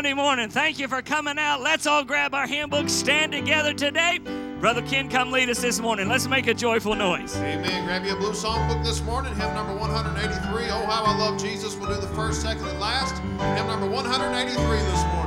Sunday 0.00 0.14
morning. 0.14 0.48
Thank 0.48 0.78
you 0.78 0.88
for 0.88 1.02
coming 1.02 1.38
out. 1.38 1.60
Let's 1.60 1.86
all 1.86 2.04
grab 2.04 2.32
our 2.32 2.46
hymn 2.46 2.70
books, 2.70 2.90
stand 2.90 3.32
together 3.32 3.74
today. 3.74 4.18
Brother 4.58 4.80
Ken, 4.80 5.10
come 5.10 5.30
lead 5.30 5.50
us 5.50 5.60
this 5.60 5.78
morning. 5.78 6.08
Let's 6.08 6.26
make 6.26 6.46
a 6.46 6.54
joyful 6.54 6.94
noise. 6.94 7.36
Amen. 7.36 7.84
Grab 7.84 8.06
you 8.06 8.14
a 8.14 8.16
blue 8.16 8.32
songbook 8.32 8.82
this 8.82 9.02
morning. 9.02 9.34
Hymn 9.34 9.52
number 9.52 9.76
183. 9.76 10.70
Oh, 10.70 10.86
how 10.86 11.04
I 11.04 11.18
love 11.18 11.38
Jesus. 11.38 11.76
We'll 11.76 11.94
do 11.94 12.00
the 12.00 12.14
first, 12.14 12.40
second, 12.40 12.66
and 12.66 12.80
last. 12.80 13.14
Hymn 13.18 13.66
number 13.66 13.90
183 13.90 14.56
this 14.56 15.04
morning. 15.04 15.19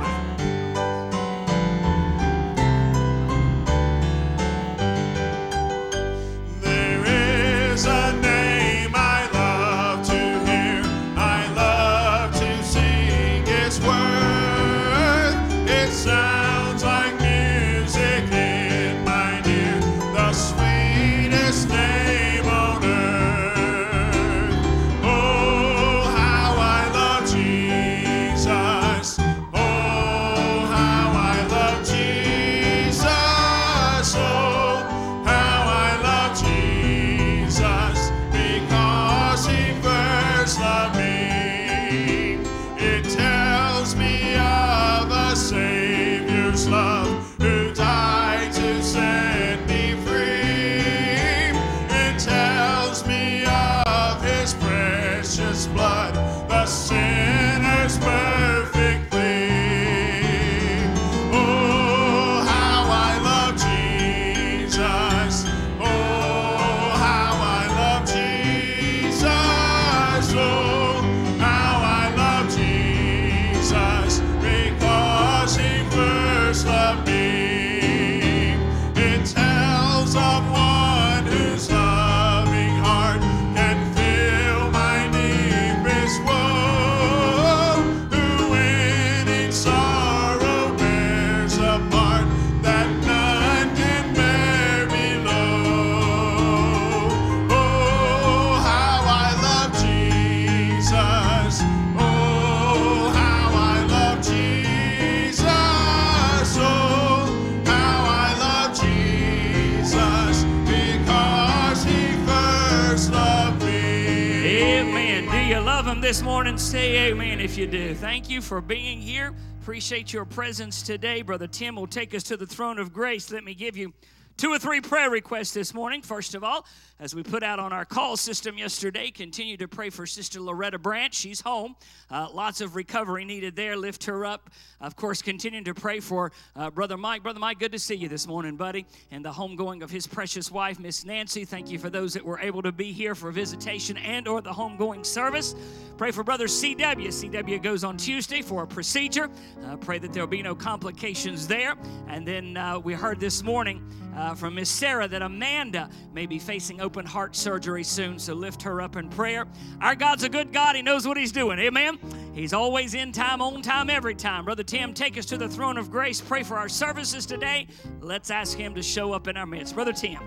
This 116.14 116.22
morning? 116.22 116.56
Say 116.56 117.10
amen 117.10 117.40
if 117.40 117.58
you 117.58 117.66
do. 117.66 117.92
Thank 117.92 118.30
you 118.30 118.40
for 118.40 118.60
being 118.60 119.00
here. 119.00 119.34
Appreciate 119.60 120.12
your 120.12 120.24
presence 120.24 120.80
today. 120.80 121.22
Brother 121.22 121.48
Tim 121.48 121.74
will 121.74 121.88
take 121.88 122.14
us 122.14 122.22
to 122.24 122.36
the 122.36 122.46
throne 122.46 122.78
of 122.78 122.92
grace. 122.92 123.32
Let 123.32 123.42
me 123.42 123.52
give 123.52 123.76
you 123.76 123.92
two 124.36 124.50
or 124.50 124.58
three 124.58 124.80
prayer 124.80 125.10
requests 125.10 125.52
this 125.52 125.74
morning. 125.74 126.02
First 126.02 126.34
of 126.34 126.42
all, 126.42 126.66
as 127.00 127.14
we 127.14 127.22
put 127.22 127.42
out 127.42 127.58
on 127.58 127.72
our 127.72 127.84
call 127.84 128.16
system 128.16 128.56
yesterday, 128.56 129.10
continue 129.10 129.56
to 129.56 129.66
pray 129.66 129.90
for 129.90 130.06
Sister 130.06 130.40
Loretta 130.40 130.78
Branch. 130.78 131.12
She's 131.12 131.40
home. 131.40 131.74
Uh, 132.10 132.28
lots 132.32 132.60
of 132.60 132.76
recovery 132.76 133.24
needed 133.24 133.56
there. 133.56 133.76
Lift 133.76 134.04
her 134.04 134.24
up. 134.24 134.50
Of 134.80 134.94
course, 134.96 135.20
continuing 135.20 135.64
to 135.64 135.74
pray 135.74 136.00
for 136.00 136.32
uh, 136.54 136.70
Brother 136.70 136.96
Mike. 136.96 137.22
Brother 137.22 137.40
Mike, 137.40 137.58
good 137.58 137.72
to 137.72 137.78
see 137.78 137.96
you 137.96 138.08
this 138.08 138.26
morning, 138.26 138.56
buddy. 138.56 138.86
And 139.10 139.24
the 139.24 139.32
homegoing 139.32 139.82
of 139.82 139.90
his 139.90 140.06
precious 140.06 140.50
wife, 140.50 140.78
Miss 140.78 141.04
Nancy. 141.04 141.44
Thank 141.44 141.70
you 141.70 141.78
for 141.78 141.90
those 141.90 142.14
that 142.14 142.24
were 142.24 142.38
able 142.38 142.62
to 142.62 142.72
be 142.72 142.92
here 142.92 143.14
for 143.14 143.30
visitation 143.32 143.96
and 143.98 144.28
or 144.28 144.40
the 144.40 144.52
homegoing 144.52 145.04
service. 145.04 145.54
Pray 145.96 146.10
for 146.10 146.24
Brother 146.24 146.46
CW. 146.46 147.08
CW 147.08 147.62
goes 147.62 147.84
on 147.84 147.96
Tuesday 147.96 148.40
for 148.40 148.62
a 148.62 148.66
procedure. 148.66 149.28
Uh, 149.64 149.76
pray 149.76 149.98
that 149.98 150.12
there'll 150.12 150.28
be 150.28 150.42
no 150.42 150.54
complications 150.54 151.46
there. 151.46 151.74
And 152.08 152.26
then 152.26 152.56
uh, 152.56 152.78
we 152.78 152.94
heard 152.94 153.20
this 153.20 153.42
morning 153.42 153.82
uh, 154.16 154.23
Uh, 154.24 154.34
from 154.34 154.54
Miss 154.54 154.70
Sarah 154.70 155.06
that 155.06 155.20
Amanda 155.20 155.90
may 156.14 156.24
be 156.24 156.38
facing 156.38 156.80
open 156.80 157.04
heart 157.04 157.36
surgery 157.36 157.84
soon, 157.84 158.18
so 158.18 158.32
lift 158.32 158.62
her 158.62 158.80
up 158.80 158.96
in 158.96 159.10
prayer. 159.10 159.46
Our 159.82 159.94
God's 159.94 160.24
a 160.24 160.30
good 160.30 160.50
God. 160.50 160.76
He 160.76 160.80
knows 160.80 161.06
what 161.06 161.18
He's 161.18 161.30
doing. 161.30 161.58
Amen. 161.58 161.98
He's 162.32 162.54
always 162.54 162.94
in 162.94 163.12
time, 163.12 163.42
on 163.42 163.60
time, 163.60 163.90
every 163.90 164.14
time. 164.14 164.46
Brother 164.46 164.62
Tim, 164.62 164.94
take 164.94 165.18
us 165.18 165.26
to 165.26 165.36
the 165.36 165.46
throne 165.46 165.76
of 165.76 165.90
grace. 165.90 166.22
Pray 166.22 166.42
for 166.42 166.56
our 166.56 166.70
services 166.70 167.26
today. 167.26 167.66
Let's 168.00 168.30
ask 168.30 168.56
Him 168.56 168.74
to 168.76 168.82
show 168.82 169.12
up 169.12 169.28
in 169.28 169.36
our 169.36 169.44
midst. 169.44 169.74
Brother 169.74 169.92
Tim. 169.92 170.22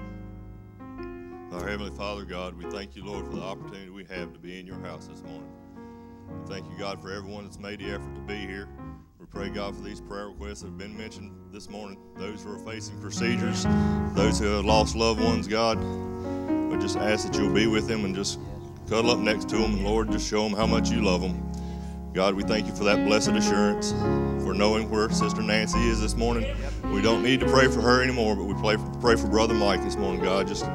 Our 1.52 1.68
Heavenly 1.68 1.96
Father, 1.96 2.24
God, 2.24 2.56
we 2.56 2.70
thank 2.70 2.96
you, 2.96 3.04
Lord, 3.04 3.26
for 3.26 3.38
the 3.38 3.42
opportunity 3.42 3.90
we 3.90 4.06
have 4.06 4.32
to 4.32 4.38
be 4.38 4.60
in 4.60 4.68
your 4.68 4.80
house 4.82 5.08
this 5.08 5.24
morning. 5.24 5.50
Thank 6.46 6.70
you, 6.70 6.78
God, 6.78 7.02
for 7.02 7.12
everyone 7.12 7.46
that's 7.46 7.58
made 7.58 7.80
the 7.80 7.90
effort 7.90 8.14
to 8.14 8.22
be 8.22 8.38
here. 8.38 8.70
Pray, 9.38 9.50
God, 9.50 9.76
for 9.76 9.84
these 9.84 10.02
prayer 10.02 10.30
requests 10.30 10.62
that 10.62 10.70
have 10.70 10.80
been 10.80 10.98
mentioned 10.98 11.32
this 11.52 11.70
morning. 11.70 12.00
Those 12.18 12.42
who 12.42 12.56
are 12.56 12.74
facing 12.74 13.00
procedures, 13.00 13.66
those 14.16 14.40
who 14.40 14.46
have 14.46 14.66
lost 14.66 14.96
loved 14.96 15.22
ones, 15.22 15.48
God. 15.48 15.78
We 16.72 16.78
just 16.80 16.98
ask 16.98 17.28
that 17.28 17.38
you'll 17.38 17.54
be 17.54 17.68
with 17.68 17.88
them 17.88 18.04
and 18.04 18.16
just 18.16 18.40
cuddle 18.90 19.12
up 19.12 19.20
next 19.20 19.48
to 19.50 19.58
them, 19.58 19.76
and 19.76 19.86
Lord, 19.86 20.12
just 20.12 20.28
show 20.28 20.42
them 20.42 20.58
how 20.58 20.66
much 20.66 20.90
you 20.90 21.04
love 21.04 21.22
them. 21.22 21.40
God, 22.14 22.34
we 22.34 22.42
thank 22.42 22.66
you 22.66 22.74
for 22.74 22.84
that 22.86 23.06
blessed 23.06 23.30
assurance, 23.30 23.92
for 24.44 24.56
knowing 24.56 24.90
where 24.90 25.08
Sister 25.12 25.44
Nancy 25.44 25.88
is 25.88 26.02
this 26.02 26.16
morning. 26.16 26.58
We 26.92 27.04
don't 27.04 27.22
need 27.22 27.40
to 27.42 27.46
pray 27.46 27.68
for 27.68 27.82
her 27.82 28.02
anymore, 28.02 28.36
but 28.36 28.46
we 28.46 28.56
pray 28.56 28.78
for, 28.78 28.90
pray 29.00 29.18
for 29.18 29.28
Brother 29.28 29.54
Mike 29.54 29.84
this 29.84 29.98
morning, 29.98 30.24
God. 30.24 30.48
Just 30.48 30.66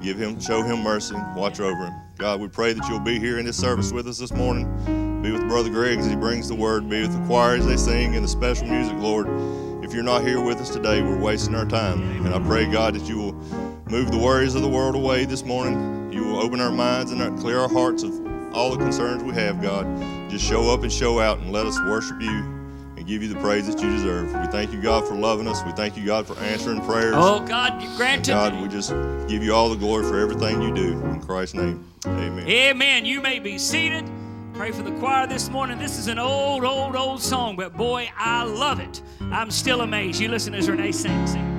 give 0.00 0.16
him, 0.16 0.38
show 0.38 0.62
him 0.62 0.80
mercy, 0.84 1.16
watch 1.34 1.58
over 1.58 1.86
him. 1.86 1.94
God, 2.18 2.38
we 2.38 2.46
pray 2.46 2.72
that 2.72 2.88
you'll 2.88 3.00
be 3.00 3.18
here 3.18 3.40
in 3.40 3.46
this 3.46 3.56
service 3.56 3.90
with 3.90 4.06
us 4.06 4.18
this 4.18 4.32
morning. 4.32 5.11
Be 5.22 5.30
with 5.30 5.46
Brother 5.46 5.70
Greg 5.70 6.00
as 6.00 6.06
he 6.06 6.16
brings 6.16 6.48
the 6.48 6.54
word. 6.56 6.88
Be 6.90 7.02
with 7.02 7.16
the 7.16 7.26
choir 7.28 7.54
as 7.54 7.64
they 7.64 7.76
sing 7.76 8.16
and 8.16 8.24
the 8.24 8.28
special 8.28 8.66
music, 8.66 8.96
Lord. 8.98 9.28
If 9.84 9.94
you're 9.94 10.02
not 10.02 10.22
here 10.22 10.40
with 10.40 10.60
us 10.60 10.68
today, 10.68 11.00
we're 11.00 11.16
wasting 11.16 11.54
our 11.54 11.64
time. 11.64 12.26
And 12.26 12.34
I 12.34 12.40
pray, 12.40 12.66
God, 12.66 12.94
that 12.94 13.08
you 13.08 13.18
will 13.18 13.32
move 13.86 14.10
the 14.10 14.18
worries 14.18 14.56
of 14.56 14.62
the 14.62 14.68
world 14.68 14.96
away 14.96 15.24
this 15.24 15.44
morning. 15.44 16.12
You 16.12 16.24
will 16.24 16.40
open 16.40 16.60
our 16.60 16.72
minds 16.72 17.12
and 17.12 17.38
clear 17.38 17.60
our 17.60 17.68
hearts 17.68 18.02
of 18.02 18.10
all 18.52 18.72
the 18.72 18.78
concerns 18.78 19.22
we 19.22 19.32
have, 19.34 19.62
God. 19.62 19.86
Just 20.28 20.44
show 20.44 20.72
up 20.74 20.82
and 20.82 20.92
show 20.92 21.20
out 21.20 21.38
and 21.38 21.52
let 21.52 21.66
us 21.66 21.78
worship 21.82 22.20
you 22.20 22.30
and 22.96 23.06
give 23.06 23.22
you 23.22 23.28
the 23.28 23.38
praise 23.40 23.72
that 23.72 23.80
you 23.80 23.90
deserve. 23.90 24.26
We 24.32 24.46
thank 24.48 24.72
you, 24.72 24.82
God, 24.82 25.06
for 25.06 25.14
loving 25.14 25.46
us. 25.46 25.62
We 25.64 25.70
thank 25.70 25.96
you, 25.96 26.04
God, 26.04 26.26
for 26.26 26.36
answering 26.38 26.80
prayers. 26.80 27.14
Oh, 27.16 27.38
God, 27.46 27.80
you 27.80 27.88
And 28.02 28.26
God, 28.26 28.60
we 28.60 28.66
just 28.66 28.90
give 29.28 29.44
you 29.44 29.54
all 29.54 29.68
the 29.68 29.76
glory 29.76 30.02
for 30.02 30.18
everything 30.18 30.60
you 30.62 30.74
do. 30.74 31.00
In 31.00 31.20
Christ's 31.20 31.54
name, 31.54 31.86
amen. 32.06 32.48
Amen. 32.48 33.04
You 33.04 33.20
may 33.20 33.38
be 33.38 33.56
seated. 33.56 34.10
Pray 34.54 34.70
for 34.70 34.82
the 34.82 34.92
choir 34.98 35.26
this 35.26 35.48
morning. 35.48 35.78
This 35.78 35.98
is 35.98 36.08
an 36.08 36.18
old, 36.18 36.62
old, 36.62 36.94
old 36.94 37.22
song, 37.22 37.56
but 37.56 37.74
boy, 37.74 38.10
I 38.16 38.44
love 38.44 38.80
it. 38.80 39.00
I'm 39.20 39.50
still 39.50 39.80
amazed. 39.80 40.20
You 40.20 40.28
listen 40.28 40.54
as 40.54 40.68
Renee 40.68 40.92
sings. 40.92 41.51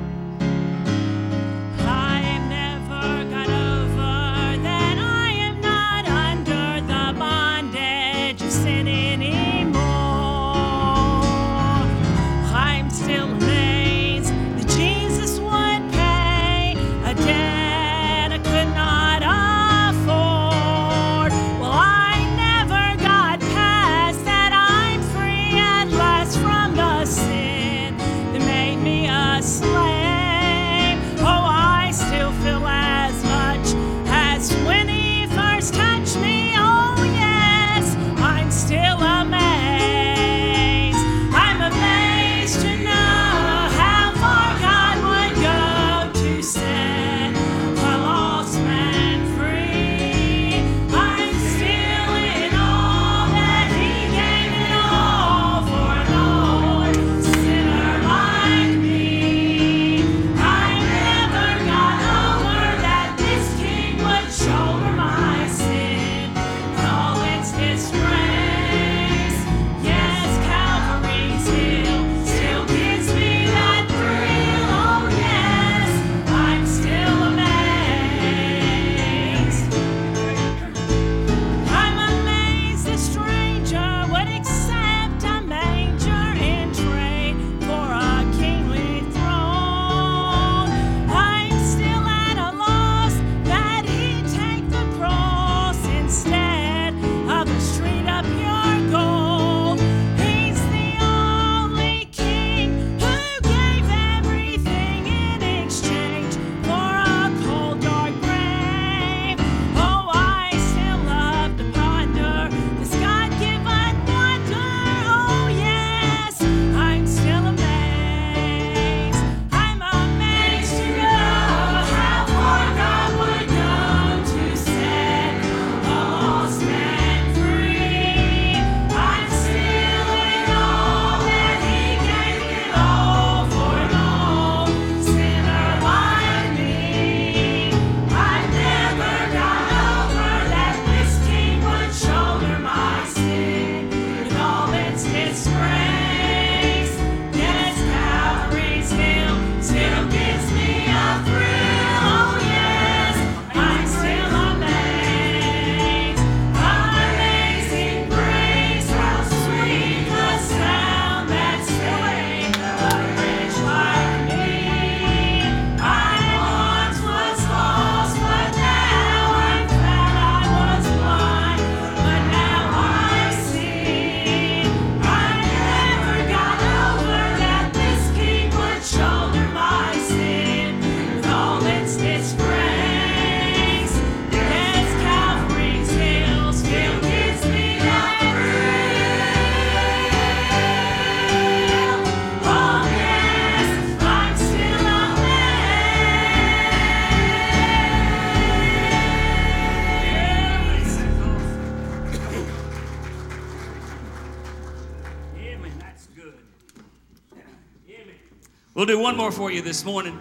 one 209.14 209.20
more 209.20 209.32
for 209.32 209.52
you 209.52 209.62
this 209.62 209.86
morning. 209.86 210.20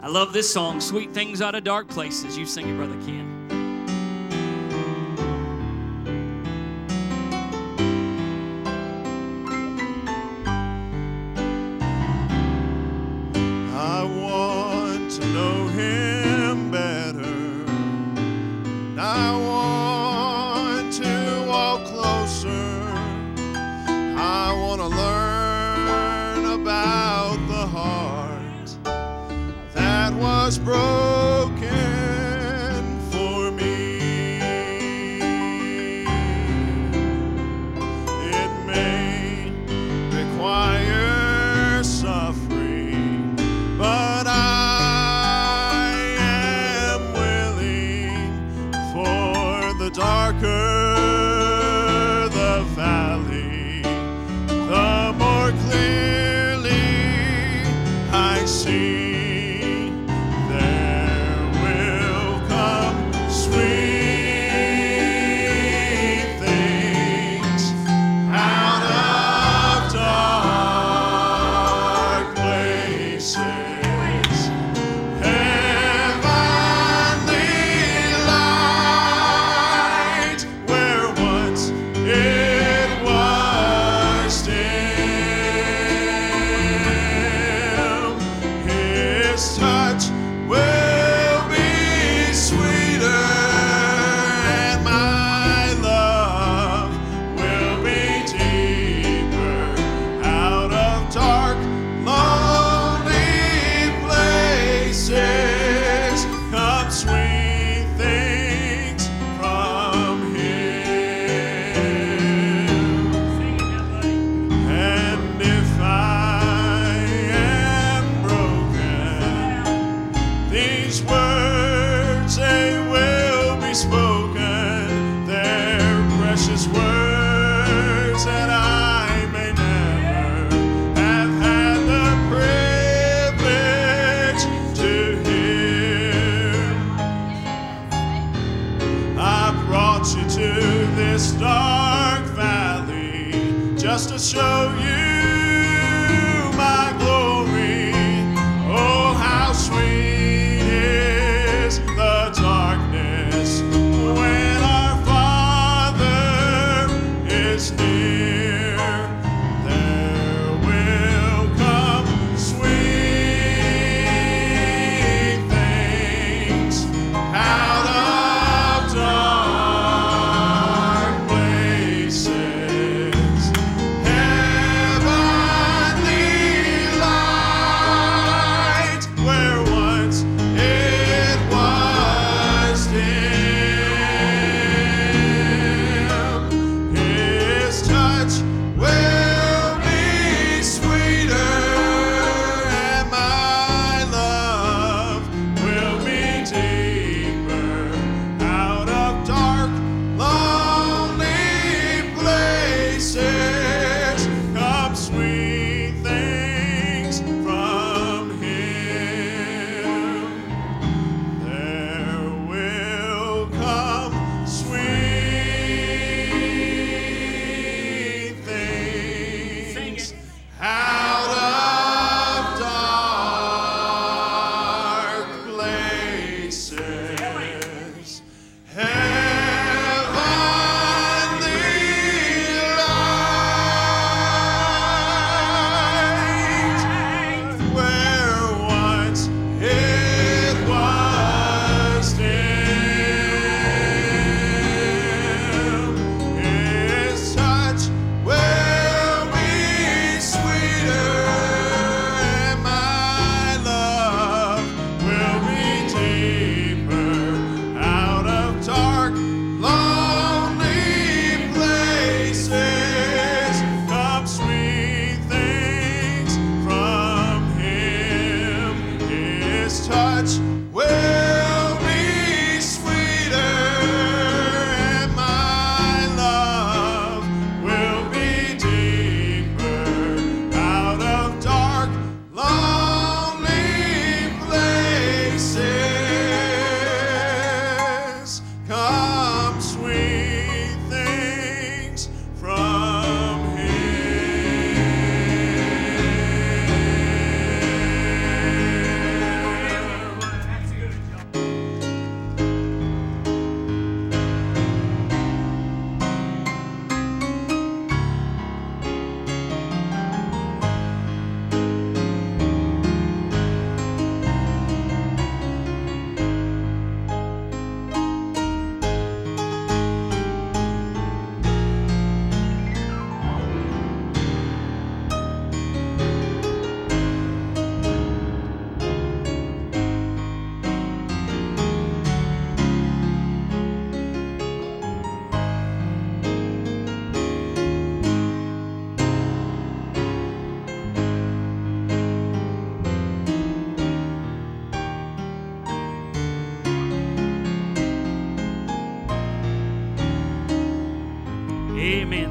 I 0.00 0.08
love 0.08 0.32
this 0.32 0.52
song, 0.52 0.80
Sweet 0.80 1.12
Things 1.12 1.40
Out 1.40 1.54
of 1.54 1.62
Dark 1.62 1.86
Places. 1.86 2.36
You 2.36 2.44
sing 2.44 2.68
it, 2.68 2.76
Brother 2.76 3.00
Ken. 3.06 3.31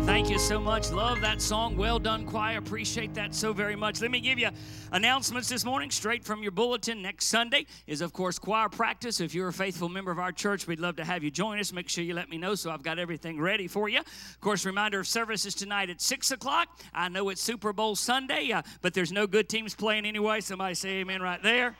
Thank 0.05 0.31
you 0.31 0.39
so 0.39 0.59
much. 0.59 0.89
Love 0.91 1.21
that 1.21 1.41
song. 1.41 1.77
Well 1.77 1.99
done, 1.99 2.25
choir. 2.25 2.57
Appreciate 2.57 3.13
that 3.13 3.35
so 3.35 3.53
very 3.53 3.75
much. 3.75 4.01
Let 4.01 4.09
me 4.09 4.19
give 4.19 4.39
you 4.39 4.49
announcements 4.91 5.47
this 5.47 5.63
morning 5.63 5.91
straight 5.91 6.25
from 6.25 6.41
your 6.41 6.51
bulletin. 6.51 7.03
Next 7.03 7.27
Sunday 7.27 7.67
is, 7.85 8.01
of 8.01 8.11
course, 8.11 8.39
choir 8.39 8.67
practice. 8.67 9.21
If 9.21 9.35
you're 9.35 9.49
a 9.49 9.53
faithful 9.53 9.89
member 9.89 10.09
of 10.11 10.17
our 10.17 10.31
church, 10.31 10.65
we'd 10.65 10.79
love 10.79 10.95
to 10.95 11.05
have 11.05 11.23
you 11.23 11.29
join 11.29 11.59
us. 11.59 11.71
Make 11.71 11.87
sure 11.87 12.03
you 12.03 12.15
let 12.15 12.29
me 12.29 12.39
know 12.39 12.55
so 12.55 12.71
I've 12.71 12.81
got 12.81 12.97
everything 12.97 13.39
ready 13.39 13.67
for 13.67 13.89
you. 13.89 13.99
Of 13.99 14.41
course, 14.41 14.65
reminder 14.65 14.99
of 14.99 15.07
services 15.07 15.53
tonight 15.53 15.91
at 15.91 16.01
6 16.01 16.31
o'clock. 16.31 16.67
I 16.95 17.07
know 17.07 17.29
it's 17.29 17.41
Super 17.41 17.71
Bowl 17.71 17.95
Sunday, 17.95 18.51
uh, 18.51 18.63
but 18.81 18.95
there's 18.95 19.11
no 19.11 19.27
good 19.27 19.49
teams 19.49 19.75
playing 19.75 20.07
anyway. 20.07 20.41
Somebody 20.41 20.73
say 20.73 20.89
amen 21.01 21.21
right 21.21 21.41
there. 21.43 21.75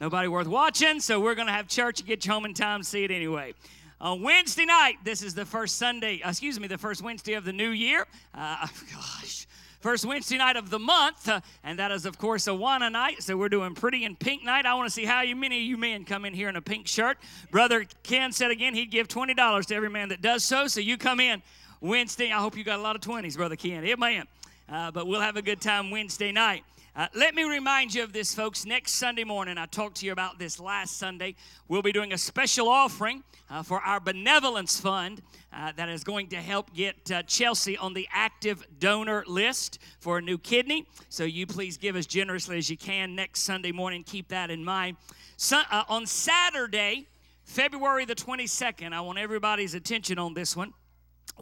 Nobody 0.00 0.26
worth 0.26 0.48
watching, 0.48 0.98
so 0.98 1.20
we're 1.20 1.36
going 1.36 1.46
to 1.46 1.54
have 1.54 1.68
church 1.68 2.00
and 2.00 2.08
get 2.08 2.26
you 2.26 2.32
home 2.32 2.44
in 2.44 2.52
time 2.52 2.82
see 2.82 3.04
it 3.04 3.12
anyway. 3.12 3.54
On 3.98 4.20
Wednesday 4.20 4.66
night, 4.66 4.96
this 5.04 5.22
is 5.22 5.34
the 5.34 5.46
first 5.46 5.78
Sunday, 5.78 6.20
uh, 6.20 6.28
excuse 6.28 6.60
me, 6.60 6.68
the 6.68 6.76
first 6.76 7.00
Wednesday 7.00 7.32
of 7.32 7.44
the 7.46 7.52
new 7.52 7.70
year. 7.70 8.06
Uh, 8.34 8.66
gosh, 8.92 9.46
first 9.80 10.04
Wednesday 10.04 10.36
night 10.36 10.56
of 10.56 10.68
the 10.68 10.78
month, 10.78 11.26
uh, 11.30 11.40
and 11.64 11.78
that 11.78 11.90
is, 11.90 12.04
of 12.04 12.18
course, 12.18 12.46
Awana 12.46 12.92
night. 12.92 13.22
So 13.22 13.38
we're 13.38 13.48
doing 13.48 13.74
pretty 13.74 14.04
in 14.04 14.14
pink 14.14 14.44
night. 14.44 14.66
I 14.66 14.74
want 14.74 14.86
to 14.86 14.92
see 14.92 15.06
how 15.06 15.24
many 15.24 15.56
of 15.56 15.62
you 15.62 15.78
men 15.78 16.04
come 16.04 16.26
in 16.26 16.34
here 16.34 16.50
in 16.50 16.56
a 16.56 16.60
pink 16.60 16.86
shirt. 16.86 17.16
Brother 17.50 17.86
Ken 18.02 18.32
said 18.32 18.50
again 18.50 18.74
he'd 18.74 18.90
give 18.90 19.08
$20 19.08 19.64
to 19.66 19.74
every 19.74 19.88
man 19.88 20.10
that 20.10 20.20
does 20.20 20.44
so. 20.44 20.66
So 20.66 20.80
you 20.80 20.98
come 20.98 21.18
in 21.18 21.42
Wednesday. 21.80 22.30
I 22.30 22.38
hope 22.38 22.54
you 22.54 22.64
got 22.64 22.78
a 22.78 22.82
lot 22.82 22.96
of 22.96 23.02
20s, 23.02 23.34
Brother 23.36 23.56
Ken. 23.56 23.82
Amen. 23.82 24.24
Uh, 24.68 24.90
but 24.90 25.06
we'll 25.06 25.22
have 25.22 25.36
a 25.36 25.42
good 25.42 25.62
time 25.62 25.90
Wednesday 25.90 26.32
night. 26.32 26.64
Uh, 26.96 27.06
let 27.14 27.34
me 27.34 27.44
remind 27.44 27.92
you 27.92 28.02
of 28.02 28.14
this, 28.14 28.34
folks. 28.34 28.64
Next 28.64 28.92
Sunday 28.92 29.24
morning, 29.24 29.58
I 29.58 29.66
talked 29.66 29.98
to 29.98 30.06
you 30.06 30.12
about 30.12 30.38
this 30.38 30.58
last 30.58 30.96
Sunday. 30.96 31.34
We'll 31.68 31.82
be 31.82 31.92
doing 31.92 32.14
a 32.14 32.16
special 32.16 32.70
offering 32.70 33.22
uh, 33.50 33.62
for 33.62 33.82
our 33.82 34.00
benevolence 34.00 34.80
fund 34.80 35.20
uh, 35.52 35.72
that 35.76 35.90
is 35.90 36.02
going 36.02 36.28
to 36.28 36.36
help 36.36 36.72
get 36.72 37.10
uh, 37.10 37.22
Chelsea 37.24 37.76
on 37.76 37.92
the 37.92 38.08
active 38.10 38.66
donor 38.78 39.24
list 39.26 39.78
for 40.00 40.16
a 40.16 40.22
new 40.22 40.38
kidney. 40.38 40.86
So 41.10 41.24
you 41.24 41.46
please 41.46 41.76
give 41.76 41.96
as 41.96 42.06
generously 42.06 42.56
as 42.56 42.70
you 42.70 42.78
can 42.78 43.14
next 43.14 43.42
Sunday 43.42 43.72
morning. 43.72 44.02
Keep 44.02 44.28
that 44.28 44.50
in 44.50 44.64
mind. 44.64 44.96
So, 45.36 45.60
uh, 45.70 45.84
on 45.90 46.06
Saturday, 46.06 47.08
February 47.44 48.06
the 48.06 48.14
22nd, 48.14 48.94
I 48.94 49.02
want 49.02 49.18
everybody's 49.18 49.74
attention 49.74 50.18
on 50.18 50.32
this 50.32 50.56
one. 50.56 50.72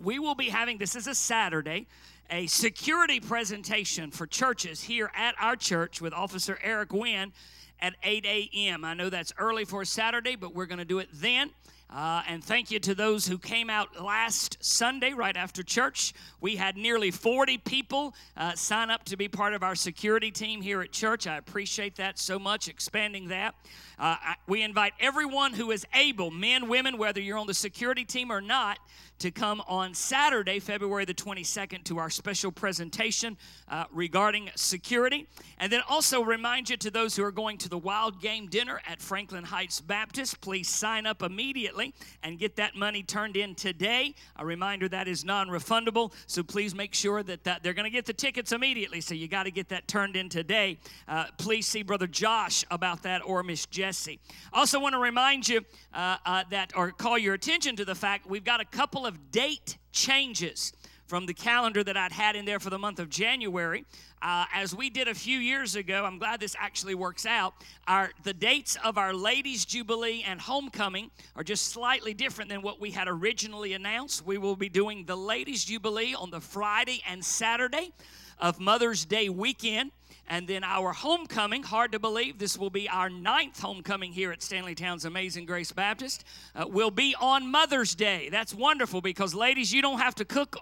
We 0.03 0.19
will 0.19 0.35
be 0.35 0.49
having, 0.49 0.79
this 0.79 0.97
is 0.97 1.07
a 1.07 1.15
Saturday, 1.15 1.87
a 2.31 2.47
security 2.47 3.21
presentation 3.21 4.11
for 4.11 4.27
churches 4.27 4.83
here 4.83 5.11
at 5.15 5.35
our 5.41 5.57
church 5.57 6.01
with 6.01 6.13
Officer 6.13 6.59
Eric 6.63 6.93
Wynn 6.93 7.33
at 7.81 7.95
8 8.03 8.25
a.m. 8.25 8.85
I 8.85 8.95
know 8.95 9.11
that's 9.11 9.33
early 9.39 9.65
for 9.65 9.85
Saturday, 9.85 10.37
but 10.37 10.55
we're 10.55 10.67
going 10.67 10.79
to 10.79 10.85
do 10.85 10.99
it 10.99 11.09
then. 11.13 11.51
Uh, 11.95 12.23
and 12.27 12.43
thank 12.43 12.71
you 12.71 12.81
to 12.81 12.95
those 12.95 13.27
who 13.27 13.39
came 13.39 13.71
out 13.71 14.03
last 14.03 14.57
Sunday 14.61 15.13
right 15.13 15.37
after 15.37 15.63
church. 15.63 16.13
We 16.41 16.57
had 16.57 16.77
nearly 16.77 17.11
40 17.11 17.59
people 17.59 18.15
uh, 18.37 18.55
sign 18.55 18.91
up 18.91 19.05
to 19.05 19.17
be 19.17 19.29
part 19.29 19.55
of 19.55 19.63
our 19.63 19.77
security 19.77 20.31
team 20.31 20.61
here 20.61 20.81
at 20.81 20.91
church. 20.91 21.27
I 21.27 21.37
appreciate 21.37 21.97
that 21.97 22.19
so 22.19 22.39
much, 22.39 22.69
expanding 22.69 23.29
that. 23.29 23.55
Uh, 23.97 24.17
I, 24.19 24.35
we 24.49 24.63
invite 24.63 24.95
everyone 24.99 25.53
who 25.53 25.71
is 25.71 25.87
able, 25.95 26.33
men, 26.33 26.69
women, 26.69 26.99
whether 26.99 27.21
you're 27.21 27.39
on 27.39 27.47
the 27.47 27.55
security 27.55 28.05
team 28.05 28.33
or 28.33 28.41
not, 28.41 28.79
to 29.19 29.31
come 29.31 29.63
on 29.67 29.95
Saturday, 29.95 30.59
February 30.59 31.05
the 31.05 31.15
22nd, 31.15 31.85
to 31.85 31.99
our 31.99 32.11
special 32.11 32.53
presentation 32.53 33.37
uh, 33.69 33.85
regarding 33.91 34.51
security. 34.55 35.27
And 35.59 35.73
then 35.73 35.81
also 35.89 36.23
remind 36.23 36.71
you 36.71 36.77
to 36.79 36.91
those 36.91 37.17
who 37.17 37.25
are 37.25 37.33
going 37.33 37.59
to 37.59 37.69
the 37.69 37.79
wild 37.79 38.21
game 38.21 38.49
dinner 38.49 38.81
at 38.87 39.01
Franklin 39.01 39.45
Heights 39.45 39.81
Baptist, 39.81 40.41
please 40.41 40.69
sign 40.69 41.07
up 41.07 41.23
immediately 41.23 41.95
and 42.23 42.39
get 42.39 42.57
that 42.57 42.77
money 42.77 43.03
turned 43.03 43.37
in 43.37 43.55
today. 43.55 44.15
A 44.37 44.45
reminder 44.45 44.89
that 44.89 45.09
is 45.09 45.25
non 45.25 45.49
refundable, 45.49 46.13
so 46.27 46.43
please 46.43 46.75
make 46.75 46.95
sure 46.95 47.23
that, 47.23 47.45
that 47.45 47.63
they're 47.63 47.75
going 47.75 47.85
to 47.85 47.91
get 47.91 48.07
the 48.07 48.13
tickets 48.13 48.53
immediately, 48.53 49.01
so 49.01 49.15
you 49.15 49.29
got 49.29 49.45
to 49.45 49.51
get 49.51 49.69
that 49.69 49.89
turned 49.89 50.17
in 50.17 50.29
today. 50.29 50.79
Uh, 51.09 51.27
please 51.39 51.67
see 51.67 51.83
Brother 51.83 52.07
Josh 52.07 52.65
about 52.71 53.03
that 53.05 53.23
or 53.25 53.43
Miss 53.43 53.67
Jesse. 53.67 54.21
Also, 54.53 54.81
want 54.81 54.95
to 54.95 54.99
remind 54.99 55.49
you 55.49 55.65
uh, 55.93 56.17
uh, 56.27 56.45
that, 56.51 56.73
or 56.77 56.91
call 56.91 57.19
your 57.19 57.35
attention 57.35 57.77
to 57.77 57.85
the 57.85 57.95
fact 57.95 58.27
we've 58.27 58.45
got 58.45 58.61
a 58.61 58.65
couple 58.65 59.04
of 59.07 59.31
date 59.31 59.79
changes 59.93 60.73
from 61.07 61.27
the 61.27 61.35
calendar 61.35 61.85
that 61.85 61.97
I'd 61.97 62.13
had 62.13 62.35
in 62.35 62.45
there 62.45 62.59
for 62.59 62.71
the 62.71 62.79
month 62.79 62.99
of 62.99 63.09
January. 63.11 63.85
Uh, 64.23 64.47
as 64.55 64.75
we 64.75 64.89
did 64.89 65.07
a 65.07 65.15
few 65.15 65.39
years 65.39 65.77
ago, 65.77 66.05
I'm 66.05 66.19
glad 66.19 66.41
this 66.41 66.57
actually 66.59 66.95
works 66.95 67.27
out. 67.27 67.55
Our 67.87 68.11
the 68.23 68.33
dates 68.33 68.77
of 68.83 68.97
our 68.97 69.13
Ladies 69.13 69.67
Jubilee 69.67 70.25
and 70.27 70.41
Homecoming 70.41 71.11
are 71.37 71.45
just 71.45 71.67
slightly 71.67 72.15
different 72.15 72.49
than 72.49 72.63
what 72.63 72.81
we 72.81 72.91
had 72.91 73.07
originally 73.07 73.75
announced. 73.75 74.25
We 74.25 74.39
will 74.39 74.57
be 74.57 74.71
doing 74.71 75.05
the 75.05 75.17
Ladies 75.17 75.65
Jubilee 75.65 76.15
on 76.15 76.31
the 76.31 76.41
Friday 76.41 77.03
and 77.07 77.23
Saturday 77.23 77.93
of 78.39 78.59
Mother's 78.59 79.05
Day 79.05 79.29
weekend. 79.29 79.91
And 80.27 80.49
then 80.49 80.65
our 80.65 80.93
homecoming, 80.93 81.63
hard 81.63 81.93
to 81.93 81.99
believe, 81.99 82.39
this 82.39 82.57
will 82.57 82.71
be 82.71 82.89
our 82.89 83.11
ninth 83.11 83.61
homecoming 83.61 84.13
here 84.13 84.33
at 84.33 84.43
Stanleytown's 84.43 85.05
Amazing 85.05 85.45
Grace 85.47 85.71
Baptist, 85.71 86.25
uh, 86.55 86.67
will 86.67 86.91
be 86.91 87.15
on 87.21 87.51
Mother's 87.51 87.95
Day. 87.95 88.29
That's 88.31 88.55
wonderful 88.55 89.01
because, 89.01 89.35
ladies, 89.35 89.73
you 89.73 89.83
don't 89.83 89.99
have 89.99 90.15
to 90.17 90.25
cook 90.25 90.57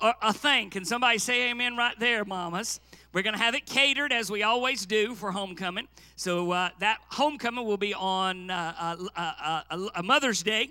a, 0.00 0.12
a 0.22 0.32
thing. 0.32 0.70
Can 0.70 0.84
somebody 0.84 1.18
say 1.18 1.50
amen 1.50 1.76
right 1.76 1.98
there, 1.98 2.24
mamas? 2.24 2.80
We're 3.12 3.22
going 3.22 3.34
to 3.34 3.42
have 3.42 3.54
it 3.54 3.64
catered 3.64 4.12
as 4.12 4.30
we 4.30 4.42
always 4.42 4.84
do 4.84 5.14
for 5.14 5.30
homecoming. 5.30 5.88
So 6.16 6.50
uh, 6.50 6.70
that 6.80 6.98
homecoming 7.08 7.64
will 7.64 7.76
be 7.76 7.94
on 7.94 8.50
uh, 8.50 8.96
uh, 9.16 9.62
uh 9.70 10.02
Mother's 10.02 10.42
Day. 10.42 10.70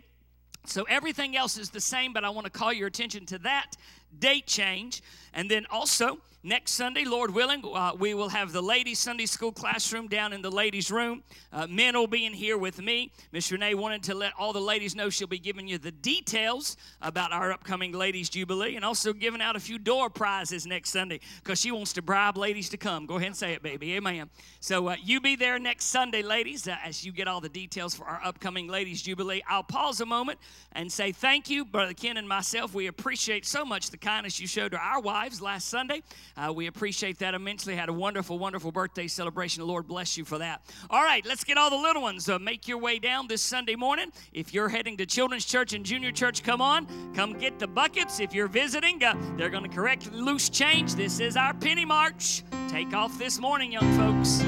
So 0.65 0.83
everything 0.83 1.37
else 1.37 1.57
is 1.57 1.69
the 1.69 1.81
same, 1.81 2.11
but 2.11 2.23
I 2.23 2.29
want 2.29 2.45
to 2.45 2.51
call 2.51 2.73
your 2.73 2.87
attention 2.87 3.25
to 3.27 3.37
that 3.39 3.75
date 4.19 4.47
change. 4.47 5.01
And 5.33 5.49
then 5.49 5.65
also, 5.69 6.19
Next 6.45 6.73
Sunday, 6.73 7.05
Lord 7.05 7.33
willing, 7.33 7.63
uh, 7.65 7.93
we 7.97 8.13
will 8.13 8.29
have 8.29 8.51
the 8.51 8.61
ladies' 8.61 8.99
Sunday 8.99 9.25
school 9.25 9.51
classroom 9.51 10.07
down 10.07 10.31
in 10.31 10.43
the 10.43 10.51
ladies' 10.51 10.91
room. 10.91 11.23
Uh, 11.51 11.65
men 11.65 11.97
will 11.97 12.05
be 12.05 12.27
in 12.27 12.33
here 12.33 12.55
with 12.55 12.79
me. 12.79 13.11
Miss 13.31 13.51
Renee 13.51 13.73
wanted 13.73 14.03
to 14.03 14.13
let 14.13 14.31
all 14.37 14.53
the 14.53 14.61
ladies 14.61 14.93
know 14.93 15.09
she'll 15.09 15.25
be 15.25 15.39
giving 15.39 15.67
you 15.67 15.79
the 15.79 15.91
details 15.91 16.77
about 17.01 17.31
our 17.31 17.51
upcoming 17.51 17.93
Ladies' 17.93 18.29
Jubilee 18.29 18.75
and 18.75 18.85
also 18.85 19.11
giving 19.11 19.41
out 19.41 19.55
a 19.55 19.59
few 19.59 19.79
door 19.79 20.07
prizes 20.07 20.67
next 20.67 20.91
Sunday 20.91 21.19
because 21.43 21.59
she 21.59 21.71
wants 21.71 21.93
to 21.93 22.03
bribe 22.03 22.37
ladies 22.37 22.69
to 22.69 22.77
come. 22.77 23.07
Go 23.07 23.15
ahead 23.15 23.29
and 23.29 23.35
say 23.35 23.53
it, 23.53 23.63
baby. 23.63 23.95
Amen. 23.95 24.29
So 24.59 24.89
uh, 24.89 24.97
you 25.03 25.21
be 25.21 25.35
there 25.35 25.57
next 25.57 25.85
Sunday, 25.85 26.21
ladies, 26.21 26.67
uh, 26.67 26.75
as 26.85 27.03
you 27.03 27.11
get 27.11 27.27
all 27.27 27.41
the 27.41 27.49
details 27.49 27.95
for 27.95 28.03
our 28.03 28.21
upcoming 28.23 28.67
Ladies' 28.67 29.01
Jubilee. 29.01 29.41
I'll 29.49 29.63
pause 29.63 29.99
a 29.99 30.05
moment 30.05 30.37
and 30.73 30.91
say 30.91 31.11
thank 31.11 31.49
you, 31.49 31.65
Brother 31.65 31.95
Ken 31.95 32.17
and 32.17 32.29
myself. 32.29 32.75
We 32.75 32.85
appreciate 32.85 33.47
so 33.47 33.65
much 33.65 33.89
the 33.89 33.97
kindness 33.97 34.39
you 34.39 34.45
showed 34.45 34.73
to 34.73 34.77
our 34.77 35.01
wives 35.01 35.41
last 35.41 35.69
Sunday. 35.69 36.03
Uh, 36.37 36.51
we 36.51 36.67
appreciate 36.67 37.19
that 37.19 37.33
immensely. 37.33 37.75
Had 37.75 37.89
a 37.89 37.93
wonderful, 37.93 38.37
wonderful 38.37 38.71
birthday 38.71 39.07
celebration. 39.07 39.61
The 39.61 39.67
Lord 39.67 39.87
bless 39.87 40.17
you 40.17 40.25
for 40.25 40.37
that. 40.39 40.61
All 40.89 41.03
right, 41.03 41.25
let's 41.25 41.43
get 41.43 41.57
all 41.57 41.69
the 41.69 41.77
little 41.77 42.01
ones. 42.01 42.27
Uh, 42.29 42.39
make 42.39 42.67
your 42.67 42.77
way 42.77 42.99
down 42.99 43.27
this 43.27 43.41
Sunday 43.41 43.75
morning. 43.75 44.11
If 44.33 44.53
you're 44.53 44.69
heading 44.69 44.97
to 44.97 45.05
Children's 45.05 45.45
Church 45.45 45.73
and 45.73 45.85
Junior 45.85 46.11
Church, 46.11 46.43
come 46.43 46.61
on. 46.61 46.87
Come 47.13 47.33
get 47.33 47.59
the 47.59 47.67
buckets. 47.67 48.19
If 48.19 48.33
you're 48.33 48.47
visiting, 48.47 49.03
uh, 49.03 49.15
they're 49.37 49.49
going 49.49 49.63
to 49.63 49.69
correct 49.69 50.11
loose 50.11 50.49
change. 50.49 50.95
This 50.95 51.19
is 51.19 51.37
our 51.37 51.53
penny 51.53 51.85
march. 51.85 52.43
Take 52.67 52.93
off 52.93 53.17
this 53.17 53.39
morning, 53.39 53.71
young 53.71 53.93
folks. 53.95 54.43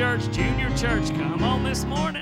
Church, 0.00 0.32
Junior 0.32 0.70
Church. 0.78 1.10
Come 1.10 1.44
on 1.44 1.62
this 1.62 1.84
morning. 1.84 2.19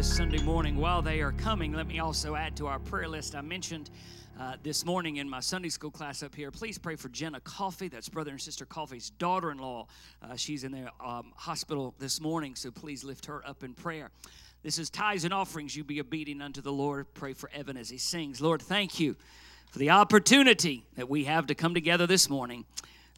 This 0.00 0.16
Sunday 0.16 0.40
morning. 0.40 0.78
While 0.78 1.02
they 1.02 1.20
are 1.20 1.32
coming, 1.32 1.74
let 1.74 1.86
me 1.86 1.98
also 1.98 2.34
add 2.34 2.56
to 2.56 2.66
our 2.66 2.78
prayer 2.78 3.06
list. 3.06 3.34
I 3.34 3.42
mentioned 3.42 3.90
uh, 4.40 4.56
this 4.62 4.86
morning 4.86 5.16
in 5.16 5.28
my 5.28 5.40
Sunday 5.40 5.68
school 5.68 5.90
class 5.90 6.22
up 6.22 6.34
here. 6.34 6.50
Please 6.50 6.78
pray 6.78 6.96
for 6.96 7.10
Jenna 7.10 7.38
Coffey. 7.40 7.88
That's 7.88 8.08
brother 8.08 8.30
and 8.30 8.40
sister 8.40 8.64
Coffey's 8.64 9.10
daughter-in-law. 9.10 9.86
Uh, 10.22 10.36
she's 10.36 10.64
in 10.64 10.72
the 10.72 10.88
um, 11.04 11.32
hospital 11.36 11.94
this 11.98 12.18
morning, 12.18 12.54
so 12.54 12.70
please 12.70 13.04
lift 13.04 13.26
her 13.26 13.46
up 13.46 13.62
in 13.62 13.74
prayer. 13.74 14.10
This 14.62 14.78
is 14.78 14.88
tithes 14.88 15.24
and 15.24 15.34
offerings. 15.34 15.76
You 15.76 15.84
be 15.84 16.00
obedient 16.00 16.40
unto 16.40 16.62
the 16.62 16.72
Lord. 16.72 17.12
Pray 17.12 17.34
for 17.34 17.50
Evan 17.52 17.76
as 17.76 17.90
he 17.90 17.98
sings. 17.98 18.40
Lord, 18.40 18.62
thank 18.62 18.98
you 19.00 19.16
for 19.70 19.80
the 19.80 19.90
opportunity 19.90 20.86
that 20.96 21.10
we 21.10 21.24
have 21.24 21.48
to 21.48 21.54
come 21.54 21.74
together 21.74 22.06
this 22.06 22.30
morning. 22.30 22.64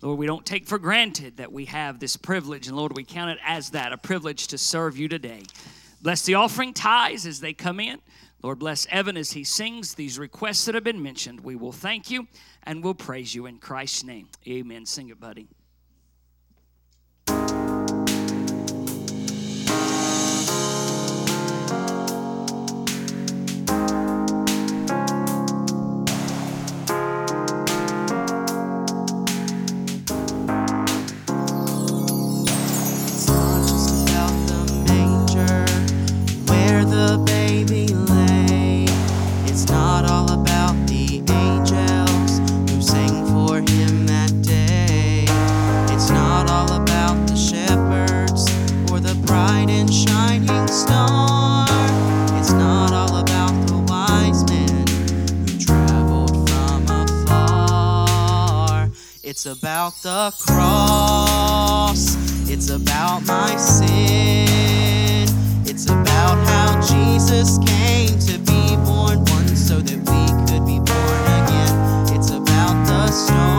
Lord, 0.00 0.18
we 0.18 0.26
don't 0.26 0.44
take 0.44 0.66
for 0.66 0.80
granted 0.80 1.36
that 1.36 1.52
we 1.52 1.66
have 1.66 2.00
this 2.00 2.16
privilege, 2.16 2.66
and 2.66 2.76
Lord, 2.76 2.96
we 2.96 3.04
count 3.04 3.30
it 3.30 3.38
as 3.46 3.70
that 3.70 3.92
a 3.92 3.96
privilege 3.96 4.48
to 4.48 4.58
serve 4.58 4.98
you 4.98 5.06
today. 5.06 5.44
Bless 6.02 6.22
the 6.22 6.34
offering 6.34 6.74
tithes 6.74 7.26
as 7.26 7.40
they 7.40 7.52
come 7.52 7.78
in. 7.78 8.00
Lord, 8.42 8.58
bless 8.58 8.86
Evan 8.86 9.16
as 9.16 9.32
he 9.32 9.44
sings 9.44 9.94
these 9.94 10.18
requests 10.18 10.64
that 10.64 10.74
have 10.74 10.82
been 10.82 11.02
mentioned. 11.02 11.40
We 11.40 11.54
will 11.54 11.70
thank 11.70 12.10
you 12.10 12.26
and 12.64 12.82
we'll 12.82 12.94
praise 12.94 13.34
you 13.34 13.46
in 13.46 13.58
Christ's 13.58 14.02
name. 14.02 14.28
Amen. 14.48 14.84
Sing 14.84 15.10
it, 15.10 15.20
buddy. 15.20 15.46
It's 59.44 59.58
about 59.58 59.94
the 60.02 60.32
cross. 60.38 62.14
It's 62.48 62.70
about 62.70 63.26
my 63.26 63.56
sin. 63.56 65.26
It's 65.66 65.86
about 65.86 66.36
how 66.46 66.80
Jesus 66.80 67.58
came 67.58 68.16
to 68.20 68.38
be 68.38 68.76
born 68.86 69.24
once 69.24 69.58
so 69.58 69.80
that 69.80 69.98
we 69.98 70.22
could 70.46 70.64
be 70.64 70.78
born 70.78 71.22
again. 71.42 72.16
It's 72.16 72.30
about 72.30 72.86
the 72.86 73.08
stone 73.08 73.51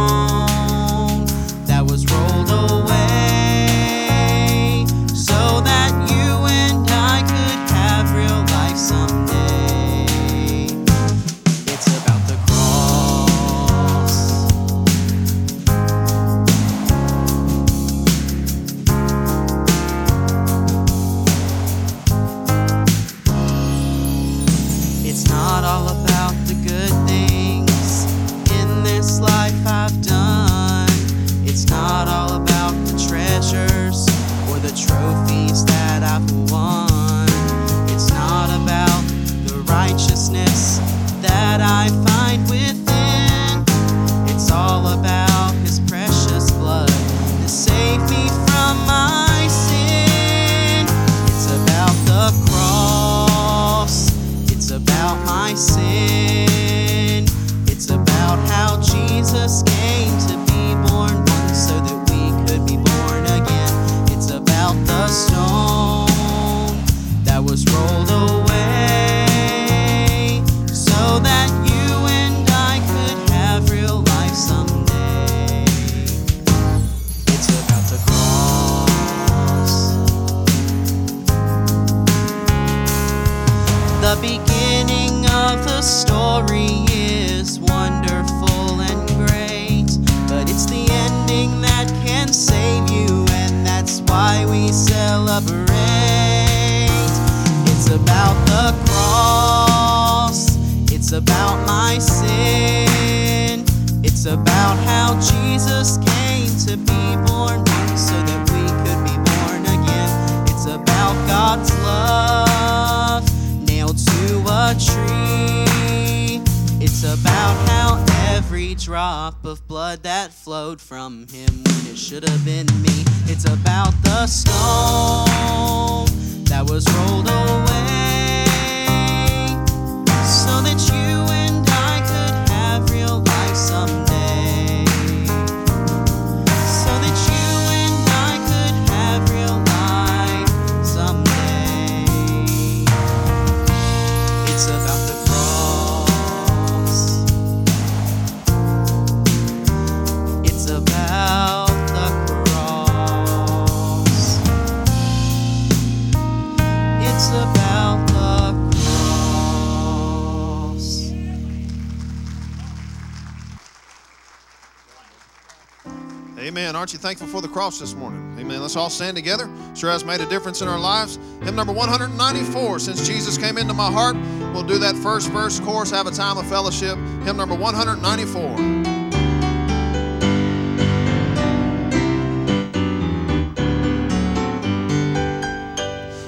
the 167.44 167.50
cross 167.50 167.78
this 167.78 167.94
morning? 167.94 168.38
Amen. 168.40 168.62
Let's 168.62 168.78
all 168.78 168.90
stand 168.90 169.16
together. 169.18 169.50
Sure 169.76 169.92
has 169.92 170.04
made 170.06 170.22
a 170.22 170.26
difference 170.26 170.62
in 170.62 170.68
our 170.70 170.80
lives. 170.80 171.20
Hymn 171.44 171.56
number 171.56 171.74
194. 171.74 172.80
Since 172.80 173.06
Jesus 173.06 173.38
came 173.38 173.58
into 173.58 173.74
my 173.74 173.92
heart, 173.92 174.16
we'll 174.54 174.64
do 174.64 174.80
that 174.80 174.96
first 174.96 175.30
verse 175.30 175.60
chorus, 175.60 175.92
have 175.92 176.08
a 176.08 176.12
time 176.12 176.38
of 176.38 176.48
fellowship. 176.48 176.98
Hymn 177.26 177.38
number 177.38 177.54
194. 177.54 178.42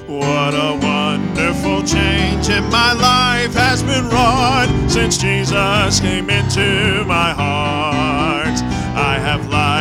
What 0.06 0.54
a 0.54 0.78
wonderful 0.82 1.82
change 1.82 2.50
in 2.50 2.64
my 2.70 2.92
life 2.92 3.54
has 3.54 3.82
been 3.82 4.04
wrought 4.10 4.68
since 4.88 5.16
Jesus 5.16 5.98
came 6.00 6.28
into 6.28 7.04
my 7.06 7.32
heart. 7.32 8.45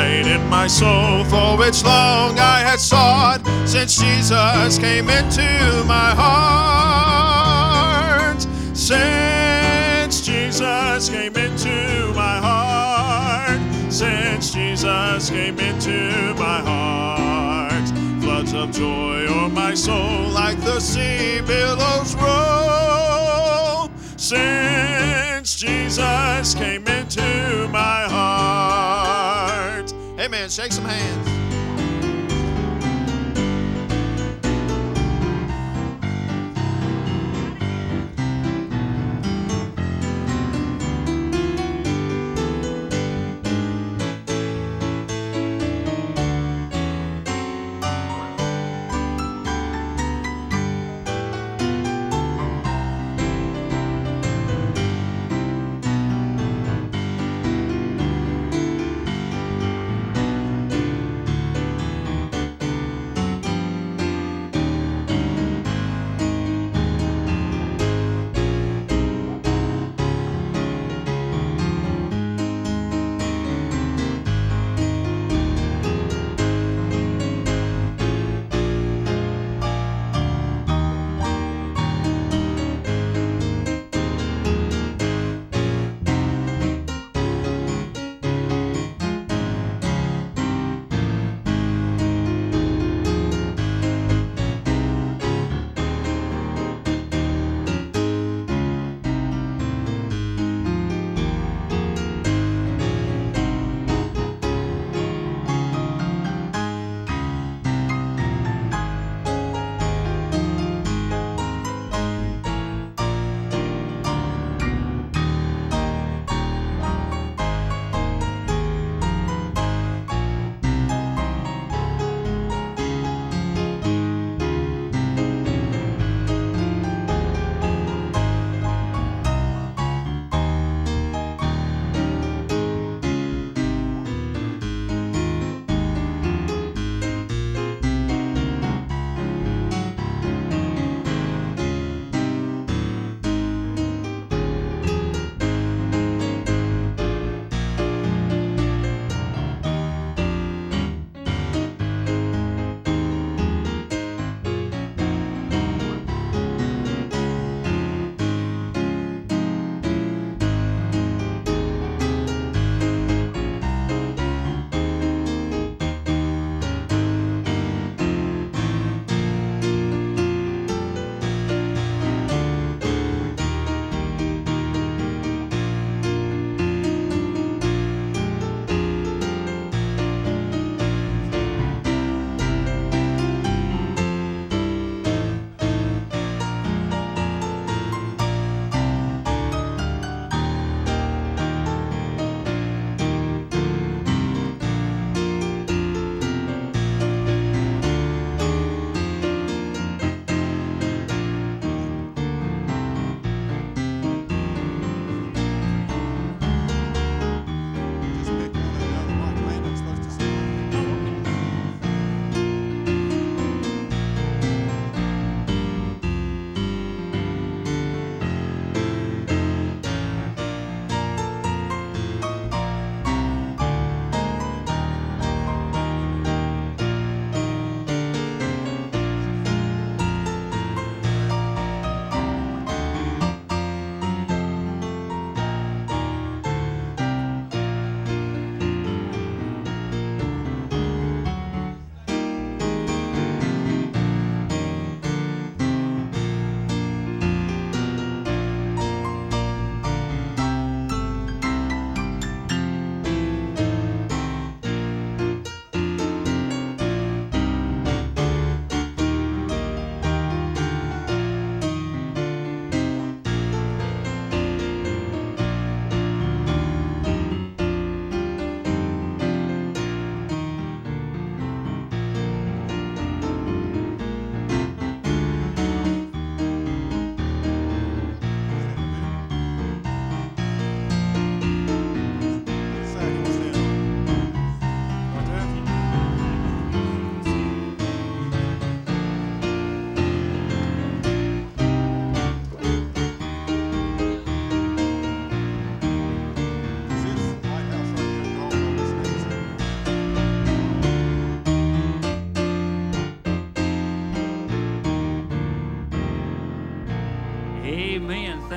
Light 0.05 0.27
in 0.27 0.45
my 0.49 0.67
soul 0.67 1.23
for 1.23 1.57
which 1.57 1.83
long 1.83 2.37
I 2.37 2.59
had 2.59 2.79
sought 2.79 3.41
since 3.65 3.97
Jesus 3.97 4.77
came 4.77 5.09
into 5.09 5.83
my 5.87 6.11
heart. 6.21 7.59
Since 8.77 10.21
Jesus 10.21 11.09
came 11.09 11.35
into 11.35 12.13
my 12.13 12.37
heart. 12.47 13.59
Since 13.91 14.53
Jesus 14.53 15.31
came 15.31 15.59
into 15.59 16.35
my 16.35 16.59
heart. 16.69 17.89
Floods 18.21 18.53
of 18.53 18.69
joy 18.71 19.25
o'er 19.27 19.49
my 19.49 19.73
soul 19.73 20.29
like 20.29 20.61
the 20.61 20.79
sea 20.79 21.41
billows 21.41 22.13
roll. 22.23 23.89
Since 24.17 25.55
Jesus 25.55 26.53
came 26.53 26.87
into 26.87 27.67
my 27.71 28.03
heart. 28.07 28.84
Amen. 30.25 30.49
Shake 30.49 30.71
some 30.71 30.85
hands. 30.85 31.34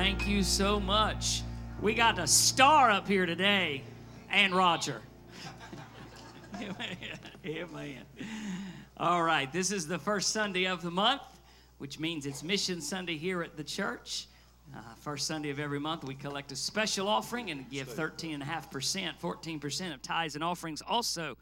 Thank 0.01 0.29
you 0.29 0.43
so 0.43 0.79
much. 0.79 1.41
We 1.81 1.93
got 1.93 2.19
a 2.19 2.25
star 2.25 2.89
up 2.89 3.05
here 3.05 3.25
today, 3.25 3.83
and 4.31 4.55
Roger. 4.55 5.01
Amen. 7.45 8.05
All 8.95 9.21
right, 9.23 9.51
this 9.51 9.73
is 9.73 9.89
the 9.89 9.99
first 9.99 10.29
Sunday 10.29 10.67
of 10.67 10.81
the 10.81 10.89
month, 10.89 11.21
which 11.79 11.99
means 11.99 12.25
it's 12.25 12.43
Mission 12.43 12.79
Sunday 12.79 13.17
here 13.17 13.43
at 13.43 13.57
the 13.57 13.63
church. 13.63 14.27
Uh, 14.73 14.79
first 15.01 15.27
Sunday 15.27 15.49
of 15.49 15.59
every 15.59 15.81
month, 15.81 16.05
we 16.05 16.15
collect 16.15 16.53
a 16.53 16.55
special 16.55 17.09
offering 17.09 17.51
and 17.51 17.69
give 17.69 17.89
13.5%, 17.89 19.19
14% 19.21 19.93
of 19.93 20.01
tithes 20.01 20.35
and 20.35 20.43
offerings 20.45 20.81
also 20.81 21.35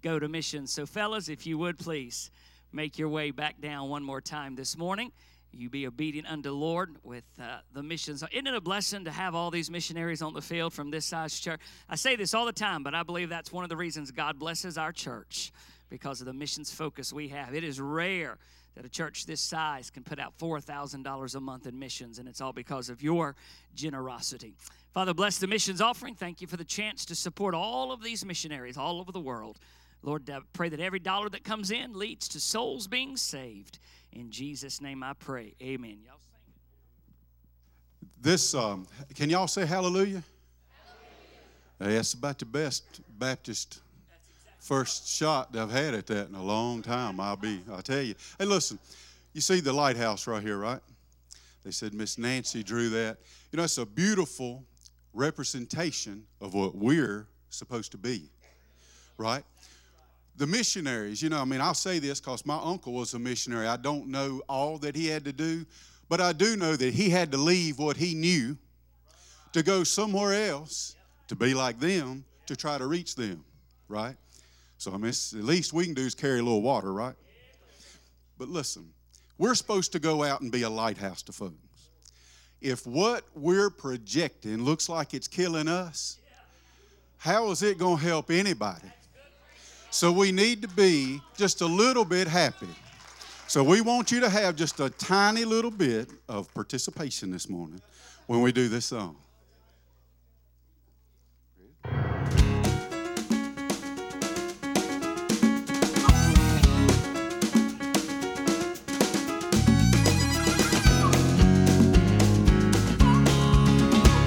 go 0.00 0.18
to 0.18 0.28
missions. 0.28 0.72
So, 0.72 0.86
fellas, 0.86 1.28
if 1.28 1.46
you 1.46 1.58
would 1.58 1.78
please 1.78 2.30
make 2.72 2.98
your 2.98 3.10
way 3.10 3.32
back 3.32 3.60
down 3.60 3.90
one 3.90 4.02
more 4.02 4.22
time 4.22 4.54
this 4.54 4.78
morning. 4.78 5.12
You 5.52 5.70
be 5.70 5.86
obedient 5.86 6.30
unto 6.30 6.50
the 6.50 6.54
Lord 6.54 6.96
with 7.02 7.24
uh, 7.40 7.58
the 7.72 7.82
missions. 7.82 8.22
Isn't 8.32 8.46
it 8.46 8.54
a 8.54 8.60
blessing 8.60 9.04
to 9.06 9.10
have 9.10 9.34
all 9.34 9.50
these 9.50 9.70
missionaries 9.70 10.22
on 10.22 10.34
the 10.34 10.42
field 10.42 10.72
from 10.72 10.90
this 10.90 11.06
size 11.06 11.38
church? 11.38 11.60
I 11.88 11.96
say 11.96 12.16
this 12.16 12.34
all 12.34 12.46
the 12.46 12.52
time, 12.52 12.82
but 12.82 12.94
I 12.94 13.02
believe 13.02 13.28
that's 13.28 13.52
one 13.52 13.64
of 13.64 13.70
the 13.70 13.76
reasons 13.76 14.10
God 14.10 14.38
blesses 14.38 14.76
our 14.76 14.92
church 14.92 15.52
because 15.88 16.20
of 16.20 16.26
the 16.26 16.32
missions 16.32 16.70
focus 16.70 17.12
we 17.12 17.28
have. 17.28 17.54
It 17.54 17.64
is 17.64 17.80
rare 17.80 18.38
that 18.74 18.84
a 18.84 18.88
church 18.88 19.26
this 19.26 19.40
size 19.40 19.90
can 19.90 20.04
put 20.04 20.20
out 20.20 20.38
$4,000 20.38 21.34
a 21.34 21.40
month 21.40 21.66
in 21.66 21.78
missions, 21.78 22.18
and 22.18 22.28
it's 22.28 22.40
all 22.40 22.52
because 22.52 22.88
of 22.88 23.02
your 23.02 23.34
generosity. 23.74 24.54
Father, 24.92 25.14
bless 25.14 25.38
the 25.38 25.46
missions 25.46 25.80
offering. 25.80 26.14
Thank 26.14 26.40
you 26.40 26.46
for 26.46 26.56
the 26.56 26.64
chance 26.64 27.04
to 27.06 27.14
support 27.14 27.54
all 27.54 27.90
of 27.90 28.02
these 28.02 28.24
missionaries 28.24 28.76
all 28.76 29.00
over 29.00 29.10
the 29.10 29.20
world. 29.20 29.58
Lord, 30.02 30.30
I 30.30 30.38
pray 30.52 30.68
that 30.68 30.80
every 30.80 31.00
dollar 31.00 31.28
that 31.30 31.42
comes 31.42 31.70
in 31.70 31.98
leads 31.98 32.28
to 32.28 32.40
souls 32.40 32.86
being 32.86 33.16
saved. 33.16 33.78
In 34.12 34.30
Jesus' 34.30 34.80
name 34.80 35.02
I 35.02 35.12
pray. 35.12 35.54
Amen. 35.62 35.98
Y'all 36.04 36.18
sing. 36.20 36.34
This, 38.20 38.54
um, 38.54 38.86
can 39.14 39.30
y'all 39.30 39.46
say 39.46 39.64
hallelujah? 39.64 40.22
Hey, 41.78 41.94
that's 41.94 42.14
about 42.14 42.38
the 42.38 42.44
best 42.44 43.00
Baptist 43.18 43.80
first 44.58 45.08
shot 45.08 45.52
that 45.52 45.62
I've 45.62 45.70
had 45.70 45.94
at 45.94 46.06
that 46.08 46.28
in 46.28 46.34
a 46.34 46.42
long 46.42 46.82
time. 46.82 47.20
I'll 47.20 47.36
be, 47.36 47.60
I'll 47.70 47.82
tell 47.82 48.02
you. 48.02 48.14
Hey, 48.38 48.44
listen, 48.44 48.78
you 49.32 49.40
see 49.40 49.60
the 49.60 49.72
lighthouse 49.72 50.26
right 50.26 50.42
here, 50.42 50.58
right? 50.58 50.80
They 51.64 51.70
said 51.70 51.94
Miss 51.94 52.18
Nancy 52.18 52.62
drew 52.62 52.88
that. 52.90 53.18
You 53.52 53.58
know, 53.58 53.64
it's 53.64 53.78
a 53.78 53.86
beautiful 53.86 54.64
representation 55.12 56.24
of 56.40 56.54
what 56.54 56.74
we're 56.74 57.28
supposed 57.50 57.92
to 57.92 57.98
be, 57.98 58.30
right? 59.16 59.44
The 60.38 60.46
missionaries, 60.46 61.20
you 61.20 61.28
know, 61.28 61.40
I 61.40 61.44
mean, 61.44 61.60
I'll 61.60 61.74
say 61.74 61.98
this 61.98 62.20
because 62.20 62.46
my 62.46 62.58
uncle 62.62 62.92
was 62.92 63.12
a 63.12 63.18
missionary. 63.18 63.66
I 63.66 63.76
don't 63.76 64.06
know 64.06 64.40
all 64.48 64.78
that 64.78 64.94
he 64.94 65.08
had 65.08 65.24
to 65.24 65.32
do, 65.32 65.66
but 66.08 66.20
I 66.20 66.32
do 66.32 66.56
know 66.56 66.76
that 66.76 66.94
he 66.94 67.10
had 67.10 67.32
to 67.32 67.38
leave 67.38 67.78
what 67.78 67.96
he 67.96 68.14
knew 68.14 68.56
to 69.52 69.64
go 69.64 69.82
somewhere 69.82 70.48
else 70.48 70.94
to 71.26 71.34
be 71.34 71.54
like 71.54 71.80
them 71.80 72.24
to 72.46 72.54
try 72.54 72.78
to 72.78 72.86
reach 72.86 73.16
them, 73.16 73.44
right? 73.88 74.16
So, 74.78 74.92
I 74.92 74.96
mean, 74.96 75.10
the 75.10 75.42
least 75.42 75.72
we 75.72 75.84
can 75.86 75.94
do 75.94 76.06
is 76.06 76.14
carry 76.14 76.38
a 76.38 76.42
little 76.42 76.62
water, 76.62 76.92
right? 76.92 77.16
But 78.38 78.48
listen, 78.48 78.88
we're 79.38 79.56
supposed 79.56 79.90
to 79.92 79.98
go 79.98 80.22
out 80.22 80.40
and 80.40 80.52
be 80.52 80.62
a 80.62 80.70
lighthouse 80.70 81.22
to 81.22 81.32
folks. 81.32 81.56
If 82.60 82.86
what 82.86 83.24
we're 83.34 83.70
projecting 83.70 84.62
looks 84.62 84.88
like 84.88 85.14
it's 85.14 85.26
killing 85.26 85.66
us, 85.66 86.18
how 87.16 87.50
is 87.50 87.64
it 87.64 87.76
going 87.76 87.98
to 87.98 88.04
help 88.04 88.30
anybody? 88.30 88.88
So 89.98 90.12
we 90.12 90.30
need 90.30 90.62
to 90.62 90.68
be 90.68 91.20
just 91.36 91.60
a 91.60 91.66
little 91.66 92.04
bit 92.04 92.28
happy. 92.28 92.68
So 93.48 93.64
we 93.64 93.80
want 93.80 94.12
you 94.12 94.20
to 94.20 94.28
have 94.28 94.54
just 94.54 94.78
a 94.78 94.90
tiny 94.90 95.44
little 95.44 95.72
bit 95.72 96.08
of 96.28 96.54
participation 96.54 97.32
this 97.32 97.48
morning 97.48 97.80
when 98.28 98.40
we 98.40 98.52
do 98.52 98.68
this 98.68 98.84
song. 98.84 99.16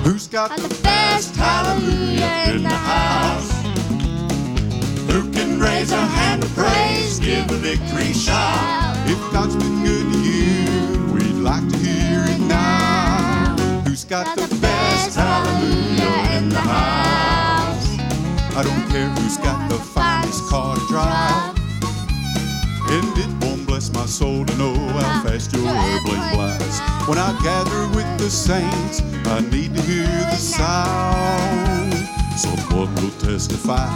Who's 0.04 0.28
got 0.28 0.54
the 0.58 0.80
best 0.84 1.34
hallelujah 1.38 2.56
in 2.56 2.64
the 2.64 2.70
house? 2.70 3.31
Who 5.12 5.30
can 5.30 5.60
raise 5.60 5.92
a 5.92 5.98
hand 5.98 6.42
of 6.42 6.54
praise, 6.56 7.20
give 7.20 7.52
a 7.52 7.56
victory 7.56 8.14
shout? 8.14 8.96
If 9.10 9.20
God's 9.34 9.58
been 9.58 9.84
good 9.84 10.14
to 10.14 10.20
you, 10.20 11.14
we'd 11.14 11.42
like 11.44 11.68
to 11.68 11.78
hear 11.80 12.24
it 12.30 12.40
now. 12.40 13.58
Who's 13.86 14.06
got 14.06 14.38
the 14.38 14.48
best 14.62 15.18
hallelujah 15.18 16.38
in 16.38 16.48
the 16.48 16.62
house? 16.62 18.00
I 18.56 18.64
don't 18.64 18.90
care 18.90 19.10
who's 19.10 19.36
got 19.36 19.70
the 19.70 19.76
finest 19.76 20.48
car 20.48 20.78
to 20.78 20.88
drive. 20.88 21.60
And 22.90 23.18
it 23.18 23.46
won't 23.46 23.68
bless 23.68 23.92
my 23.92 24.06
soul 24.06 24.46
to 24.46 24.58
know 24.58 24.74
how 24.74 25.24
fast 25.24 25.52
your 25.54 25.68
airplane 25.68 26.24
flies. 26.32 26.80
When 27.10 27.18
I 27.18 27.38
gather 27.44 27.88
with 27.98 28.08
the 28.18 28.30
saints, 28.30 29.02
I 29.26 29.42
need 29.42 29.76
to 29.76 29.82
hear 29.82 30.08
the 30.08 30.38
sound. 30.38 31.91
Someone 32.42 32.96
will 32.96 33.12
testify 33.20 33.88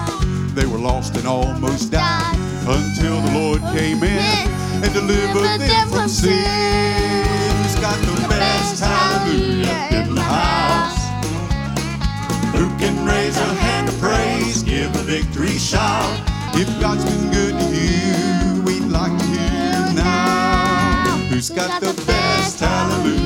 they 0.54 0.68
were 0.68 0.78
lost 0.78 1.18
and 1.18 1.26
almost 1.26 1.92
died 1.92 2.38
until 2.68 3.20
the 3.22 3.32
Lord 3.32 3.60
oh, 3.64 3.74
came 3.76 4.04
in 4.04 4.20
and 4.84 4.94
delivered 4.94 5.60
them 5.60 5.90
from 5.90 6.08
sin. 6.08 6.32
Who's 7.58 7.76
got 7.82 7.98
the 8.06 8.28
best 8.30 8.84
hallelujah 8.84 10.00
in 10.00 10.14
the 10.14 10.22
house? 10.22 11.02
Who 12.54 12.70
can 12.78 13.04
raise 13.04 13.36
a 13.36 13.54
hand 13.66 13.90
of 13.90 14.00
praise, 14.00 14.62
give 14.62 14.94
a 14.96 15.04
victory 15.04 15.58
shout? 15.58 16.14
If 16.54 16.70
God's 16.80 17.04
been 17.04 17.32
good 17.32 17.60
to 17.60 17.76
you, 17.76 18.62
we'd 18.62 18.92
like 18.92 19.18
to 19.18 19.26
hear 19.26 19.94
now. 19.96 21.18
Who's 21.30 21.50
got 21.50 21.82
the 21.82 22.00
best 22.06 22.60
hallelujah 22.60 23.25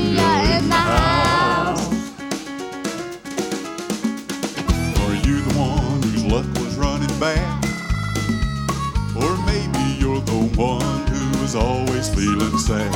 the 10.29 10.61
one 10.61 11.07
who 11.07 11.43
is 11.43 11.55
always 11.55 12.07
feeling 12.09 12.55
sad. 12.59 12.93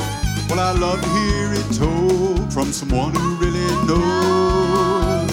Well, 0.50 0.60
I 0.60 0.72
love 0.74 1.02
to 1.02 1.10
hear 1.10 1.54
it 1.54 1.68
told 1.74 2.54
from 2.54 2.72
someone 2.72 3.16
who 3.16 3.36
really 3.38 3.66
knows. 3.88 5.32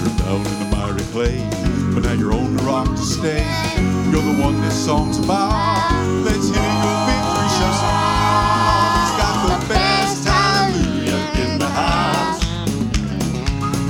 You're 0.00 0.16
down 0.24 0.40
in 0.40 0.58
the 0.62 0.68
miry 0.74 1.04
clay, 1.12 1.36
but 1.92 2.04
now 2.04 2.12
you're 2.14 2.32
on 2.32 2.56
the 2.56 2.62
rock 2.62 2.88
to 2.88 2.96
stay. 2.96 3.44
You're 4.10 4.22
the 4.22 4.40
one 4.40 4.58
this 4.62 4.74
song's 4.86 5.18
about. 5.18 5.52
Let's 6.24 6.48
hear 6.48 6.72
your 6.84 6.98
victory 7.12 7.50
shout. 7.58 7.76
Who's 8.96 9.12
got 9.20 9.36
the 9.52 9.58
best 9.68 10.24
hallelujah 10.24 11.22
in 11.44 11.58
the 11.58 11.68
house? 11.68 12.42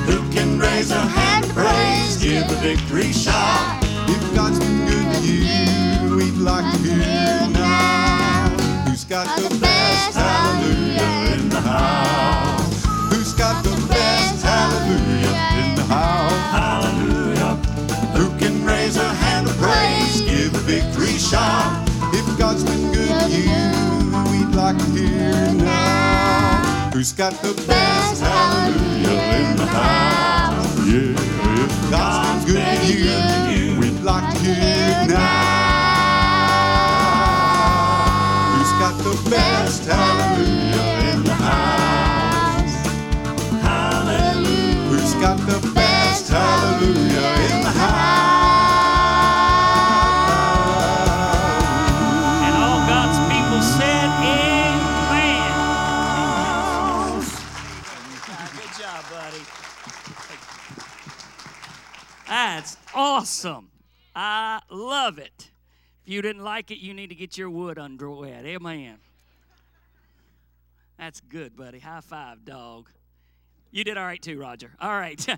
Who 0.08 0.18
can 0.32 0.58
raise 0.58 0.90
a 0.90 1.00
hand 1.00 1.44
of 1.44 1.52
praise, 1.52 2.16
give 2.20 2.50
a 2.50 2.56
victory 2.56 3.12
shout? 3.12 3.78
If 4.10 4.34
God's 4.34 4.58
been 4.58 4.86
good 4.86 5.06
to 5.14 5.22
you, 5.22 5.93
we'd 6.24 6.38
like 6.38 6.72
to 6.72 6.78
hear 6.78 7.48
now. 7.50 8.48
Who's 8.86 9.04
got 9.04 9.26
the 9.38 9.48
best 9.60 10.16
hallelujah 10.16 11.34
in 11.34 11.48
the 11.50 11.60
house? 11.60 12.84
Who's 13.12 13.32
got 13.34 13.62
the 13.62 13.76
best 13.88 14.42
hallelujah 14.42 15.36
in 15.60 15.74
the 15.76 15.84
house? 15.84 16.32
Hallelujah. 16.58 17.54
Who 18.16 18.26
can 18.38 18.64
raise 18.64 18.96
a 18.96 19.08
hand 19.08 19.48
of 19.48 19.56
praise, 19.58 20.20
give 20.22 20.54
a 20.54 20.58
victory 20.60 21.18
shout? 21.18 21.88
If 22.14 22.26
God's 22.38 22.64
been 22.64 22.92
good 22.92 23.20
to 23.20 23.40
you, 23.50 23.68
we'd 24.30 24.54
like 24.54 24.78
to 24.78 24.84
hear 24.84 25.52
now. 25.52 26.90
Who's 26.94 27.12
got 27.12 27.32
the 27.42 27.52
best 27.66 28.22
hallelujah 28.22 29.20
in 29.40 29.56
the 29.56 29.66
house? 29.66 30.78
Yeah, 30.86 31.64
if 31.64 31.90
God's 31.90 32.44
been 32.46 32.80
good 32.86 33.24
to 33.32 33.40
you, 33.52 33.80
we'd 33.80 34.00
like 34.00 34.32
to 34.32 34.38
hear 34.38 35.06
now. 35.08 35.63
The 39.14 39.30
best 39.30 39.84
hallelujah 39.84 41.12
in 41.12 41.22
the 41.24 41.34
house? 41.34 42.74
Hallelujah. 43.62 44.88
Who's 44.88 45.14
got 45.14 45.38
the 45.38 45.60
best 45.74 46.28
hallelujah 46.28 47.54
in 47.54 47.62
the 47.62 47.70
house? 47.70 47.94
And 52.44 52.54
all 52.62 52.80
God's 52.88 53.18
people 53.32 53.62
said, 53.62 54.08
Amen. 54.24 55.50
Good 58.56 58.72
job, 58.80 59.02
buddy. 59.10 59.44
That's 62.26 62.76
awesome. 62.94 63.70
I 64.16 64.60
love 64.70 65.18
it. 65.18 65.33
If 66.04 66.12
you 66.12 66.20
didn't 66.20 66.44
like 66.44 66.70
it, 66.70 66.80
you 66.80 66.92
need 66.92 67.08
to 67.08 67.14
get 67.14 67.38
your 67.38 67.48
wood 67.48 67.78
under 67.78 68.10
wet. 68.10 68.44
Amen. 68.44 68.98
That's 70.98 71.22
good, 71.22 71.56
buddy. 71.56 71.78
High 71.78 72.02
five, 72.02 72.44
dog. 72.44 72.90
You 73.70 73.84
did 73.84 73.96
all 73.96 74.04
right 74.04 74.20
too, 74.20 74.38
Roger. 74.38 74.72
All 74.80 74.92
right. 74.92 75.26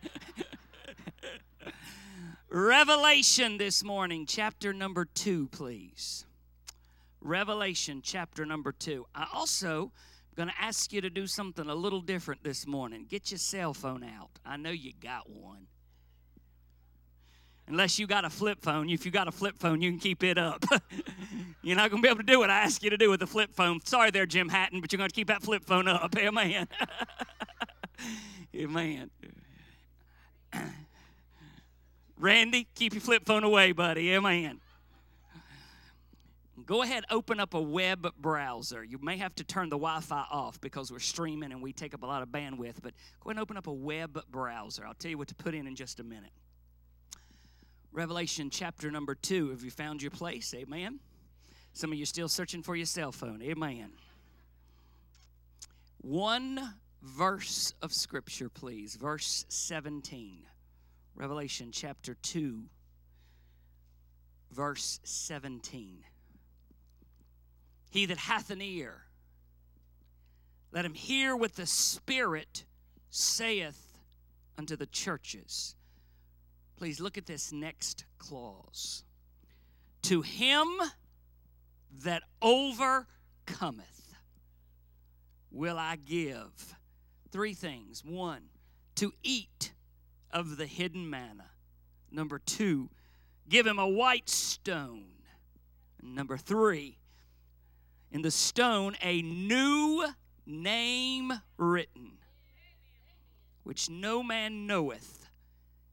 Revelation 2.49 3.59
this 3.59 3.85
morning, 3.85 4.27
chapter 4.27 4.73
number 4.73 5.05
two, 5.05 5.47
please. 5.49 6.27
Revelation 7.21 8.01
chapter 8.03 8.45
number 8.45 8.73
two. 8.73 9.07
I 9.15 9.29
also 9.33 9.93
going 10.35 10.49
to 10.49 10.55
ask 10.61 10.93
you 10.93 11.01
to 11.01 11.11
do 11.11 11.29
something 11.29 11.69
a 11.69 11.75
little 11.77 12.01
different 12.01 12.43
this 12.43 12.67
morning. 12.67 13.07
Get 13.09 13.31
your 13.31 13.39
cell 13.39 13.73
phone 13.73 14.03
out. 14.03 14.31
I 14.45 14.57
know 14.57 14.71
you 14.71 14.93
got 15.01 15.31
one. 15.31 15.69
Unless 17.69 17.99
you 17.99 18.07
got 18.07 18.25
a 18.25 18.31
flip 18.31 18.63
phone. 18.63 18.89
If 18.89 19.05
you 19.05 19.11
got 19.11 19.27
a 19.27 19.33
flip 19.33 19.59
phone, 19.59 19.83
you 19.83 19.91
can 19.91 19.99
keep 19.99 20.23
it 20.23 20.39
up. 20.39 20.65
you're 21.63 21.77
not 21.77 21.91
going 21.91 22.01
to 22.01 22.07
be 22.07 22.09
able 22.09 22.21
to 22.21 22.27
do 22.27 22.39
what 22.39 22.49
I 22.49 22.61
ask 22.61 22.83
you 22.83 22.91
to 22.91 22.97
do 22.97 23.11
with 23.11 23.23
a 23.23 23.27
flip 23.27 23.55
phone. 23.55 23.81
Sorry 23.85 24.11
there, 24.13 24.25
Jim 24.25 24.49
Hatton, 24.49 24.81
but 24.81 24.93
you're 24.93 24.99
going 24.99 25.11
to 25.11 25.15
keep 25.15 25.29
that 25.29 25.43
flip 25.43 25.65
phone 25.65 25.89
up. 25.89 26.17
Amen. 26.19 26.69
Amen. 28.55 29.11
Randy, 32.19 32.69
keep 32.75 32.95
your 32.95 33.01
flip 33.01 33.25
phone 33.27 33.43
away, 33.43 33.73
buddy. 33.73 34.13
Amen. 34.13 34.61
Go 36.65 36.83
ahead, 36.83 37.05
open 37.11 37.39
up 37.39 37.55
a 37.55 37.61
web 37.61 38.09
browser. 38.19 38.83
You 38.83 38.99
may 39.01 39.19
have 39.19 39.35
to 39.37 39.45
turn 39.45 39.69
the 39.69 39.77
Wi 39.77 40.01
Fi 40.01 40.25
off 40.31 40.61
because 40.61 40.91
we're 40.91 40.99
streaming 40.99 41.53
and 41.53 41.63
we 41.63 41.73
take 41.73 41.95
up 41.95 42.03
a 42.03 42.07
lot 42.07 42.23
of 42.23 42.29
bandwidth, 42.29 42.77
but 42.83 42.93
go 43.21 43.31
ahead 43.31 43.37
and 43.37 43.41
open 43.41 43.57
up 43.57 43.67
a 43.67 43.73
web 43.73 44.19
browser. 44.31 44.85
I'll 44.85 44.95
tell 44.95 45.11
you 45.11 45.19
what 45.19 45.29
to 45.29 45.35
put 45.35 45.55
in 45.55 45.67
in 45.67 45.77
just 45.77 46.01
a 46.01 46.05
minute. 46.05 46.33
Revelation 47.93 48.51
chapter 48.51 48.91
number 48.91 49.15
two. 49.15 49.51
Have 49.51 49.63
you 49.63 49.71
found 49.71 50.03
your 50.03 50.11
place? 50.11 50.53
Amen. 50.55 51.01
Some 51.73 51.93
of 51.93 51.99
you 51.99 52.07
still 52.07 52.29
searching 52.29 52.63
for 52.63 52.77
your 52.77 52.87
cell 52.87 53.13
phone. 53.13 53.43
Amen. 53.43 53.91
One 56.01 56.75
verse 57.03 57.75
of 57.83 57.93
scripture, 57.93 58.49
please. 58.49 58.97
Verse 58.97 59.45
17. 59.49 60.47
Revelation 61.17 61.71
chapter 61.73 62.15
2, 62.15 62.65
verse 64.53 65.01
17. 65.03 66.05
He 67.91 68.05
that 68.05 68.19
hath 68.19 68.51
an 68.51 68.61
ear, 68.61 69.07
let 70.73 70.85
him 70.85 70.93
hear 70.93 71.35
what 71.35 71.55
the 71.55 71.65
Spirit 71.65 72.65
saith 73.09 73.95
unto 74.59 74.77
the 74.77 74.85
churches. 74.85 75.75
Please 76.77 77.01
look 77.01 77.17
at 77.17 77.27
this 77.27 77.53
next 77.53 78.05
clause. 78.19 79.03
To 80.03 80.23
him 80.23 80.69
that 82.03 82.23
overcometh 82.43 84.15
will 85.51 85.79
I 85.79 85.97
give 85.97 86.77
three 87.31 87.55
things. 87.55 88.05
One, 88.05 88.43
to 88.97 89.13
eat 89.23 89.73
of 90.31 90.59
the 90.59 90.67
hidden 90.67 91.09
manna. 91.09 91.51
Number 92.11 92.39
two, 92.39 92.91
give 93.49 93.67
him 93.67 93.79
a 93.79 93.89
white 93.89 94.29
stone. 94.29 95.07
Number 96.03 96.37
three, 96.37 96.99
in 98.13 98.23
the 98.23 98.31
stone, 98.31 98.97
a 99.03 99.23
new 99.23 100.07
name 100.47 101.33
written, 101.57 102.19
which 103.65 103.91
no 103.91 104.23
man 104.23 104.67
knoweth, 104.67 105.26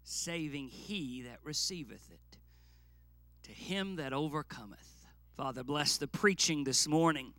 saving 0.04 0.70
he 0.70 1.24
that 1.24 1.40
receiveth 1.44 2.10
it. 2.12 2.38
To 3.44 3.52
him 3.52 3.98
that 3.98 4.14
overcometh. 4.14 5.06
Father, 5.36 5.64
bless 5.64 5.98
the 5.98 6.08
preaching 6.08 6.64
this 6.64 6.88
morning. 6.88 7.34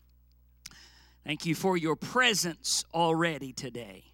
Thank 1.25 1.47
you 1.47 1.55
for 1.55 1.77
your 1.77 1.97
presence 1.97 2.85
already 2.93 3.53
today. 3.53 4.05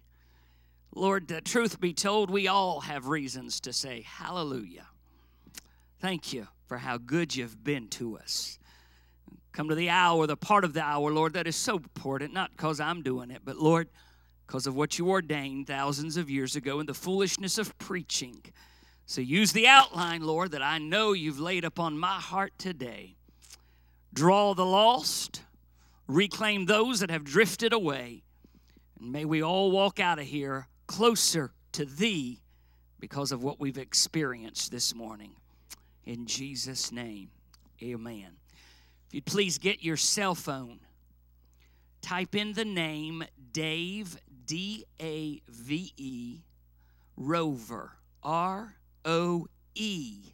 Lord, 0.93 1.27
the 1.27 1.41
truth 1.41 1.79
be 1.79 1.93
told, 1.93 2.29
we 2.29 2.47
all 2.47 2.81
have 2.81 3.07
reasons 3.07 3.59
to 3.61 3.73
say 3.73 4.01
hallelujah. 4.01 4.87
Thank 5.99 6.33
you 6.33 6.47
for 6.67 6.77
how 6.77 6.97
good 6.97 7.35
you've 7.35 7.63
been 7.63 7.87
to 7.89 8.17
us. 8.17 8.59
Come 9.51 9.67
to 9.69 9.75
the 9.75 9.89
hour, 9.89 10.27
the 10.27 10.37
part 10.37 10.63
of 10.63 10.73
the 10.73 10.81
hour, 10.81 11.11
Lord, 11.11 11.33
that 11.33 11.47
is 11.47 11.55
so 11.55 11.75
important, 11.75 12.33
not 12.33 12.51
because 12.51 12.79
I'm 12.79 13.01
doing 13.01 13.31
it, 13.31 13.41
but 13.43 13.57
Lord, 13.57 13.89
because 14.51 14.67
of 14.67 14.75
what 14.75 14.99
you 14.99 15.09
ordained 15.09 15.65
thousands 15.65 16.17
of 16.17 16.29
years 16.29 16.57
ago 16.57 16.81
in 16.81 16.85
the 16.85 16.93
foolishness 16.93 17.57
of 17.57 17.77
preaching. 17.77 18.43
So 19.05 19.21
use 19.21 19.53
the 19.53 19.65
outline, 19.65 20.23
Lord, 20.23 20.51
that 20.51 20.61
I 20.61 20.77
know 20.77 21.13
you've 21.13 21.39
laid 21.39 21.63
upon 21.63 21.97
my 21.97 22.19
heart 22.19 22.51
today. 22.57 23.15
Draw 24.13 24.55
the 24.55 24.65
lost, 24.65 25.43
reclaim 26.05 26.65
those 26.65 26.99
that 26.99 27.09
have 27.09 27.23
drifted 27.23 27.71
away, 27.71 28.23
and 28.99 29.13
may 29.13 29.23
we 29.23 29.41
all 29.41 29.71
walk 29.71 30.01
out 30.01 30.19
of 30.19 30.25
here 30.25 30.67
closer 30.85 31.53
to 31.71 31.85
Thee 31.85 32.41
because 32.99 33.31
of 33.31 33.41
what 33.41 33.57
we've 33.57 33.77
experienced 33.77 34.69
this 34.69 34.93
morning. 34.93 35.31
In 36.05 36.25
Jesus' 36.25 36.91
name, 36.91 37.29
amen. 37.81 38.31
If 39.07 39.13
you'd 39.13 39.25
please 39.25 39.57
get 39.57 39.81
your 39.81 39.95
cell 39.95 40.35
phone, 40.35 40.81
type 42.01 42.35
in 42.35 42.51
the 42.51 42.65
name 42.65 43.23
Dave, 43.53 44.17
D 44.51 44.85
A 45.01 45.41
V 45.47 45.93
E, 45.95 46.41
Roever, 47.15 47.93
R 48.21 48.75
O 49.05 49.47
E 49.75 50.33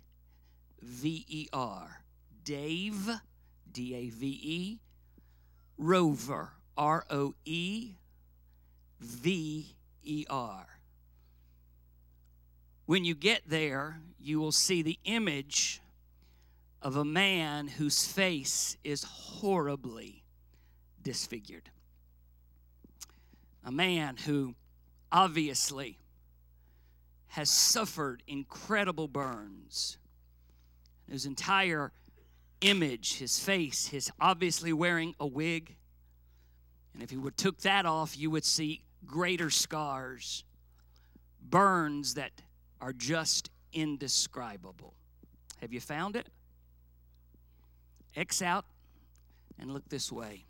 V 0.82 1.26
E 1.28 1.48
R. 1.54 2.02
Dave, 2.44 3.12
D 3.72 3.94
A 3.94 4.10
V 4.10 4.28
E, 4.28 4.80
Roever, 5.78 6.54
R 6.76 7.06
O 7.12 7.36
E 7.46 7.92
V 9.00 9.76
E 10.02 10.26
R. 10.28 10.66
When 12.88 13.06
you 13.06 13.14
get 13.14 13.44
there, 13.46 14.00
you 14.20 14.40
will 14.40 14.52
see 14.52 14.82
the 14.82 14.98
image 15.04 15.80
of 16.82 16.96
a 16.96 17.06
man 17.06 17.68
whose 17.68 18.08
face 18.08 18.78
is 18.84 19.04
horribly 19.04 20.24
disfigured. 21.04 21.70
A 23.68 23.72
man 23.72 24.16
who 24.16 24.56
obviously 25.12 26.00
has 27.28 27.50
suffered 27.50 28.24
incredible 28.26 29.10
burns. 29.10 29.98
His 31.12 31.26
entire 31.26 31.92
image, 32.62 33.18
his 33.18 33.38
face, 33.38 33.88
his 33.88 34.10
obviously 34.22 34.72
wearing 34.72 35.16
a 35.20 35.28
wig. 35.28 35.76
And 36.94 37.04
if 37.04 37.10
he 37.10 37.18
would 37.18 37.36
took 37.36 37.60
that 37.60 37.86
off, 37.86 38.18
you 38.18 38.32
would 38.32 38.46
see 38.46 38.84
greater 39.06 39.50
scars, 39.50 40.46
burns 41.42 42.14
that 42.14 42.32
are 42.80 42.94
just 42.94 43.50
indescribable. 43.74 44.94
Have 45.60 45.74
you 45.74 45.82
found 45.82 46.16
it? 46.16 46.30
X 48.16 48.42
out 48.42 48.64
and 49.60 49.72
look 49.72 49.90
this 49.90 50.10
way. 50.10 50.47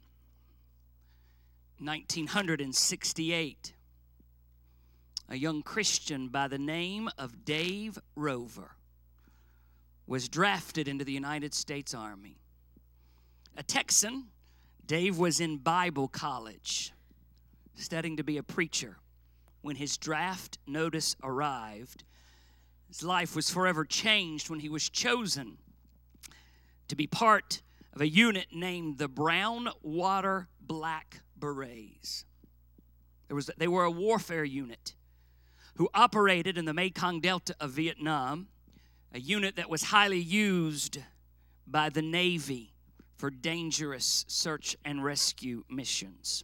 1968, 1.80 3.74
a 5.30 5.36
young 5.36 5.62
Christian 5.62 6.30
by 6.30 6.48
the 6.48 6.58
name 6.58 7.10
of 7.18 7.46
Dave 7.46 8.00
Roever 8.16 8.72
was 10.08 10.28
drafted 10.30 10.88
into 10.88 11.06
the 11.06 11.12
United 11.12 11.54
States 11.54 11.94
Army. 11.94 12.40
A 13.56 13.64
Texan, 13.64 14.28
Dave 14.86 15.18
was 15.18 15.40
in 15.40 15.58
Bible 15.58 16.08
college 16.08 16.94
studying 17.76 18.18
to 18.18 18.24
be 18.24 18.38
a 18.38 18.44
preacher. 18.44 18.98
When 19.62 19.76
his 19.76 19.98
draft 19.98 20.58
notice 20.66 21.16
arrived, 21.22 22.04
his 22.88 23.04
life 23.04 23.36
was 23.36 23.50
forever 23.50 23.86
changed 23.86 24.50
when 24.50 24.62
he 24.62 24.70
was 24.70 24.90
chosen 24.90 25.58
to 26.88 26.96
be 26.96 27.06
part 27.06 27.62
of 27.94 28.02
a 28.02 28.08
unit 28.08 28.48
named 28.54 28.98
the 28.98 29.08
Brown 29.08 29.70
Water 29.82 30.48
Black 30.62 31.22
Berets. 31.40 32.26
There 33.28 33.36
was, 33.36 33.50
they 33.58 33.68
were 33.68 33.84
a 33.84 33.92
warfare 33.92 34.44
unit 34.44 34.94
who 35.76 35.90
operated 35.94 36.58
in 36.58 36.66
the 36.66 36.74
Mekong 36.74 37.22
Delta 37.22 37.56
of 37.60 37.72
Vietnam, 37.72 38.48
a 39.14 39.20
unit 39.20 39.56
that 39.58 39.70
was 39.70 39.84
highly 39.84 40.20
used 40.20 41.00
by 41.66 41.90
the 41.90 42.02
Navy 42.02 42.74
for 43.16 43.30
dangerous 43.30 44.26
search 44.28 44.76
and 44.86 45.04
rescue 45.04 45.64
missions 45.70 46.44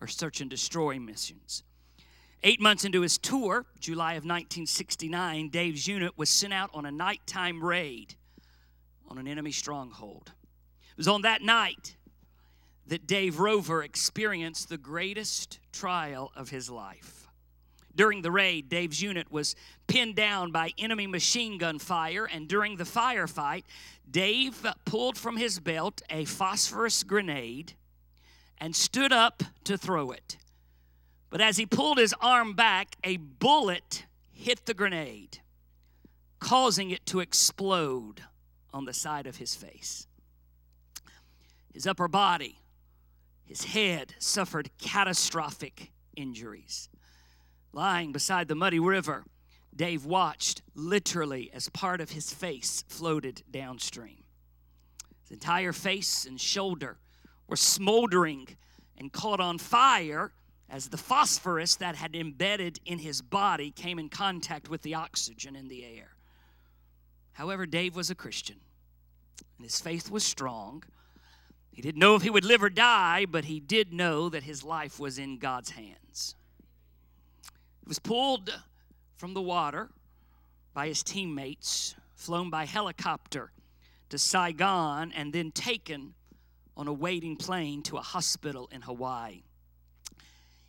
or 0.00 0.06
search 0.06 0.40
and 0.40 0.50
destroy 0.50 0.98
missions. 0.98 1.64
Eight 2.42 2.60
months 2.60 2.84
into 2.84 3.02
his 3.02 3.18
tour, 3.18 3.66
July 3.78 4.14
of 4.14 4.24
1969, 4.24 5.48
Dave's 5.48 5.86
unit 5.86 6.18
was 6.18 6.28
sent 6.28 6.52
out 6.52 6.70
on 6.74 6.84
a 6.84 6.90
nighttime 6.90 7.62
raid 7.62 8.16
on 9.08 9.18
an 9.18 9.28
enemy 9.28 9.52
stronghold. 9.52 10.32
It 10.90 10.96
was 10.96 11.08
on 11.08 11.22
that 11.22 11.42
night 11.42 11.96
that 12.92 13.06
Dave 13.06 13.40
Roever 13.40 13.82
experienced 13.82 14.68
the 14.68 14.76
greatest 14.76 15.58
trial 15.72 16.30
of 16.36 16.50
his 16.50 16.68
life. 16.68 17.26
During 17.96 18.20
the 18.20 18.30
raid, 18.30 18.68
Dave's 18.68 19.00
unit 19.00 19.32
was 19.32 19.56
pinned 19.86 20.14
down 20.14 20.52
by 20.52 20.74
enemy 20.76 21.06
machine 21.06 21.56
gun 21.56 21.78
fire, 21.78 22.26
and 22.26 22.46
during 22.46 22.76
the 22.76 22.84
firefight, 22.84 23.62
Dave 24.10 24.66
pulled 24.84 25.16
from 25.16 25.38
his 25.38 25.58
belt 25.58 26.02
a 26.10 26.26
phosphorus 26.26 27.02
grenade 27.02 27.72
and 28.58 28.76
stood 28.76 29.10
up 29.10 29.42
to 29.64 29.78
throw 29.78 30.10
it. 30.10 30.36
But 31.30 31.40
as 31.40 31.56
he 31.56 31.64
pulled 31.64 31.96
his 31.96 32.14
arm 32.20 32.52
back, 32.52 32.96
a 33.02 33.16
bullet 33.16 34.04
hit 34.32 34.66
the 34.66 34.74
grenade, 34.74 35.38
causing 36.40 36.90
it 36.90 37.06
to 37.06 37.20
explode 37.20 38.24
on 38.70 38.84
the 38.84 38.92
side 38.92 39.26
of 39.26 39.38
his 39.38 39.54
face. 39.54 40.06
His 41.72 41.86
upper 41.86 42.06
body, 42.06 42.58
his 43.44 43.64
head 43.64 44.14
suffered 44.18 44.70
catastrophic 44.78 45.92
injuries. 46.16 46.88
Lying 47.72 48.12
beside 48.12 48.48
the 48.48 48.54
muddy 48.54 48.78
river, 48.78 49.24
Dave 49.74 50.04
watched 50.04 50.62
literally 50.74 51.50
as 51.52 51.68
part 51.70 52.00
of 52.00 52.10
his 52.10 52.32
face 52.32 52.84
floated 52.88 53.42
downstream. 53.50 54.24
His 55.22 55.30
entire 55.32 55.72
face 55.72 56.26
and 56.26 56.40
shoulder 56.40 56.98
were 57.46 57.56
smoldering 57.56 58.48
and 58.98 59.12
caught 59.12 59.40
on 59.40 59.58
fire 59.58 60.32
as 60.68 60.88
the 60.88 60.96
phosphorus 60.96 61.76
that 61.76 61.96
had 61.96 62.16
embedded 62.16 62.80
in 62.84 62.98
his 62.98 63.20
body 63.20 63.70
came 63.70 63.98
in 63.98 64.08
contact 64.08 64.68
with 64.70 64.82
the 64.82 64.94
oxygen 64.94 65.54
in 65.54 65.68
the 65.68 65.84
air. 65.84 66.16
However, 67.32 67.66
Dave 67.66 67.96
was 67.96 68.10
a 68.10 68.14
Christian, 68.14 68.60
and 69.56 69.64
his 69.64 69.80
faith 69.80 70.10
was 70.10 70.24
strong. 70.24 70.82
He 71.72 71.80
didn't 71.80 72.00
know 72.00 72.14
if 72.14 72.22
he 72.22 72.30
would 72.30 72.44
live 72.44 72.62
or 72.62 72.68
die, 72.68 73.24
but 73.24 73.46
he 73.46 73.58
did 73.58 73.92
know 73.92 74.28
that 74.28 74.42
his 74.42 74.62
life 74.62 75.00
was 75.00 75.18
in 75.18 75.38
God's 75.38 75.70
hands. 75.70 76.34
He 77.80 77.88
was 77.88 77.98
pulled 77.98 78.52
from 79.16 79.34
the 79.34 79.40
water 79.40 79.90
by 80.74 80.88
his 80.88 81.02
teammates, 81.02 81.94
flown 82.14 82.50
by 82.50 82.66
helicopter 82.66 83.52
to 84.10 84.18
Saigon, 84.18 85.12
and 85.12 85.32
then 85.32 85.50
taken 85.50 86.14
on 86.76 86.88
a 86.88 86.92
waiting 86.92 87.36
plane 87.36 87.82
to 87.84 87.96
a 87.96 88.02
hospital 88.02 88.68
in 88.70 88.82
Hawaii. 88.82 89.42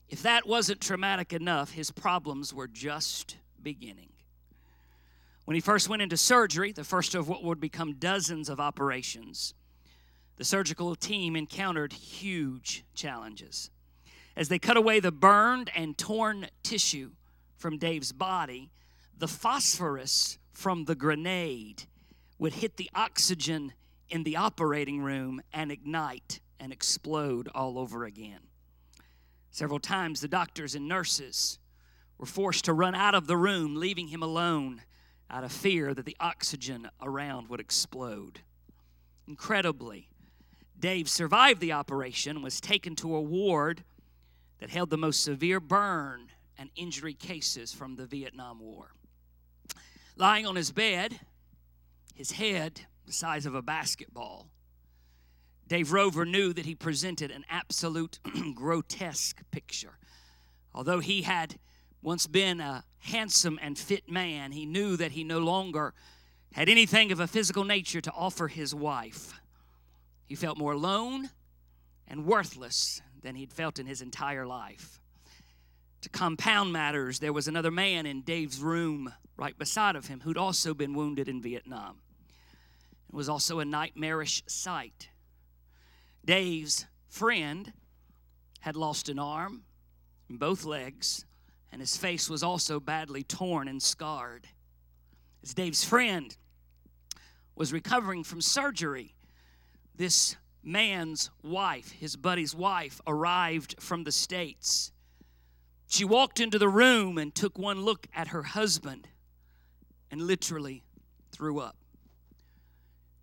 If 0.10 0.24
that 0.24 0.48
wasn't 0.48 0.82
traumatic 0.82 1.34
enough, 1.34 1.72
his 1.72 1.92
problems 1.92 2.54
were 2.54 2.68
just 2.68 3.38
beginning. 3.62 4.10
When 5.46 5.56
he 5.56 5.62
first 5.62 5.90
went 5.90 6.02
into 6.02 6.16
surgery, 6.16 6.72
the 6.72 6.84
first 6.84 7.16
of 7.16 7.28
what 7.28 7.44
would 7.44 7.60
become 7.60 7.96
dozens 7.96 8.48
of 8.48 8.60
operations, 8.60 9.54
the 10.38 10.44
surgical 10.44 10.96
team 10.96 11.36
encountered 11.36 11.94
huge 11.94 12.84
challenges. 12.94 13.70
As 14.36 14.50
they 14.50 14.60
cut 14.60 14.78
away 14.78 15.00
the 15.00 15.12
burned 15.12 15.70
and 15.76 15.98
torn 15.98 16.48
tissue 16.64 17.12
from 17.58 17.78
Dave's 17.78 18.12
body, 18.12 18.72
the 19.18 19.28
phosphorus 19.28 20.38
from 20.52 20.86
the 20.86 20.96
grenade 20.96 21.84
would 22.40 22.54
hit 22.54 22.78
the 22.78 22.90
oxygen 22.96 23.74
in 24.10 24.24
the 24.24 24.36
operating 24.36 25.02
room 25.02 25.42
and 25.54 25.72
ignite 25.72 26.40
and 26.60 26.74
explode 26.74 27.48
all 27.54 27.78
over 27.78 28.06
again. 28.06 28.40
Several 29.52 29.80
times, 29.80 30.20
the 30.20 30.28
doctors 30.28 30.74
and 30.74 30.88
nurses 30.88 31.60
were 32.18 32.26
forced 32.26 32.66
to 32.66 32.74
run 32.74 32.96
out 32.96 33.14
of 33.16 33.28
the 33.28 33.38
room, 33.38 33.76
leaving 33.76 34.08
him 34.08 34.24
alone 34.24 34.82
out 35.30 35.44
of 35.44 35.52
fear 35.52 35.94
that 35.94 36.06
the 36.06 36.18
oxygen 36.20 36.90
around 37.02 37.50
would 37.50 37.60
explode. 37.60 38.40
Incredibly, 39.28 40.10
Dave 40.80 41.10
survived 41.10 41.62
the 41.62 41.72
operation 41.72 42.42
was 42.42 42.60
taken 42.60 42.96
to 42.98 43.16
a 43.16 43.22
ward 43.22 43.84
that 44.60 44.70
held 44.70 44.90
the 44.90 44.98
most 44.98 45.24
severe 45.24 45.60
burn 45.60 46.30
and 46.58 46.70
injury 46.76 47.14
cases 47.14 47.74
from 47.74 47.96
the 47.96 48.06
Vietnam 48.06 48.60
War. 48.60 48.92
Lying 50.16 50.46
on 50.46 50.56
his 50.56 50.72
bed, 50.72 51.20
his 52.14 52.32
head 52.32 52.82
the 53.06 53.14
size 53.14 53.46
of 53.46 53.56
a 53.56 53.62
basketball, 53.62 54.48
Dave 55.68 55.92
Roever 55.92 56.26
knew 56.26 56.54
that 56.54 56.66
he 56.66 56.76
presented 56.76 57.32
an 57.32 57.46
absolute 57.50 58.20
grotesque 58.56 59.42
picture. 59.52 59.98
Although 60.74 61.00
he 61.00 61.24
had 61.24 61.58
once 62.02 62.28
been 62.28 62.60
a 62.60 62.84
handsome 63.00 63.60
and 63.62 63.78
fit 63.78 64.10
man, 64.10 64.52
he 64.52 64.66
knew 64.66 64.98
that 64.98 65.14
he 65.14 65.24
no 65.24 65.40
longer 65.40 65.94
had 66.54 66.70
anything 66.70 67.12
of 67.12 67.20
a 67.20 67.28
physical 67.28 67.64
nature 67.64 68.02
to 68.02 68.12
offer 68.12 68.48
his 68.48 68.76
wife. 68.76 69.34
He 70.34 70.38
felt 70.38 70.58
more 70.58 70.72
alone 70.72 71.30
and 72.08 72.26
worthless 72.26 73.04
than 73.22 73.36
he'd 73.36 73.54
felt 73.54 73.78
in 73.78 73.86
his 73.86 74.02
entire 74.02 74.48
life. 74.48 75.00
To 76.02 76.10
compound 76.10 76.74
matters, 76.74 77.20
there 77.20 77.32
was 77.32 77.48
another 77.48 77.70
man 77.70 78.08
in 78.08 78.24
Dave's 78.24 78.60
room 78.60 79.14
right 79.38 79.56
beside 79.56 79.96
of 79.96 80.08
him 80.08 80.22
who'd 80.22 80.40
also 80.40 80.74
been 80.74 80.96
wounded 80.96 81.28
in 81.28 81.40
Vietnam. 81.40 82.00
It 83.10 83.14
was 83.14 83.30
also 83.30 83.60
a 83.60 83.66
nightmarish 83.66 84.42
sight. 84.48 85.10
Dave's 86.26 86.88
friend 87.10 87.72
had 88.62 88.76
lost 88.76 89.10
an 89.10 89.20
arm 89.20 89.66
and 90.30 90.40
both 90.40 90.66
legs, 90.66 91.28
and 91.72 91.80
his 91.80 91.96
face 91.96 92.28
was 92.28 92.42
also 92.42 92.80
badly 92.80 93.22
torn 93.22 93.68
and 93.68 93.84
scarred. 93.84 94.48
As 95.44 95.54
Dave's 95.54 95.84
friend 95.84 96.36
was 97.56 97.72
recovering 97.72 98.24
from 98.24 98.42
surgery, 98.42 99.14
this 99.96 100.36
man's 100.64 101.30
wife, 101.44 101.92
his 101.92 102.16
buddy's 102.16 102.56
wife, 102.56 103.02
arrived 103.06 103.76
from 103.80 104.04
the 104.04 104.12
States. 104.12 104.92
She 105.88 106.06
walked 106.06 106.40
into 106.40 106.58
the 106.58 106.70
room 106.70 107.18
and 107.18 107.36
took 107.36 107.58
one 107.58 107.82
look 107.82 108.08
at 108.16 108.30
her 108.30 108.44
husband 108.44 109.08
and 110.10 110.22
literally 110.22 110.84
threw 111.32 111.60
up. 111.60 111.76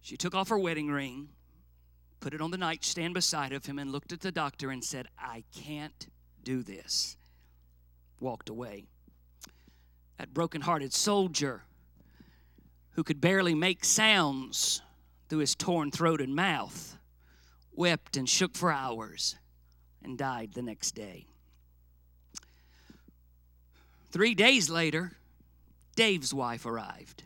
She 0.00 0.16
took 0.16 0.34
off 0.34 0.48
her 0.48 0.58
wedding 0.58 0.90
ring, 0.90 1.30
put 2.20 2.34
it 2.34 2.40
on 2.40 2.50
the 2.50 2.58
nightstand 2.58 3.14
beside 3.14 3.52
of 3.52 3.66
him, 3.66 3.78
and 3.78 3.90
looked 3.90 4.12
at 4.12 4.20
the 4.20 4.32
doctor 4.32 4.70
and 4.70 4.84
said, 4.84 5.08
I 5.18 5.44
can't 5.54 6.08
do 6.42 6.62
this. 6.62 7.16
Walked 8.20 8.48
away. 8.48 8.86
That 10.18 10.34
broken-hearted 10.34 10.92
soldier 10.92 11.62
who 12.92 13.02
could 13.02 13.20
barely 13.20 13.54
make 13.54 13.84
sounds 13.84 14.82
through 15.30 15.38
his 15.38 15.54
torn 15.54 15.90
throat 15.90 16.20
and 16.20 16.34
mouth 16.34 16.98
wept 17.72 18.16
and 18.16 18.28
shook 18.28 18.56
for 18.56 18.70
hours 18.70 19.36
and 20.02 20.18
died 20.18 20.52
the 20.52 20.62
next 20.62 20.94
day. 20.94 21.24
Three 24.10 24.34
days 24.34 24.68
later, 24.68 25.12
Dave's 25.94 26.34
wife 26.34 26.66
arrived. 26.66 27.22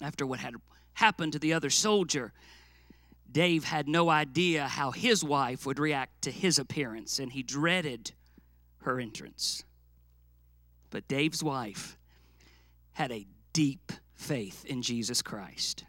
After 0.00 0.24
what 0.24 0.38
had 0.38 0.54
happened 0.94 1.32
to 1.32 1.38
the 1.40 1.52
other 1.52 1.70
soldier, 1.70 2.32
Dave 3.30 3.64
had 3.64 3.88
no 3.88 4.08
idea 4.08 4.68
how 4.68 4.92
his 4.92 5.24
wife 5.24 5.66
would 5.66 5.80
react 5.80 6.22
to 6.22 6.30
his 6.30 6.58
appearance, 6.58 7.18
and 7.18 7.32
he 7.32 7.42
dreaded 7.42 8.12
her 8.82 9.00
entrance. 9.00 9.64
But 10.90 11.08
Dave's 11.08 11.42
wife 11.42 11.98
had 12.92 13.10
a 13.10 13.26
deep 13.52 13.90
faith 14.14 14.64
in 14.64 14.82
Jesus 14.82 15.20
Christ. 15.20 15.84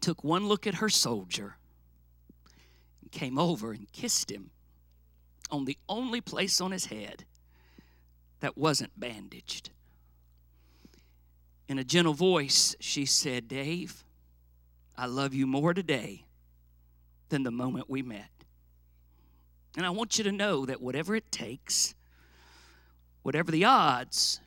Took 0.00 0.22
one 0.22 0.46
look 0.46 0.66
at 0.66 0.76
her 0.76 0.88
soldier, 0.88 1.56
and 3.02 3.10
came 3.10 3.38
over 3.38 3.72
and 3.72 3.90
kissed 3.92 4.30
him 4.30 4.50
on 5.50 5.64
the 5.64 5.78
only 5.88 6.20
place 6.20 6.60
on 6.60 6.70
his 6.70 6.86
head 6.86 7.24
that 8.40 8.56
wasn't 8.56 8.98
bandaged. 8.98 9.70
In 11.68 11.78
a 11.78 11.84
gentle 11.84 12.14
voice, 12.14 12.76
she 12.80 13.04
said, 13.04 13.48
Dave, 13.48 14.04
I 14.96 15.06
love 15.06 15.34
you 15.34 15.46
more 15.46 15.74
today 15.74 16.24
than 17.28 17.42
the 17.42 17.50
moment 17.50 17.90
we 17.90 18.02
met. 18.02 18.30
And 19.76 19.84
I 19.84 19.90
want 19.90 20.18
you 20.18 20.24
to 20.24 20.32
know 20.32 20.64
that 20.66 20.80
whatever 20.80 21.14
it 21.14 21.30
takes, 21.30 21.94
whatever 23.22 23.50
the 23.50 23.64
odds, 23.64 24.40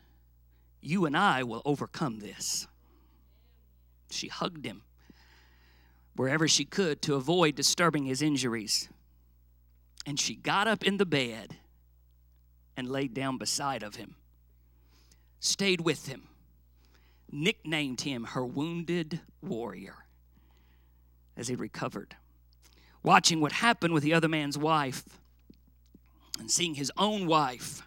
you 0.82 1.06
and 1.06 1.16
I 1.16 1.44
will 1.44 1.62
overcome 1.64 2.20
this. 2.20 2.68
She 4.10 4.28
hugged 4.28 4.66
him 4.66 4.82
wherever 6.16 6.48
she 6.48 6.66
could 6.66 7.02
to 7.02 7.16
avoid 7.16 7.56
disturbing 7.56 8.06
his 8.06 8.22
injuries. 8.22 8.90
And 10.06 10.20
she 10.20 10.36
got 10.36 10.68
up 10.68 10.84
in 10.84 10.98
the 10.98 11.06
bed 11.06 11.58
and 12.76 12.90
laid 12.90 13.14
down 13.14 13.38
beside 13.38 13.84
of 13.84 13.96
him, 13.96 14.16
stayed 15.40 15.82
with 15.82 16.08
him, 16.08 16.28
nicknamed 17.32 18.02
him 18.02 18.26
her 18.26 18.46
wounded 18.46 19.22
warrior 19.42 20.06
as 21.38 21.48
he 21.48 21.56
recovered. 21.56 22.16
Watching 23.04 23.42
what 23.42 23.52
happened 23.52 23.94
with 23.94 24.04
the 24.04 24.14
other 24.14 24.28
man's 24.28 24.58
wife 24.58 25.04
and 26.40 26.50
seeing 26.50 26.76
his 26.76 26.92
own 26.98 27.28
wife 27.28 27.82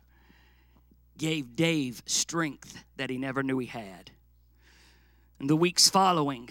gave 1.16 1.56
Dave 1.56 2.02
strength 2.06 2.84
that 2.96 3.10
he 3.10 3.18
never 3.18 3.42
knew 3.42 3.58
he 3.58 3.66
had. 3.66 4.10
In 5.38 5.46
the 5.46 5.56
weeks 5.56 5.88
following, 5.88 6.50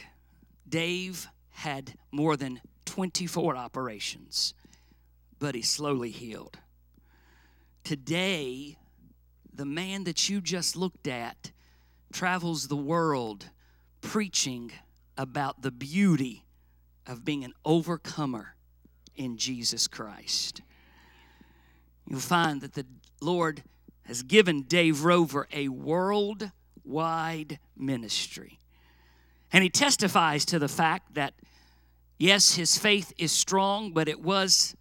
Dave 0.67 1.27
had 1.53 1.95
more 2.11 2.35
than 2.35 2.61
24 2.85 3.55
operations, 3.55 4.53
but 5.39 5.55
he 5.55 5.61
slowly 5.61 6.09
healed. 6.09 6.59
Today, 7.83 8.77
the 9.53 9.65
man 9.65 10.03
that 10.05 10.29
you 10.29 10.41
just 10.41 10.75
looked 10.75 11.07
at 11.07 11.51
travels 12.11 12.67
the 12.67 12.75
world 12.75 13.49
preaching 14.01 14.71
about 15.17 15.61
the 15.61 15.71
beauty 15.71 16.45
of 17.05 17.25
being 17.25 17.43
an 17.43 17.53
overcomer 17.65 18.55
in 19.15 19.37
Jesus 19.37 19.87
Christ. 19.87 20.61
you'll 22.07 22.19
find 22.19 22.61
that 22.61 22.73
the 22.73 22.85
Lord 23.21 23.63
has 24.03 24.23
given 24.23 24.63
Dave 24.63 25.03
Roever 25.03 25.47
a 25.51 25.67
worldwide 25.69 27.59
ministry. 27.77 28.59
And 29.53 29.63
he 29.63 29.69
testifies 29.69 30.45
to 30.45 30.59
the 30.59 30.67
fact 30.67 31.13
that, 31.13 31.35
yes, 32.17 32.55
his 32.55 32.77
faith 32.77 33.13
is 33.17 33.31
strong, 33.31 33.93
but 33.93 34.09
it 34.09 34.19
was 34.19 34.75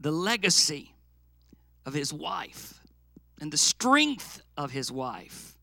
the 0.00 0.12
legacy 0.12 0.94
of 1.84 1.92
his 1.94 2.12
wife 2.12 2.80
and 3.40 3.52
the 3.52 3.58
strength 3.58 4.40
of 4.56 4.70
his 4.70 4.92
wife 4.92 5.58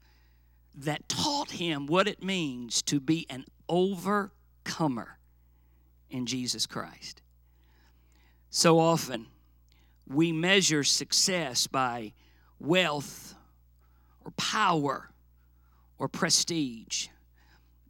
that 0.76 1.08
taught 1.08 1.52
him 1.52 1.88
what 1.88 2.08
it 2.08 2.22
means 2.22 2.82
to 2.82 3.00
be 3.00 3.26
an 3.30 3.46
overcomer 3.70 5.18
in 6.10 6.26
Jesus 6.26 6.66
Christ. 6.66 7.22
So 8.50 8.80
often, 8.80 9.28
we 10.08 10.32
measure 10.32 10.84
success 10.84 11.68
by 11.68 12.14
wealth 12.60 13.36
or 14.24 14.32
power 14.32 15.10
or 15.98 16.10
prestige. 16.10 17.08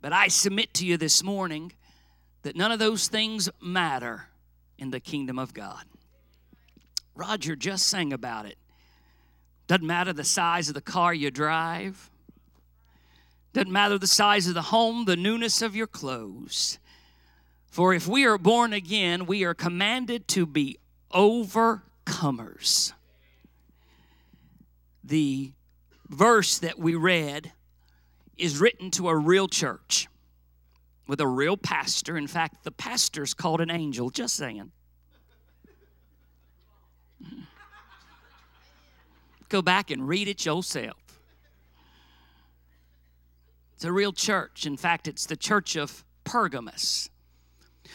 But 0.05 0.13
I 0.13 0.27
submit 0.27 0.71
to 0.75 0.85
you 0.85 0.97
this 0.97 1.23
morning 1.23 1.71
that 2.43 2.55
none 2.55 2.71
of 2.71 2.77
those 2.77 3.07
things 3.07 3.49
matter 3.59 4.27
in 4.77 4.91
the 4.91 4.99
kingdom 4.99 5.39
of 5.39 5.51
God. 5.51 5.83
Roger 7.15 7.55
just 7.55 7.87
sang 7.87 8.13
about 8.13 8.45
it. 8.45 8.59
Doesn't 9.65 9.87
matter 9.87 10.13
the 10.13 10.23
size 10.23 10.67
of 10.67 10.75
the 10.75 10.79
car 10.79 11.11
you 11.11 11.31
drive. 11.31 12.11
Doesn't 13.51 13.71
matter 13.71 13.97
the 13.97 14.05
size 14.05 14.47
of 14.47 14.53
the 14.53 14.61
home, 14.61 15.05
the 15.05 15.15
newness 15.15 15.63
of 15.63 15.75
your 15.75 15.87
clothes. 15.87 16.77
For 17.71 17.91
if 17.91 18.07
we 18.07 18.27
are 18.27 18.37
born 18.37 18.73
again, 18.73 19.25
we 19.25 19.43
are 19.43 19.55
commanded 19.55 20.27
to 20.27 20.45
be 20.45 20.77
overcomers. 21.15 22.93
The 25.03 25.53
verse 26.07 26.59
that 26.59 26.77
we 26.77 26.93
read 26.93 27.53
is 28.37 28.59
written 28.59 28.91
to 28.91 29.09
a 29.09 29.15
real 29.15 29.47
church 29.47 30.07
with 31.07 31.21
a 31.21 31.27
real 31.27 31.57
pastor. 31.57 32.17
In 32.17 32.27
fact, 32.27 32.63
the 32.63 32.71
pastor's 32.71 33.33
called 33.33 33.61
an 33.61 33.71
angel, 33.71 34.09
just 34.09 34.35
saying. 34.35 34.71
Go 39.49 39.61
back 39.61 39.91
and 39.91 40.07
read 40.07 40.27
it 40.27 40.45
yourself. 40.45 40.97
It's 43.75 43.83
a 43.83 43.91
real 43.91 44.13
church. 44.13 44.65
In 44.65 44.77
fact, 44.77 45.07
it's 45.07 45.25
the 45.25 45.35
church 45.35 45.75
of 45.75 46.03
Pergamos, 46.23 47.09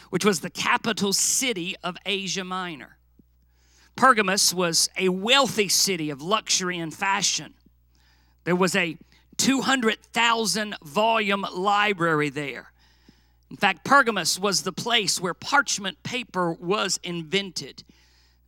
which 0.09 0.23
was 0.23 0.39
the 0.39 0.49
capital 0.49 1.11
city 1.11 1.75
of 1.83 1.97
Asia 2.05 2.43
Minor. 2.43 2.97
Pergamos 3.95 4.53
was 4.53 4.89
a 4.97 5.09
wealthy 5.09 5.67
city 5.67 6.09
of 6.09 6.21
luxury 6.21 6.77
and 6.77 6.93
fashion. 6.93 7.55
There 8.43 8.55
was 8.55 8.75
a 8.75 8.97
200,000 9.41 10.75
volume 10.83 11.47
library 11.51 12.29
there. 12.29 12.71
In 13.49 13.57
fact, 13.57 13.83
Pergamos 13.83 14.39
was 14.39 14.61
the 14.61 14.71
place 14.71 15.19
where 15.19 15.33
parchment 15.33 16.03
paper 16.03 16.53
was 16.53 16.99
invented. 17.01 17.83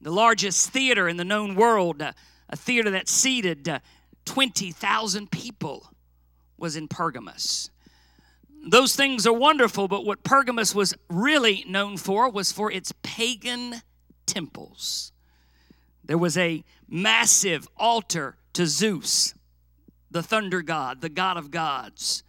The 0.01 0.11
largest 0.11 0.69
theater 0.69 1.09
in 1.09 1.17
the 1.17 1.25
known 1.25 1.55
world, 1.55 1.99
uh, 1.99 2.11
a 2.47 2.55
theater 2.55 2.91
that 2.91 3.09
seated 3.09 3.67
uh, 3.67 3.79
20,000 4.25 5.31
people, 5.31 5.89
was 6.59 6.75
in 6.75 6.87
Pergamos. 6.87 7.71
Those 8.63 8.95
things 8.95 9.25
are 9.25 9.33
wonderful, 9.33 9.87
but 9.87 10.05
what 10.05 10.23
Pergamos 10.23 10.75
was 10.75 10.93
really 11.09 11.65
known 11.67 11.97
for 11.97 12.29
was 12.29 12.51
for 12.51 12.71
its 12.71 12.93
pagan 13.01 13.81
temples. 14.27 15.11
There 16.05 16.19
was 16.19 16.37
a 16.37 16.63
massive 16.87 17.67
altar 17.77 18.37
to 18.53 18.67
Zeus, 18.67 19.33
the 20.14 20.24
thunder 20.24 20.61
god, 20.61 21.01
the 21.01 21.09
god 21.09 21.38
of 21.38 21.51
gods. 21.51 22.24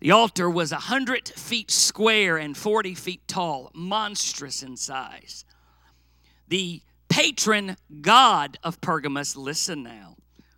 The 0.00 0.10
altar 0.10 0.50
was 0.50 0.72
a 0.72 0.76
100 0.76 1.28
feet 1.28 1.70
square 1.70 2.36
and 2.36 2.56
40 2.56 2.94
feet 2.94 3.26
tall, 3.26 3.70
monstrous 3.74 4.62
in 4.62 4.76
size. 4.76 5.44
The 6.48 6.82
patron 7.08 7.76
god 8.02 8.58
of 8.62 8.80
Pergamos, 8.80 9.36
listen 9.36 9.82
now, 9.82 10.16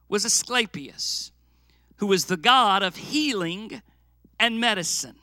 was 0.09 0.25
Asclepius, 0.25 1.31
who 1.97 2.07
was 2.07 2.25
the 2.25 2.37
god 2.37 2.83
of 2.83 2.97
healing 2.97 3.83
and 4.41 4.61
medicine. 4.61 5.17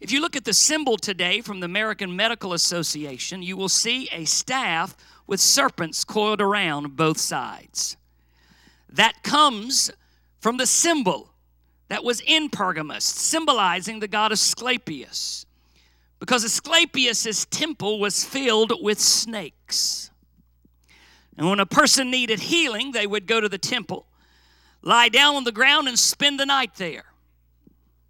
If 0.00 0.12
you 0.12 0.20
look 0.20 0.36
at 0.36 0.44
the 0.44 0.52
symbol 0.52 0.96
today 0.96 1.40
from 1.40 1.60
the 1.60 1.66
American 1.66 2.14
Medical 2.14 2.52
Association, 2.52 3.42
you 3.42 3.56
will 3.56 3.68
see 3.68 4.08
a 4.12 4.24
staff 4.24 4.96
with 5.26 5.40
serpents 5.40 6.04
coiled 6.04 6.40
around 6.40 6.96
both 6.96 7.18
sides. 7.18 7.96
That 8.88 9.22
comes 9.22 9.90
from 10.42 10.56
the 10.56 10.66
symbol 10.66 11.30
that 11.88 12.02
was 12.02 12.20
in 12.20 12.50
Pergamos, 12.50 13.04
symbolizing 13.04 14.00
the 14.00 14.08
god 14.08 14.32
Asclepius. 14.32 15.46
Because 16.18 16.44
Asclepius' 16.44 17.46
temple 17.46 18.00
was 18.00 18.24
filled 18.24 18.72
with 18.82 18.98
snakes. 18.98 20.10
And 21.38 21.48
when 21.48 21.60
a 21.60 21.66
person 21.66 22.10
needed 22.10 22.40
healing, 22.40 22.90
they 22.90 23.06
would 23.06 23.26
go 23.26 23.40
to 23.40 23.48
the 23.48 23.56
temple, 23.56 24.06
lie 24.82 25.08
down 25.08 25.36
on 25.36 25.44
the 25.44 25.52
ground, 25.52 25.86
and 25.86 25.96
spend 25.96 26.40
the 26.40 26.46
night 26.46 26.74
there. 26.74 27.04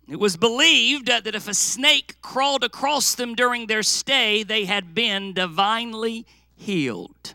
It 0.08 0.18
was 0.18 0.38
believed 0.38 1.06
that 1.08 1.26
if 1.26 1.46
a 1.46 1.54
snake 1.54 2.16
crawled 2.22 2.64
across 2.64 3.14
them 3.14 3.34
during 3.34 3.66
their 3.66 3.82
stay, 3.82 4.42
they 4.42 4.64
had 4.64 4.94
been 4.94 5.34
divinely 5.34 6.26
healed. 6.56 7.34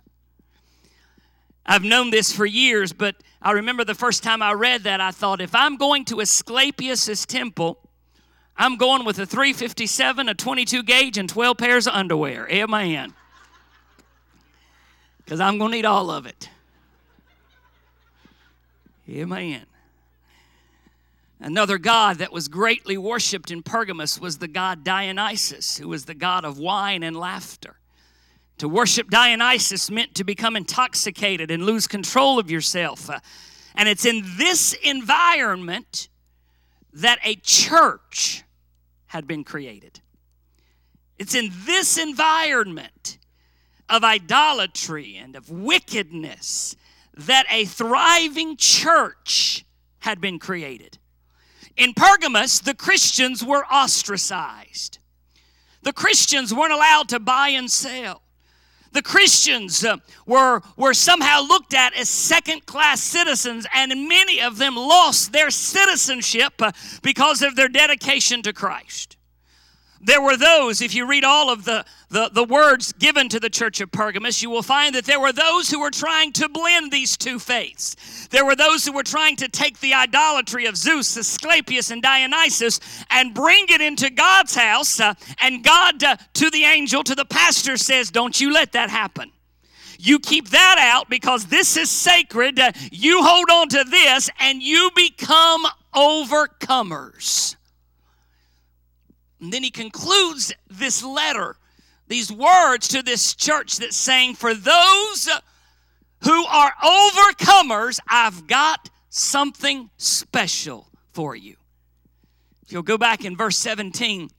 I've 1.65 1.83
known 1.83 2.09
this 2.09 2.31
for 2.31 2.45
years, 2.47 2.93
but 2.93 3.15
I 3.41 3.51
remember 3.51 3.83
the 3.83 3.95
first 3.95 4.23
time 4.23 4.41
I 4.41 4.53
read 4.53 4.83
that, 4.83 4.99
I 4.99 5.11
thought, 5.11 5.41
if 5.41 5.53
I'm 5.53 5.77
going 5.77 6.05
to 6.05 6.21
Asclepius' 6.21 7.25
temple, 7.25 7.77
I'm 8.57 8.77
going 8.77 9.05
with 9.05 9.19
a 9.19 9.25
357, 9.25 10.29
a 10.29 10.33
22 10.33 10.83
gauge, 10.83 11.17
and 11.17 11.29
12 11.29 11.57
pairs 11.57 11.87
of 11.87 11.93
underwear. 11.93 12.49
Amen. 12.49 13.13
Because 15.23 15.39
I'm 15.39 15.59
going 15.59 15.71
to 15.71 15.77
need 15.77 15.85
all 15.85 16.09
of 16.09 16.25
it. 16.25 16.49
Amen. 19.09 19.65
Another 21.39 21.77
god 21.77 22.17
that 22.17 22.33
was 22.33 22.47
greatly 22.47 22.97
worshiped 22.97 23.51
in 23.51 23.61
Pergamos 23.61 24.19
was 24.19 24.39
the 24.39 24.47
god 24.47 24.83
Dionysus, 24.83 25.77
who 25.77 25.87
was 25.87 26.05
the 26.05 26.15
god 26.15 26.43
of 26.43 26.57
wine 26.57 27.03
and 27.03 27.15
laughter. 27.15 27.76
To 28.59 28.67
worship 28.67 29.09
Dionysus 29.09 29.91
meant 29.91 30.15
to 30.15 30.23
become 30.23 30.55
intoxicated 30.55 31.51
and 31.51 31.63
lose 31.63 31.85
control 31.87 32.39
of 32.39 32.49
yourself. 32.49 33.09
Uh, 33.09 33.19
and 33.75 33.87
it's 33.87 34.05
in 34.05 34.23
this 34.37 34.73
environment 34.83 36.09
that 36.93 37.19
a 37.23 37.35
church 37.35 38.43
had 39.07 39.27
been 39.27 39.43
created. 39.43 40.01
It's 41.19 41.35
in 41.35 41.51
this 41.65 41.97
environment 41.97 43.19
of 43.89 44.03
idolatry 44.03 45.15
and 45.17 45.35
of 45.35 45.49
wickedness 45.49 46.75
that 47.15 47.45
a 47.49 47.65
thriving 47.65 48.57
church 48.57 49.65
had 49.99 50.19
been 50.19 50.39
created. 50.39 50.97
In 51.75 51.93
Pergamos, 51.93 52.59
the 52.59 52.73
Christians 52.73 53.43
were 53.43 53.65
ostracized. 53.65 54.97
The 55.83 55.93
Christians 55.93 56.53
weren't 56.53 56.73
allowed 56.73 57.09
to 57.09 57.19
buy 57.19 57.49
and 57.49 57.69
sell. 57.69 58.23
The 58.97 59.03
Christians 59.03 59.85
uh, 59.85 59.97
were, 60.25 60.63
were 60.75 60.95
somehow 60.95 61.41
looked 61.41 61.75
at 61.75 61.93
as 61.93 62.09
second 62.09 62.65
class 62.65 62.99
citizens, 62.99 63.67
and 63.71 64.07
many 64.07 64.41
of 64.41 64.57
them 64.57 64.75
lost 64.75 65.31
their 65.31 65.51
citizenship 65.51 66.53
uh, 66.59 66.71
because 67.03 67.43
of 67.43 67.55
their 67.55 67.67
dedication 67.67 68.41
to 68.41 68.53
Christ. 68.53 69.16
There 70.07 70.21
were 70.21 70.37
those, 70.37 70.81
if 70.81 70.95
you 70.95 71.05
read 71.05 71.25
all 71.25 71.49
of 71.49 71.65
the, 71.65 71.83
the, 72.07 72.29
the, 72.31 72.45
words 72.45 72.93
given 72.93 73.27
to 73.27 73.41
the 73.41 73.49
church 73.49 73.81
of 73.81 73.91
Pergamos, 73.91 74.41
you 74.41 74.49
will 74.49 74.63
find 74.63 74.95
that 74.95 75.03
there 75.03 75.19
were 75.19 75.33
those 75.33 75.69
who 75.69 75.81
were 75.81 75.91
trying 75.91 76.31
to 76.31 76.47
blend 76.47 76.93
these 76.93 77.17
two 77.17 77.39
faiths. 77.39 78.25
There 78.31 78.45
were 78.45 78.55
those 78.55 78.85
who 78.85 78.93
were 78.93 79.03
trying 79.03 79.35
to 79.35 79.49
take 79.49 79.81
the 79.81 79.93
idolatry 79.93 80.65
of 80.65 80.77
Zeus, 80.77 81.17
Asclepius, 81.17 81.91
and 81.91 82.01
Dionysus 82.01 82.79
and 83.09 83.33
bring 83.33 83.65
it 83.67 83.81
into 83.81 84.09
God's 84.09 84.55
house. 84.55 84.97
Uh, 84.97 85.13
and 85.41 85.61
God, 85.61 86.01
uh, 86.01 86.15
to 86.35 86.49
the 86.51 86.63
angel, 86.63 87.03
to 87.03 87.13
the 87.13 87.25
pastor, 87.25 87.75
says, 87.75 88.09
Don't 88.09 88.39
you 88.39 88.53
let 88.53 88.71
that 88.71 88.89
happen. 88.89 89.33
You 89.99 90.19
keep 90.19 90.51
that 90.51 90.77
out 90.79 91.09
because 91.09 91.47
this 91.47 91.75
is 91.75 91.89
sacred. 91.89 92.57
Uh, 92.57 92.71
you 92.93 93.21
hold 93.23 93.49
on 93.49 93.67
to 93.67 93.83
this 93.83 94.29
and 94.39 94.63
you 94.63 94.89
become 94.95 95.65
overcomers. 95.93 97.56
And 99.39 99.53
then 99.53 99.63
he 99.63 99.69
concludes 99.69 100.53
this 100.69 101.03
letter, 101.03 101.57
these 102.07 102.31
words 102.31 102.87
to 102.89 103.03
this 103.03 103.35
church 103.35 103.77
that's 103.77 103.95
saying, 103.95 104.35
For 104.35 104.53
those 104.53 105.29
who 106.23 106.45
are 106.45 106.73
overcomers, 106.83 107.99
I've 108.07 108.47
got 108.47 108.89
something 109.09 109.89
special 109.97 110.87
for 111.11 111.35
you. 111.35 111.55
If 112.63 112.71
you'll 112.71 112.83
go 112.83 112.97
back 112.97 113.23
in 113.23 113.37
verse 113.37 113.57
17, 113.57 114.29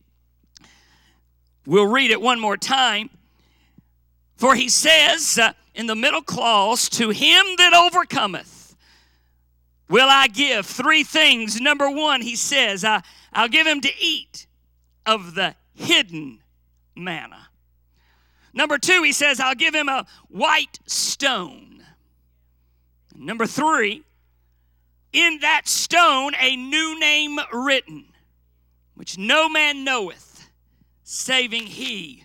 we'll 1.67 1.87
read 1.87 2.11
it 2.11 2.21
one 2.21 2.41
more 2.41 2.57
time. 2.57 3.11
For 4.37 4.55
he 4.55 4.69
says 4.69 5.39
uh, 5.39 5.53
in 5.75 5.87
the 5.87 5.97
middle 5.97 6.23
clause, 6.23 6.89
to 6.91 7.11
him 7.11 7.45
that 7.57 7.73
overcometh, 7.73 8.77
will 9.89 10.09
I 10.11 10.27
give 10.29 10.67
three 10.67 11.05
things. 11.05 11.61
Number 11.61 11.91
one, 11.91 12.21
he 12.21 12.37
says, 12.37 12.85
I, 12.85 13.03
I'll 13.33 13.49
give 13.49 13.67
him 13.67 13.81
to 13.81 13.91
eat 14.01 14.48
of 15.07 15.35
the 15.35 15.55
hidden 15.75 16.41
manna. 16.95 17.49
Number 18.53 18.79
two, 18.79 19.03
he 19.03 19.13
says, 19.13 19.41
I'll 19.41 19.55
give 19.55 19.75
him 19.75 19.89
a 19.89 20.07
white 20.29 20.79
stone. 20.87 21.85
Number 23.15 23.47
three, 23.47 24.03
in 25.13 25.39
that 25.41 25.69
stone 25.69 26.33
a 26.41 26.57
new 26.57 26.99
name 26.99 27.39
written, 27.53 28.07
which 28.95 29.19
no 29.19 29.49
man 29.49 29.85
knoweth, 29.85 30.51
saving 31.03 31.67
he 31.67 32.25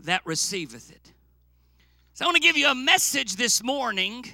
that 0.00 0.24
receiveth 0.24 0.90
it. 0.90 1.12
So 2.14 2.24
I 2.24 2.28
want 2.28 2.36
to 2.36 2.42
give 2.42 2.56
you 2.56 2.68
a 2.68 2.74
message 2.74 3.36
this 3.36 3.62
morning 3.62 4.24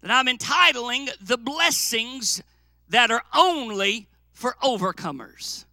that 0.00 0.10
I'm 0.10 0.28
entitling 0.28 1.08
The 1.20 1.36
Blessings 1.38 2.42
That 2.88 3.10
Are 3.10 3.22
Only 3.34 4.08
for 4.32 4.56
Overcomers. 4.62 5.64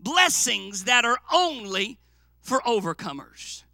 Blessings 0.00 0.84
that 0.84 1.04
are 1.04 1.18
only 1.32 1.98
for 2.40 2.60
overcomers. 2.60 3.64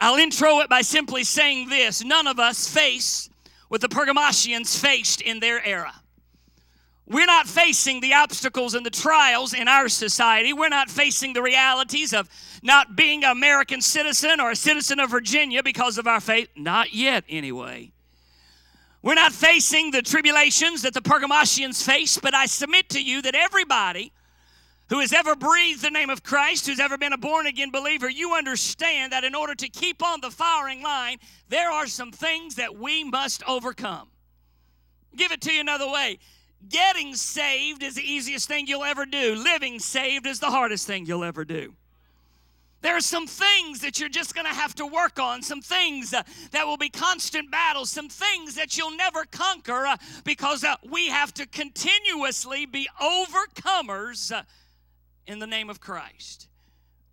I'll 0.00 0.16
intro 0.16 0.60
it 0.60 0.68
by 0.68 0.82
simply 0.82 1.24
saying 1.24 1.68
this 1.68 2.04
none 2.04 2.26
of 2.26 2.38
us 2.38 2.68
face 2.68 3.30
what 3.68 3.80
the 3.80 3.88
Pergamasians 3.88 4.80
faced 4.80 5.20
in 5.20 5.40
their 5.40 5.64
era. 5.64 5.94
We're 7.06 7.26
not 7.26 7.48
facing 7.48 8.00
the 8.00 8.14
obstacles 8.14 8.74
and 8.74 8.84
the 8.84 8.90
trials 8.90 9.54
in 9.54 9.66
our 9.66 9.88
society. 9.88 10.52
We're 10.52 10.68
not 10.68 10.90
facing 10.90 11.32
the 11.32 11.42
realities 11.42 12.12
of 12.12 12.28
not 12.62 12.96
being 12.96 13.24
an 13.24 13.30
American 13.30 13.80
citizen 13.80 14.40
or 14.40 14.50
a 14.50 14.56
citizen 14.56 15.00
of 15.00 15.10
Virginia 15.10 15.62
because 15.62 15.96
of 15.96 16.06
our 16.06 16.20
faith. 16.20 16.50
Not 16.54 16.92
yet, 16.92 17.24
anyway. 17.28 17.92
We're 19.00 19.14
not 19.14 19.32
facing 19.32 19.90
the 19.90 20.02
tribulations 20.02 20.82
that 20.82 20.92
the 20.92 21.00
Pergamasians 21.00 21.82
faced, 21.82 22.20
but 22.20 22.34
I 22.34 22.44
submit 22.44 22.90
to 22.90 23.02
you 23.02 23.22
that 23.22 23.34
everybody 23.34 24.12
who 24.88 25.00
has 25.00 25.12
ever 25.12 25.36
breathed 25.36 25.82
the 25.82 25.90
name 25.90 26.10
of 26.10 26.22
Christ, 26.22 26.66
who's 26.66 26.80
ever 26.80 26.96
been 26.96 27.12
a 27.12 27.18
born 27.18 27.46
again 27.46 27.70
believer, 27.70 28.08
you 28.08 28.34
understand 28.34 29.12
that 29.12 29.24
in 29.24 29.34
order 29.34 29.54
to 29.54 29.68
keep 29.68 30.02
on 30.02 30.20
the 30.20 30.30
firing 30.30 30.82
line, 30.82 31.18
there 31.48 31.70
are 31.70 31.86
some 31.86 32.10
things 32.10 32.54
that 32.54 32.76
we 32.76 33.04
must 33.04 33.42
overcome. 33.46 34.08
Give 35.16 35.32
it 35.32 35.40
to 35.42 35.52
you 35.52 35.60
another 35.60 35.90
way. 35.90 36.18
Getting 36.68 37.14
saved 37.14 37.82
is 37.82 37.94
the 37.94 38.02
easiest 38.02 38.48
thing 38.48 38.66
you'll 38.66 38.84
ever 38.84 39.04
do. 39.04 39.34
Living 39.34 39.78
saved 39.78 40.26
is 40.26 40.40
the 40.40 40.50
hardest 40.50 40.86
thing 40.86 41.06
you'll 41.06 41.24
ever 41.24 41.44
do. 41.44 41.74
There 42.80 42.96
are 42.96 43.00
some 43.00 43.26
things 43.26 43.80
that 43.80 43.98
you're 43.98 44.08
just 44.08 44.34
going 44.34 44.46
to 44.46 44.54
have 44.54 44.74
to 44.76 44.86
work 44.86 45.18
on, 45.18 45.42
some 45.42 45.60
things 45.60 46.14
uh, 46.14 46.22
that 46.52 46.64
will 46.64 46.76
be 46.76 46.88
constant 46.88 47.50
battles, 47.50 47.90
some 47.90 48.08
things 48.08 48.54
that 48.54 48.76
you'll 48.78 48.96
never 48.96 49.24
conquer 49.24 49.86
uh, 49.86 49.96
because 50.24 50.62
uh, 50.62 50.76
we 50.88 51.08
have 51.08 51.34
to 51.34 51.46
continuously 51.46 52.66
be 52.66 52.88
overcomers 53.00 54.30
uh, 54.30 54.42
in 55.28 55.38
the 55.38 55.46
name 55.46 55.70
of 55.70 55.78
Christ. 55.80 56.48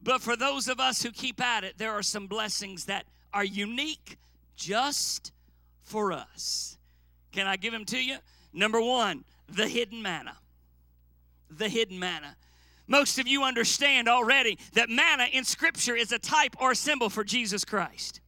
But 0.02 0.22
for 0.22 0.36
those 0.36 0.68
of 0.68 0.80
us 0.80 1.04
who 1.04 1.12
keep 1.12 1.42
at 1.42 1.64
it, 1.64 1.78
there 1.78 1.92
are 1.92 2.02
some 2.02 2.28
blessings 2.28 2.86
that 2.86 3.06
are 3.34 3.44
unique 3.44 4.18
just 4.56 5.32
for 5.84 6.12
us. 6.12 6.78
Can 7.32 7.46
I 7.46 7.58
give 7.58 7.74
them 7.74 7.86
to 7.86 8.04
you? 8.04 8.18
Number 8.54 8.82
one, 8.82 9.26
the 9.50 9.68
hidden 9.68 10.02
manna. 10.02 10.38
The 11.52 11.70
hidden 11.70 12.00
manna. 12.00 12.38
Most 12.88 13.20
of 13.20 13.28
you 13.28 13.44
understand 13.44 14.08
already 14.08 14.58
that 14.74 14.90
manna 14.90 15.26
in 15.32 15.44
Scripture 15.44 15.96
is 15.96 16.12
a 16.12 16.20
type 16.20 16.56
or 16.60 16.72
a 16.72 16.76
symbol 16.76 17.10
for 17.10 17.24
Jesus 17.24 17.66
Christ. 17.66 18.22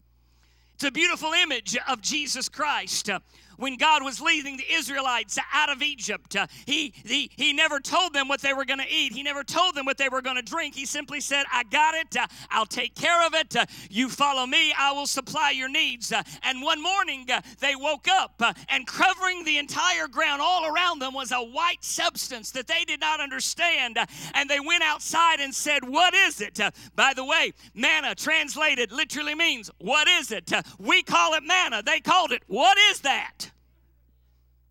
It's 0.75 0.83
a 0.83 0.91
beautiful 0.91 1.31
image 1.31 1.77
of 1.87 2.01
Jesus 2.01 2.49
Christ. 2.49 3.09
When 3.57 3.75
God 3.77 4.03
was 4.03 4.21
leading 4.21 4.57
the 4.57 4.65
Israelites 4.71 5.37
out 5.53 5.69
of 5.69 5.81
Egypt, 5.81 6.35
uh, 6.35 6.47
he, 6.65 6.93
he, 7.03 7.31
he 7.35 7.53
never 7.53 7.79
told 7.79 8.13
them 8.13 8.27
what 8.27 8.41
they 8.41 8.53
were 8.53 8.65
going 8.65 8.79
to 8.79 8.89
eat. 8.89 9.13
He 9.13 9.23
never 9.23 9.43
told 9.43 9.75
them 9.75 9.85
what 9.85 9.97
they 9.97 10.09
were 10.09 10.21
going 10.21 10.35
to 10.35 10.41
drink. 10.41 10.75
He 10.75 10.85
simply 10.85 11.19
said, 11.19 11.45
I 11.51 11.63
got 11.63 11.95
it. 11.95 12.15
Uh, 12.15 12.27
I'll 12.49 12.65
take 12.65 12.95
care 12.95 13.25
of 13.25 13.33
it. 13.33 13.55
Uh, 13.55 13.65
you 13.89 14.09
follow 14.09 14.45
me. 14.45 14.73
I 14.77 14.91
will 14.91 15.07
supply 15.07 15.51
your 15.51 15.69
needs. 15.69 16.13
And 16.43 16.61
one 16.61 16.81
morning, 16.81 17.27
they 17.59 17.75
woke 17.75 18.07
up, 18.09 18.41
and 18.69 18.85
covering 18.85 19.43
the 19.43 19.57
entire 19.57 20.07
ground 20.07 20.41
all 20.41 20.65
around 20.65 20.99
them 20.99 21.13
was 21.13 21.31
a 21.31 21.39
white 21.39 21.83
substance 21.83 22.51
that 22.51 22.67
they 22.67 22.83
did 22.85 22.99
not 22.99 23.19
understand. 23.19 23.97
and 24.33 24.49
they 24.49 24.59
went 24.59 24.83
outside 24.83 25.39
and 25.39 25.53
said, 25.53 25.87
What 25.87 26.13
is 26.13 26.41
it? 26.41 26.59
by 26.95 27.13
the 27.13 27.25
way, 27.25 27.53
manna 27.73 28.15
translated 28.15 28.91
literally 28.91 29.35
means, 29.35 29.69
What 29.79 30.07
is 30.07 30.31
it? 30.31 30.51
we 30.77 31.03
call 31.03 31.33
it 31.33 31.43
manna. 31.43 31.81
They 31.83 31.99
called 31.99 32.31
it, 32.31 32.43
What 32.47 32.77
is 32.91 33.01
that? 33.01 33.46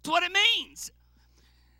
That's 0.06 0.22
what 0.22 0.22
it 0.22 0.38
means. 0.56 0.92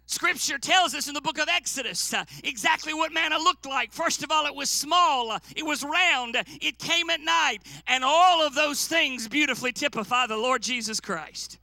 Scripture 0.07 0.59
tells 0.59 0.97
us 0.97 1.07
in 1.07 1.15
the 1.15 1.21
book 1.21 1.39
of 1.39 1.49
Exodus 1.49 2.13
uh, 2.13 2.25
exactly 2.43 2.93
what 2.93 3.13
manna 3.13 3.39
looked 3.39 3.67
like. 3.67 3.93
First 3.93 4.25
of 4.25 4.33
all, 4.33 4.47
it 4.47 4.55
was 4.55 4.69
small, 4.69 5.31
uh, 5.31 5.39
it 5.55 5.65
was 5.65 5.85
round, 5.85 6.35
it 6.35 6.77
came 6.81 7.09
at 7.11 7.21
night, 7.21 7.59
and 7.87 8.03
all 8.03 8.45
of 8.45 8.57
those 8.57 8.89
things 8.89 9.29
beautifully 9.29 9.71
typify 9.71 10.27
the 10.27 10.37
Lord 10.37 10.61
Jesus 10.61 10.99
Christ. 10.99 11.61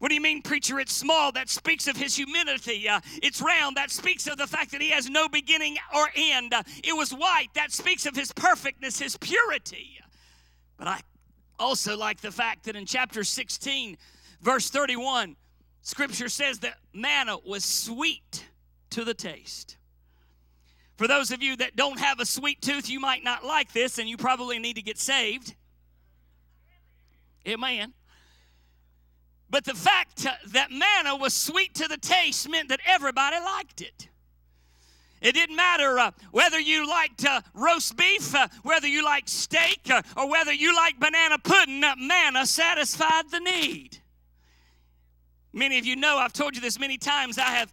What 0.00 0.08
do 0.08 0.16
you 0.16 0.20
mean, 0.20 0.42
preacher? 0.42 0.80
It's 0.80 0.92
small. 0.92 1.30
That 1.30 1.48
speaks 1.48 1.86
of 1.86 1.96
his 1.96 2.16
humility. 2.16 2.88
Uh, 2.88 2.98
it's 3.22 3.40
round. 3.40 3.76
That 3.76 3.92
speaks 3.92 4.26
of 4.26 4.36
the 4.36 4.48
fact 4.48 4.72
that 4.72 4.80
he 4.80 4.90
has 4.90 5.08
no 5.08 5.28
beginning 5.28 5.76
or 5.94 6.08
end. 6.16 6.54
Uh, 6.54 6.64
it 6.82 6.96
was 6.96 7.12
white. 7.12 7.50
That 7.54 7.70
speaks 7.70 8.04
of 8.04 8.16
his 8.16 8.32
perfectness, 8.32 8.98
his 8.98 9.16
purity. 9.16 10.00
But 10.76 10.88
I 10.88 11.00
also 11.60 11.96
like 11.96 12.20
the 12.20 12.32
fact 12.32 12.64
that 12.64 12.74
in 12.74 12.84
chapter 12.84 13.22
16, 13.22 13.96
verse 14.40 14.70
31, 14.70 15.36
Scripture 15.82 16.28
says 16.28 16.58
that 16.60 16.78
manna 16.92 17.38
was 17.44 17.64
sweet 17.64 18.46
to 18.90 19.04
the 19.04 19.14
taste. 19.14 19.76
For 20.96 21.06
those 21.06 21.30
of 21.30 21.42
you 21.42 21.56
that 21.56 21.76
don't 21.76 22.00
have 22.00 22.18
a 22.18 22.26
sweet 22.26 22.60
tooth, 22.60 22.90
you 22.90 22.98
might 22.98 23.22
not 23.22 23.44
like 23.44 23.72
this 23.72 23.98
and 23.98 24.08
you 24.08 24.16
probably 24.16 24.58
need 24.58 24.76
to 24.76 24.82
get 24.82 24.98
saved. 24.98 25.54
Amen. 27.46 27.94
But 29.48 29.64
the 29.64 29.74
fact 29.74 30.26
that 30.48 30.70
manna 30.70 31.16
was 31.16 31.32
sweet 31.32 31.74
to 31.76 31.88
the 31.88 31.96
taste 31.96 32.48
meant 32.50 32.68
that 32.68 32.80
everybody 32.84 33.36
liked 33.36 33.80
it. 33.80 34.08
It 35.20 35.32
didn't 35.32 35.56
matter 35.56 35.98
uh, 35.98 36.10
whether 36.30 36.60
you 36.60 36.88
liked 36.88 37.24
uh, 37.24 37.40
roast 37.54 37.96
beef, 37.96 38.34
uh, 38.34 38.48
whether 38.62 38.86
you 38.86 39.04
liked 39.04 39.28
steak, 39.28 39.80
uh, 39.90 40.02
or 40.16 40.28
whether 40.28 40.52
you 40.52 40.74
liked 40.74 41.00
banana 41.00 41.38
pudding, 41.38 41.80
manna 41.80 42.46
satisfied 42.46 43.30
the 43.30 43.40
need. 43.40 43.98
Many 45.52 45.78
of 45.78 45.86
you 45.86 45.96
know, 45.96 46.18
I've 46.18 46.32
told 46.32 46.54
you 46.54 46.60
this 46.60 46.78
many 46.78 46.98
times, 46.98 47.38
I 47.38 47.50
have 47.50 47.72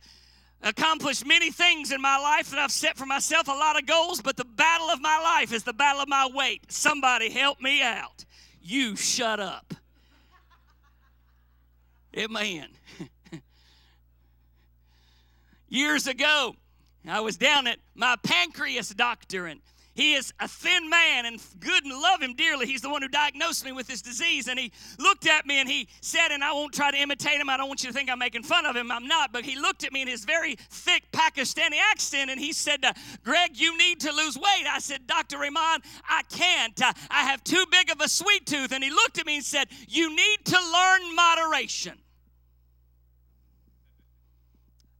accomplished 0.61 1.26
many 1.26 1.51
things 1.51 1.91
in 1.91 2.01
my 2.01 2.17
life 2.17 2.49
that 2.49 2.59
I've 2.59 2.71
set 2.71 2.97
for 2.97 3.05
myself, 3.05 3.47
a 3.47 3.51
lot 3.51 3.78
of 3.78 3.86
goals, 3.86 4.21
but 4.21 4.38
the 4.38 4.45
battle 4.45 4.89
of 4.89 5.01
my 5.01 5.19
life 5.19 5.53
is 5.53 5.63
the 5.63 5.73
battle 5.73 6.01
of 6.01 6.07
my 6.07 6.28
weight. 6.34 6.71
Somebody 6.71 7.30
help 7.30 7.61
me 7.61 7.82
out. 7.82 8.26
You 8.61 8.95
shut 8.95 9.39
up. 9.39 9.73
Amen. 12.17 12.69
Years 15.69 16.07
ago, 16.07 16.55
I 17.07 17.19
was 17.19 17.38
down 17.38 17.67
at 17.67 17.78
my 17.93 18.15
pancreas 18.23 18.89
doctor 18.89 19.45
and 19.45 19.59
he 19.95 20.13
is 20.13 20.33
a 20.41 20.47
thin 20.47 20.89
man 20.89 21.25
and 21.25 21.41
good 21.61 21.85
and 21.85 21.93
love 21.93 22.21
him 22.21 22.33
dearly. 22.35 22.65
He's 22.65 22.81
the 22.81 22.89
one 22.89 23.01
who 23.01 23.07
diagnosed 23.07 23.63
me 23.63 23.71
with 23.71 23.87
this 23.87 24.01
disease. 24.01 24.49
And 24.49 24.59
he 24.59 24.73
looked 24.99 25.25
at 25.25 25.45
me 25.45 25.61
and 25.61 25.69
he 25.69 25.87
said, 26.01 26.31
and 26.31 26.43
I 26.43 26.51
won't 26.51 26.73
try 26.73 26.91
to 26.91 26.97
imitate 26.97 27.39
him. 27.39 27.49
I 27.49 27.55
don't 27.55 27.69
want 27.69 27.81
you 27.81 27.89
to 27.89 27.93
think 27.93 28.09
I'm 28.11 28.19
making 28.19 28.43
fun 28.43 28.65
of 28.65 28.75
him. 28.75 28.91
I'm 28.91 29.07
not. 29.07 29.31
But 29.31 29.45
he 29.45 29.57
looked 29.57 29.85
at 29.85 29.93
me 29.93 30.01
in 30.01 30.09
his 30.09 30.25
very 30.25 30.55
thick 30.55 31.03
Pakistani 31.13 31.77
accent 31.91 32.29
and 32.29 32.37
he 32.37 32.51
said, 32.51 32.83
uh, 32.83 32.91
Greg, 33.23 33.51
you 33.53 33.77
need 33.77 34.01
to 34.01 34.11
lose 34.11 34.35
weight. 34.35 34.67
I 34.69 34.79
said, 34.79 35.07
Dr. 35.07 35.37
Rahman, 35.37 35.79
I 36.09 36.23
can't. 36.29 36.81
Uh, 36.81 36.91
I 37.09 37.23
have 37.23 37.41
too 37.45 37.63
big 37.71 37.89
of 37.89 38.01
a 38.01 38.09
sweet 38.09 38.45
tooth. 38.45 38.73
And 38.73 38.83
he 38.83 38.89
looked 38.89 39.17
at 39.17 39.25
me 39.25 39.37
and 39.37 39.45
said, 39.45 39.69
You 39.87 40.13
need 40.13 40.37
to 40.43 40.57
learn 40.57 41.15
moderation. 41.15 41.97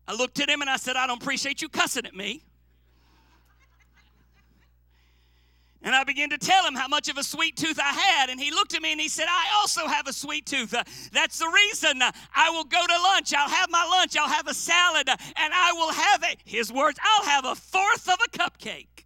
I 0.08 0.16
looked 0.16 0.40
at 0.40 0.50
him 0.50 0.62
and 0.62 0.70
I 0.70 0.78
said, 0.78 0.96
I 0.96 1.06
don't 1.06 1.22
appreciate 1.22 1.62
you 1.62 1.68
cussing 1.68 2.06
at 2.06 2.16
me. 2.16 2.44
And 5.86 5.94
I 5.94 6.04
began 6.04 6.32
to 6.32 6.38
tell 6.40 6.66
him 6.66 6.74
how 6.74 6.88
much 6.88 7.10
of 7.10 7.18
a 7.20 7.24
sweet 7.24 7.56
tooth 7.56 7.80
I 7.80 7.94
had. 7.94 8.32
And 8.32 8.40
he 8.40 8.50
looked 8.50 8.74
at 8.74 8.82
me 8.82 8.92
and 8.92 9.00
he 9.00 9.08
said, 9.08 9.28
I 9.30 9.46
also 9.60 9.86
have 9.86 10.08
a 10.08 10.14
sweet 10.14 10.48
tooth. 10.48 10.74
That's 11.14 11.38
the 11.38 11.48
reason 11.48 12.02
I 12.02 12.50
will 12.50 12.64
go 12.64 12.84
to 12.86 13.02
lunch. 13.04 13.36
I'll 13.36 13.48
have 13.48 13.70
my 13.70 13.86
lunch. 13.86 14.18
I'll 14.18 14.28
have 14.28 14.48
a 14.48 14.54
salad. 14.56 15.08
And 15.08 15.54
I 15.54 15.74
will 15.74 15.92
have 15.92 16.24
a, 16.24 16.36
his 16.44 16.74
words, 16.74 16.98
I'll 17.04 17.26
have 17.26 17.46
a 17.46 17.54
fourth 17.54 18.10
of 18.10 18.18
a 18.26 18.30
cupcake. 18.36 19.06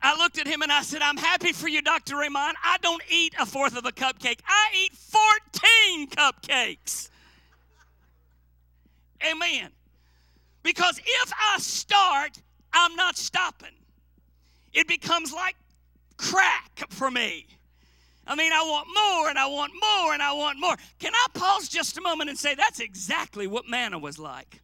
I 0.00 0.16
looked 0.16 0.38
at 0.38 0.46
him 0.46 0.62
and 0.62 0.70
I 0.70 0.82
said, 0.82 1.02
I'm 1.02 1.16
happy 1.16 1.52
for 1.52 1.66
you, 1.66 1.82
Dr. 1.82 2.16
Rahman. 2.18 2.54
I 2.62 2.76
don't 2.80 3.02
eat 3.10 3.34
a 3.40 3.46
fourth 3.46 3.76
of 3.76 3.86
a 3.86 3.92
cupcake, 3.92 4.38
I 4.46 4.84
eat 4.84 4.94
14 4.94 6.10
cupcakes. 6.10 7.08
Amen. 9.28 9.70
Because 10.64 10.98
if 10.98 11.32
I 11.32 11.58
start, 11.60 12.40
I'm 12.72 12.96
not 12.96 13.16
stopping. 13.16 13.68
it 14.72 14.88
becomes 14.88 15.32
like 15.32 15.54
crack 16.16 16.86
for 16.88 17.10
me. 17.10 17.46
I 18.26 18.34
mean, 18.34 18.52
I 18.52 18.62
want 18.62 18.88
more 18.88 19.28
and 19.28 19.38
I 19.38 19.46
want 19.46 19.72
more 19.80 20.14
and 20.14 20.22
I 20.22 20.32
want 20.32 20.58
more. 20.58 20.76
Can 20.98 21.12
I 21.14 21.26
pause 21.34 21.68
just 21.68 21.96
a 21.98 22.00
moment 22.00 22.30
and 22.30 22.38
say 22.38 22.54
that's 22.54 22.80
exactly 22.80 23.46
what 23.46 23.68
manna 23.68 23.98
was 23.98 24.18
like? 24.18 24.62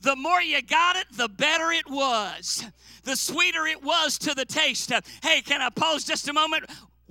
The 0.00 0.16
more 0.16 0.40
you 0.40 0.62
got 0.62 0.96
it, 0.96 1.06
the 1.12 1.28
better 1.28 1.72
it 1.72 1.90
was. 1.90 2.64
The 3.02 3.16
sweeter 3.16 3.66
it 3.66 3.82
was 3.82 4.16
to 4.18 4.34
the 4.34 4.46
taste. 4.46 4.90
Hey, 5.22 5.42
can 5.42 5.60
I 5.60 5.68
pause 5.68 6.04
just 6.04 6.28
a 6.28 6.32
moment? 6.32 6.64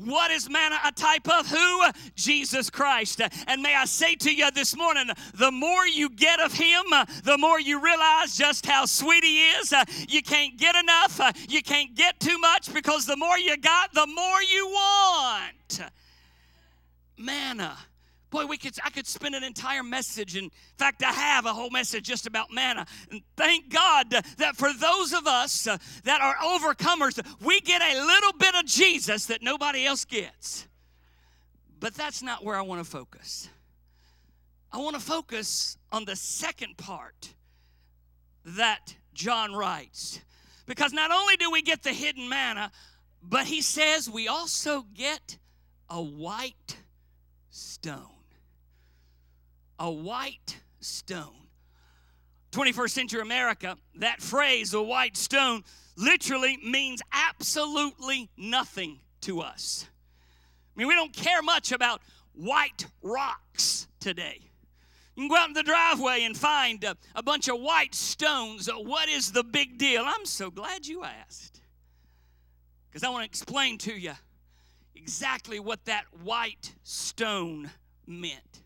What 0.06 0.32
is 0.32 0.50
manna 0.50 0.78
a 0.86 0.92
type 0.92 1.28
of? 1.28 1.48
Who? 1.48 1.84
Jesus 2.16 2.70
Christ. 2.70 3.22
And 3.48 3.62
may 3.62 3.76
I 3.76 3.86
say 3.86 4.16
to 4.16 4.34
you 4.34 4.50
this 4.52 4.76
morning, 4.76 5.10
the 5.34 5.52
more 5.52 5.86
you 5.86 6.10
get 6.10 6.40
of 6.40 6.54
Him, 6.54 6.84
the 7.24 7.38
more 7.38 7.60
you 7.60 7.84
realize 7.84 8.38
just 8.38 8.66
how 8.66 8.86
sweet 8.86 9.24
He 9.24 9.42
is. 9.52 9.74
You 10.08 10.22
can't 10.22 10.58
get 10.58 10.76
enough, 10.76 11.20
you 11.50 11.62
can't 11.62 11.96
get 11.96 12.20
too 12.20 12.38
much 12.38 12.74
because 12.74 13.06
the 13.06 13.18
more 13.18 13.38
you 13.38 13.58
got, 13.58 13.94
the 13.94 14.08
more 14.08 14.42
you 14.42 14.68
want. 14.68 15.82
Manna. 17.18 17.78
Uh, 17.78 17.89
Boy, 18.30 18.46
we 18.46 18.58
could 18.58 18.76
I 18.84 18.92
could 18.92 19.08
spend 19.08 19.34
an 19.34 19.44
entire 19.44 19.82
message. 19.82 20.36
In 20.36 20.52
fact, 20.78 21.04
I 21.04 21.12
have 21.12 21.46
a 21.46 21.54
whole 21.54 21.72
message 21.72 22.04
just 22.04 22.28
about 22.28 22.52
manna. 22.52 22.86
And 23.10 23.22
thank 23.36 23.70
God 23.70 24.12
that 24.38 24.56
for 24.56 24.72
those 24.72 25.14
of 25.14 25.26
us 25.26 25.66
uh, 25.66 25.78
that 26.04 26.22
are 26.22 26.36
overcomers, 26.36 27.20
we 27.42 27.60
get 27.62 27.82
a 27.82 28.06
little 28.06 28.34
bit 28.34 28.54
of 28.56 28.66
Jesus 28.66 29.26
that 29.28 29.42
nobody 29.42 29.86
else 29.86 30.06
gets. 30.06 30.68
But 31.80 31.96
that's 31.96 32.22
not 32.22 32.44
where 32.44 32.56
I 32.56 32.62
want 32.62 32.84
to 32.84 32.90
focus. 32.90 33.50
I 34.72 34.78
want 34.78 34.96
to 34.96 35.02
focus 35.02 35.78
on 35.92 36.06
the 36.06 36.16
second 36.16 36.78
part 36.78 37.34
that 38.46 38.96
John 39.14 39.56
writes. 39.56 40.22
Because 40.68 40.94
not 40.94 41.10
only 41.10 41.36
do 41.36 41.50
we 41.50 41.64
get 41.64 41.82
the 41.82 41.94
hidden 41.94 42.30
manna, 42.30 42.72
but 43.24 43.48
he 43.48 43.62
says 43.62 44.08
we 44.08 44.28
also 44.28 44.86
get 44.94 45.38
a 45.90 46.00
white 46.00 46.78
stone 47.50 48.19
a 49.80 49.90
white 49.90 50.58
stone. 50.82 51.48
21st 52.52 52.90
century 52.90 53.22
America, 53.22 53.78
that 53.96 54.22
phrase, 54.22 54.74
a 54.74 54.82
white 54.82 55.16
stone, 55.16 55.64
literally 55.96 56.58
means 56.64 57.02
absolutely 57.14 58.30
nothing 58.38 59.00
to 59.22 59.40
us. 59.42 59.88
I 60.76 60.80
mean, 60.80 60.88
we 60.88 60.96
don't 60.96 61.14
care 61.14 61.42
much 61.42 61.72
about 61.72 62.02
white 62.34 62.86
rocks 63.02 63.88
today. 64.00 64.40
You 65.16 65.24
can 65.24 65.30
go 65.30 65.36
out 65.36 65.50
in 65.50 65.54
the 65.54 65.64
driveway 65.64 66.24
and 66.24 66.36
find 66.36 66.84
a, 66.84 66.96
a 67.14 67.22
bunch 67.22 67.50
of 67.50 67.60
white 67.60 67.94
stones. 67.94 68.70
What 68.74 69.10
is 69.10 69.32
the 69.32 69.44
big 69.44 69.78
deal? 69.78 70.04
I'm 70.06 70.26
so 70.26 70.50
glad 70.50 70.88
you 70.88 71.04
asked. 71.04 71.62
Because 72.90 73.04
I 73.04 73.10
want 73.10 73.24
to 73.24 73.26
explain 73.26 73.78
to 73.80 73.94
you 73.94 74.14
exactly 74.96 75.60
what 75.60 75.86
that 75.86 76.06
white 76.24 76.74
stone 76.84 77.70
meant 78.08 78.62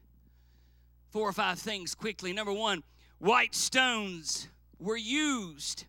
four 1.14 1.30
or 1.30 1.34
five 1.34 1.60
things 1.60 1.94
quickly. 1.94 2.34
Number 2.34 2.52
one, 2.52 2.82
white 3.20 3.54
stones 3.54 4.50
were 4.80 4.98
used 4.98 5.86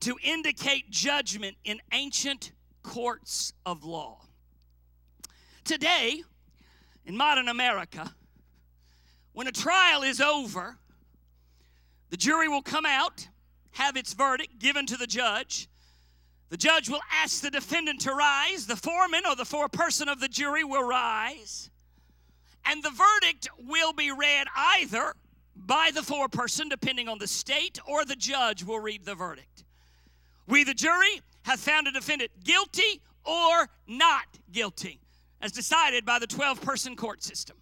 to 0.00 0.16
indicate 0.24 0.90
judgment 0.90 1.58
in 1.64 1.80
ancient 1.92 2.52
courts 2.82 3.52
of 3.66 3.84
law. 3.84 4.22
Today, 5.64 6.22
in 7.04 7.14
modern 7.14 7.48
America, 7.48 8.14
when 9.34 9.46
a 9.46 9.52
trial 9.52 10.02
is 10.02 10.18
over, 10.18 10.78
the 12.08 12.16
jury 12.16 12.48
will 12.48 12.62
come 12.62 12.86
out, 12.86 13.28
have 13.72 13.98
its 13.98 14.14
verdict 14.14 14.58
given 14.58 14.86
to 14.86 14.96
the 14.96 15.06
judge. 15.06 15.68
The 16.48 16.56
judge 16.56 16.88
will 16.88 17.02
ask 17.12 17.42
the 17.42 17.50
defendant 17.50 18.00
to 18.02 18.14
rise. 18.14 18.66
The 18.66 18.76
foreman 18.76 19.26
or 19.28 19.36
the 19.36 19.44
foreperson 19.44 20.10
of 20.10 20.20
the 20.20 20.28
jury 20.28 20.64
will 20.64 20.84
rise. 20.84 21.70
And 22.66 22.82
the 22.82 22.90
verdict 22.90 23.48
will 23.58 23.92
be 23.92 24.10
read 24.10 24.46
either 24.56 25.14
by 25.56 25.90
the 25.94 26.00
foreperson, 26.00 26.68
depending 26.68 27.08
on 27.08 27.18
the 27.18 27.26
state, 27.26 27.78
or 27.86 28.04
the 28.04 28.16
judge 28.16 28.64
will 28.64 28.80
read 28.80 29.04
the 29.04 29.14
verdict. 29.14 29.64
We, 30.46 30.64
the 30.64 30.74
jury, 30.74 31.20
have 31.42 31.60
found 31.60 31.86
a 31.86 31.92
defendant 31.92 32.30
guilty 32.42 33.00
or 33.24 33.68
not 33.86 34.26
guilty, 34.52 35.00
as 35.40 35.52
decided 35.52 36.04
by 36.04 36.18
the 36.18 36.26
12 36.26 36.60
person 36.60 36.96
court 36.96 37.22
system. 37.22 37.56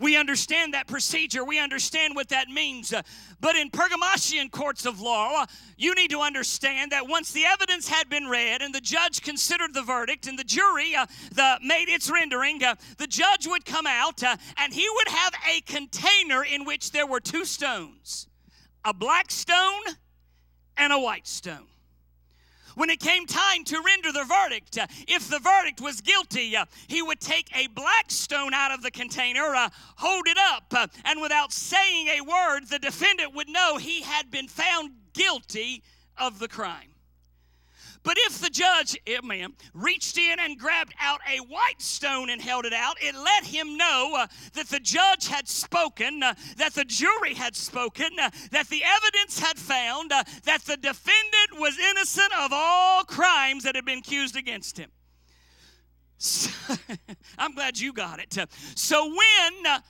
We 0.00 0.16
understand 0.16 0.72
that 0.74 0.86
procedure. 0.86 1.44
We 1.44 1.58
understand 1.58 2.16
what 2.16 2.30
that 2.30 2.48
means. 2.48 2.92
But 3.40 3.54
in 3.54 3.70
Pergamasian 3.70 4.50
courts 4.50 4.86
of 4.86 5.00
law, 5.00 5.44
you 5.76 5.94
need 5.94 6.10
to 6.10 6.20
understand 6.20 6.92
that 6.92 7.06
once 7.06 7.32
the 7.32 7.44
evidence 7.44 7.86
had 7.86 8.08
been 8.08 8.26
read 8.26 8.62
and 8.62 8.74
the 8.74 8.80
judge 8.80 9.20
considered 9.20 9.74
the 9.74 9.82
verdict 9.82 10.26
and 10.26 10.38
the 10.38 10.44
jury 10.44 10.96
uh, 10.96 11.06
the, 11.32 11.58
made 11.62 11.88
its 11.88 12.10
rendering, 12.10 12.64
uh, 12.64 12.74
the 12.96 13.06
judge 13.06 13.46
would 13.46 13.66
come 13.66 13.86
out 13.86 14.22
uh, 14.22 14.36
and 14.56 14.72
he 14.72 14.88
would 14.94 15.08
have 15.08 15.34
a 15.48 15.60
container 15.62 16.42
in 16.42 16.64
which 16.64 16.92
there 16.92 17.06
were 17.06 17.20
two 17.20 17.44
stones 17.44 18.26
a 18.84 18.94
black 18.94 19.30
stone 19.30 19.82
and 20.78 20.92
a 20.92 20.98
white 20.98 21.26
stone 21.26 21.66
when 22.80 22.88
it 22.88 22.98
came 22.98 23.26
time 23.26 23.62
to 23.62 23.78
render 23.84 24.10
the 24.10 24.24
verdict, 24.24 24.78
uh, 24.78 24.86
if 25.06 25.28
the 25.28 25.38
verdict 25.38 25.82
was 25.82 26.00
guilty, 26.00 26.56
uh, 26.56 26.64
he 26.88 27.02
would 27.02 27.20
take 27.20 27.54
a 27.54 27.66
black 27.66 28.10
stone 28.10 28.54
out 28.54 28.70
of 28.70 28.82
the 28.82 28.90
container, 28.90 29.54
uh, 29.54 29.68
hold 29.96 30.26
it 30.26 30.38
up, 30.38 30.90
and 31.04 31.20
without 31.20 31.52
saying 31.52 32.08
a 32.08 32.22
word, 32.22 32.60
the 32.70 32.78
defendant 32.78 33.34
would 33.34 33.50
know 33.50 33.76
he 33.76 34.00
had 34.00 34.30
been 34.30 34.48
found 34.48 34.92
guilty 35.12 35.82
of 36.16 36.38
the 36.38 36.48
crime. 36.48 36.88
But 38.02 38.16
if 38.20 38.40
the 38.40 38.48
judge, 38.48 38.96
amen, 39.08 39.54
reached 39.74 40.16
in 40.16 40.38
and 40.38 40.58
grabbed 40.58 40.94
out 41.00 41.20
a 41.30 41.38
white 41.38 41.80
stone 41.82 42.30
and 42.30 42.40
held 42.40 42.64
it 42.64 42.72
out, 42.72 42.96
it 43.00 43.14
let 43.14 43.44
him 43.44 43.76
know 43.76 44.14
uh, 44.16 44.26
that 44.54 44.68
the 44.68 44.80
judge 44.80 45.28
had 45.28 45.48
spoken, 45.48 46.22
uh, 46.22 46.34
that 46.56 46.74
the 46.74 46.84
jury 46.84 47.34
had 47.34 47.54
spoken, 47.54 48.18
uh, 48.18 48.30
that 48.52 48.68
the 48.68 48.82
evidence 48.84 49.38
had 49.38 49.58
found 49.58 50.12
uh, 50.12 50.24
that 50.44 50.62
the 50.62 50.76
defendant 50.78 51.60
was 51.60 51.78
innocent 51.78 52.32
of 52.38 52.50
all 52.52 53.04
crimes 53.04 53.64
that 53.64 53.74
had 53.74 53.84
been 53.84 53.98
accused 53.98 54.36
against 54.36 54.78
him. 54.78 54.90
So, 56.22 56.50
I'm 57.38 57.54
glad 57.54 57.78
you 57.78 57.94
got 57.94 58.20
it. 58.20 58.36
So 58.74 59.06
when 59.06 59.66
uh, 59.66 59.80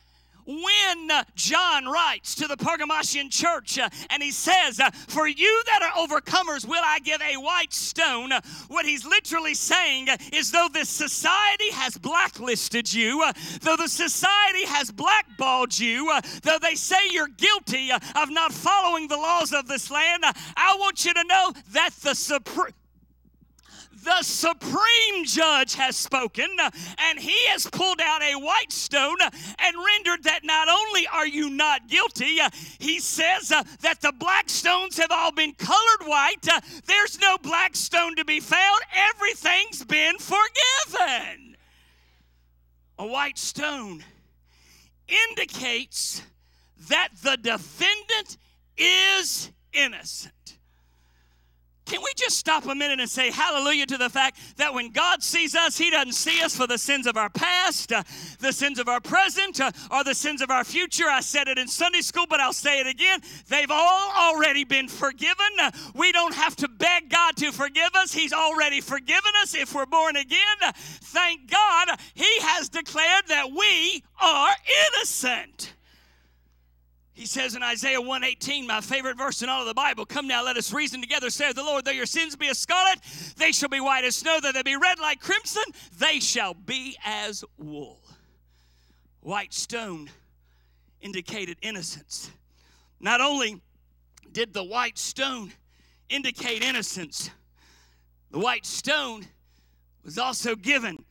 when 0.50 1.10
John 1.34 1.86
writes 1.86 2.34
to 2.36 2.46
the 2.46 2.56
Pergamasian 2.56 3.30
church 3.30 3.78
uh, 3.78 3.88
and 4.10 4.22
he 4.22 4.30
says, 4.30 4.80
uh, 4.80 4.90
For 5.08 5.28
you 5.28 5.62
that 5.66 5.82
are 5.82 6.06
overcomers, 6.06 6.66
will 6.66 6.82
I 6.84 6.98
give 7.00 7.20
a 7.22 7.36
white 7.36 7.72
stone? 7.72 8.30
What 8.68 8.84
he's 8.84 9.04
literally 9.04 9.54
saying 9.54 10.08
is, 10.32 10.50
though 10.50 10.68
this 10.72 10.88
society 10.88 11.70
has 11.72 11.96
blacklisted 11.96 12.92
you, 12.92 13.22
uh, 13.22 13.32
though 13.62 13.76
the 13.76 13.88
society 13.88 14.66
has 14.66 14.90
blackballed 14.90 15.78
you, 15.78 16.12
though 16.42 16.58
they 16.60 16.74
say 16.74 16.96
you're 17.10 17.28
guilty 17.28 17.90
of 17.92 18.30
not 18.30 18.52
following 18.52 19.08
the 19.08 19.16
laws 19.16 19.52
of 19.52 19.68
this 19.68 19.90
land, 19.90 20.24
I 20.24 20.76
want 20.78 21.04
you 21.04 21.14
to 21.14 21.24
know 21.24 21.52
that 21.72 21.90
the 22.02 22.14
supreme 22.14 22.74
the 24.04 24.22
supreme 24.22 25.24
judge 25.24 25.74
has 25.74 25.96
spoken, 25.96 26.48
and 26.98 27.18
he 27.18 27.46
has 27.48 27.66
pulled 27.70 28.00
out 28.00 28.22
a 28.22 28.34
white 28.34 28.72
stone 28.72 29.16
and 29.58 29.76
rendered 29.86 30.24
that 30.24 30.44
not 30.44 30.68
only 30.68 31.06
are 31.06 31.26
you 31.26 31.50
not 31.50 31.88
guilty, 31.88 32.38
he 32.78 32.98
says 33.00 33.52
uh, 33.52 33.62
that 33.80 34.00
the 34.00 34.12
black 34.18 34.48
stones 34.48 34.96
have 34.96 35.10
all 35.10 35.32
been 35.32 35.52
colored 35.54 36.06
white. 36.06 36.48
Uh, 36.50 36.60
there's 36.86 37.18
no 37.20 37.36
black 37.38 37.76
stone 37.76 38.16
to 38.16 38.24
be 38.24 38.40
found, 38.40 38.80
everything's 39.10 39.84
been 39.84 40.16
forgiven. 40.18 41.56
A 42.98 43.06
white 43.06 43.38
stone 43.38 44.04
indicates 45.30 46.22
that 46.88 47.08
the 47.22 47.36
defendant 47.36 48.38
is 48.76 49.50
innocent. 49.72 50.58
Can 51.90 52.02
we 52.02 52.12
just 52.16 52.36
stop 52.36 52.66
a 52.66 52.74
minute 52.76 53.00
and 53.00 53.10
say 53.10 53.32
hallelujah 53.32 53.84
to 53.86 53.98
the 53.98 54.08
fact 54.08 54.38
that 54.58 54.72
when 54.72 54.90
God 54.90 55.24
sees 55.24 55.56
us, 55.56 55.76
He 55.76 55.90
doesn't 55.90 56.12
see 56.12 56.40
us 56.40 56.56
for 56.56 56.68
the 56.68 56.78
sins 56.78 57.04
of 57.04 57.16
our 57.16 57.28
past, 57.28 57.92
uh, 57.92 58.04
the 58.38 58.52
sins 58.52 58.78
of 58.78 58.86
our 58.86 59.00
present, 59.00 59.60
uh, 59.60 59.72
or 59.90 60.04
the 60.04 60.14
sins 60.14 60.40
of 60.40 60.52
our 60.52 60.62
future? 60.62 61.08
I 61.08 61.18
said 61.18 61.48
it 61.48 61.58
in 61.58 61.66
Sunday 61.66 62.02
school, 62.02 62.26
but 62.30 62.38
I'll 62.38 62.52
say 62.52 62.78
it 62.78 62.86
again. 62.86 63.18
They've 63.48 63.72
all 63.72 64.12
already 64.16 64.62
been 64.62 64.86
forgiven. 64.86 65.48
Uh, 65.60 65.72
we 65.92 66.12
don't 66.12 66.32
have 66.32 66.54
to 66.56 66.68
beg 66.68 67.10
God 67.10 67.34
to 67.38 67.50
forgive 67.50 67.90
us, 67.96 68.12
He's 68.12 68.32
already 68.32 68.80
forgiven 68.80 69.32
us 69.42 69.56
if 69.56 69.74
we're 69.74 69.84
born 69.84 70.14
again. 70.14 70.38
Thank 70.72 71.50
God, 71.50 71.98
He 72.14 72.38
has 72.42 72.68
declared 72.68 73.24
that 73.26 73.50
we 73.50 74.04
are 74.20 74.52
innocent. 74.94 75.69
He 77.20 77.26
says 77.26 77.54
in 77.54 77.62
Isaiah 77.62 78.00
118, 78.00 78.66
my 78.66 78.80
favorite 78.80 79.18
verse 79.18 79.42
in 79.42 79.50
all 79.50 79.60
of 79.60 79.66
the 79.66 79.74
Bible, 79.74 80.06
Come 80.06 80.26
now, 80.26 80.42
let 80.42 80.56
us 80.56 80.72
reason 80.72 81.02
together, 81.02 81.28
saith 81.28 81.54
the 81.54 81.62
Lord, 81.62 81.84
though 81.84 81.90
your 81.90 82.06
sins 82.06 82.34
be 82.34 82.48
as 82.48 82.56
scarlet, 82.56 82.98
they 83.36 83.52
shall 83.52 83.68
be 83.68 83.78
white 83.78 84.04
as 84.06 84.16
snow, 84.16 84.38
though 84.40 84.52
they 84.52 84.62
be 84.62 84.74
red 84.74 84.98
like 84.98 85.20
crimson, 85.20 85.62
they 85.98 86.18
shall 86.18 86.54
be 86.54 86.96
as 87.04 87.44
wool. 87.58 88.00
White 89.20 89.52
stone 89.52 90.08
indicated 91.02 91.58
innocence. 91.60 92.30
Not 93.00 93.20
only 93.20 93.60
did 94.32 94.54
the 94.54 94.64
white 94.64 94.96
stone 94.96 95.52
indicate 96.08 96.64
innocence, 96.64 97.28
The 98.30 98.38
white 98.38 98.64
stone 98.64 99.26
was 100.02 100.16
also 100.16 100.56
given 100.56 101.04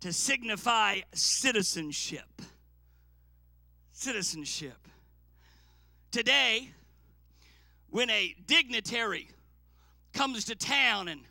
to 0.00 0.12
signify 0.12 1.02
citizenship. 1.14 2.42
Citizenship. 3.92 4.81
Today, 6.12 6.68
when 7.88 8.10
a 8.10 8.34
dignitary 8.46 9.30
comes 10.12 10.44
to 10.44 10.54
town 10.54 11.08
and 11.08 11.22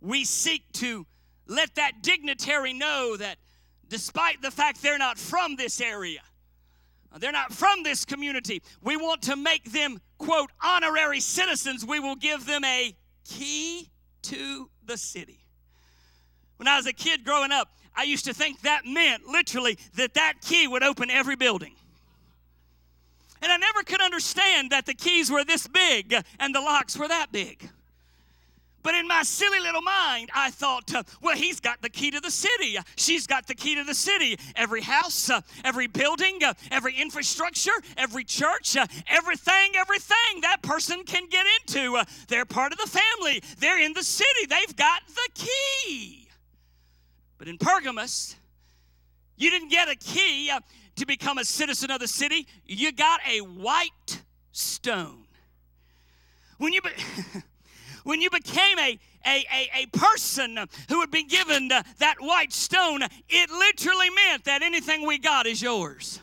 we 0.00 0.24
seek 0.24 0.64
to 0.72 1.06
let 1.46 1.76
that 1.76 2.02
dignitary 2.02 2.72
know 2.72 3.16
that 3.16 3.38
despite 3.88 4.42
the 4.42 4.50
fact 4.50 4.82
they're 4.82 4.98
not 4.98 5.16
from 5.16 5.54
this 5.54 5.80
area, 5.80 6.22
they're 7.18 7.30
not 7.30 7.52
from 7.52 7.84
this 7.84 8.04
community, 8.04 8.62
we 8.82 8.96
want 8.96 9.22
to 9.22 9.36
make 9.36 9.70
them, 9.70 10.00
quote, 10.18 10.50
honorary 10.60 11.20
citizens. 11.20 11.86
We 11.86 12.00
will 12.00 12.16
give 12.16 12.46
them 12.46 12.64
a 12.64 12.96
key 13.24 13.90
to 14.22 14.70
the 14.86 14.96
city. 14.96 15.38
When 16.56 16.66
I 16.66 16.76
was 16.76 16.86
a 16.86 16.92
kid 16.92 17.24
growing 17.24 17.52
up, 17.52 17.68
I 17.94 18.02
used 18.02 18.24
to 18.24 18.34
think 18.34 18.62
that 18.62 18.84
meant 18.84 19.26
literally 19.26 19.78
that 19.94 20.14
that 20.14 20.34
key 20.42 20.66
would 20.66 20.82
open 20.82 21.10
every 21.10 21.36
building. 21.36 21.76
And 23.42 23.50
I 23.50 23.56
never 23.56 23.82
could 23.82 24.02
understand 24.02 24.70
that 24.70 24.86
the 24.86 24.94
keys 24.94 25.30
were 25.30 25.44
this 25.44 25.66
big 25.66 26.14
and 26.38 26.54
the 26.54 26.60
locks 26.60 26.96
were 26.96 27.08
that 27.08 27.32
big. 27.32 27.70
But 28.82 28.94
in 28.94 29.06
my 29.06 29.22
silly 29.22 29.60
little 29.60 29.82
mind, 29.82 30.30
I 30.34 30.50
thought, 30.50 30.94
uh, 30.94 31.02
well, 31.20 31.36
he's 31.36 31.60
got 31.60 31.82
the 31.82 31.90
key 31.90 32.10
to 32.12 32.20
the 32.20 32.30
city. 32.30 32.78
She's 32.96 33.26
got 33.26 33.46
the 33.46 33.54
key 33.54 33.74
to 33.74 33.84
the 33.84 33.94
city. 33.94 34.38
Every 34.56 34.80
house, 34.80 35.28
uh, 35.28 35.42
every 35.64 35.86
building, 35.86 36.42
uh, 36.42 36.54
every 36.70 36.94
infrastructure, 36.94 37.72
every 37.98 38.24
church, 38.24 38.76
everything, 39.06 39.72
everything 39.76 40.40
that 40.42 40.62
person 40.62 41.04
can 41.04 41.28
get 41.28 41.44
into. 41.60 42.02
They're 42.28 42.46
part 42.46 42.72
of 42.72 42.78
the 42.78 42.86
family. 42.86 43.42
They're 43.58 43.80
in 43.80 43.92
the 43.92 44.02
city. 44.02 44.46
They've 44.48 44.76
got 44.76 45.02
the 45.08 45.28
key. 45.34 46.28
But 47.36 47.48
in 47.48 47.58
Pergamos, 47.58 48.36
you 49.36 49.50
didn't 49.50 49.70
get 49.70 49.88
a 49.88 49.96
key 49.96 50.50
to 50.96 51.06
become 51.06 51.38
a 51.38 51.44
citizen 51.44 51.90
of 51.90 52.00
the 52.00 52.08
city, 52.08 52.46
you 52.66 52.92
got 52.92 53.20
a 53.28 53.40
white 53.40 54.22
stone. 54.52 55.24
When 56.58 56.72
you. 56.72 56.82
Be- 56.82 56.90
when 58.04 58.20
you 58.20 58.30
became 58.30 58.78
a, 58.78 58.98
a, 59.26 59.44
a, 59.52 59.70
a 59.82 59.86
person 59.92 60.58
who 60.88 61.00
had 61.00 61.10
been 61.10 61.28
given 61.28 61.68
that 61.68 62.14
white 62.18 62.52
stone, 62.52 63.02
it 63.28 63.50
literally 63.50 64.10
meant 64.10 64.44
that 64.44 64.62
anything 64.62 65.06
we 65.06 65.18
got 65.18 65.46
is 65.46 65.60
yours. 65.60 66.20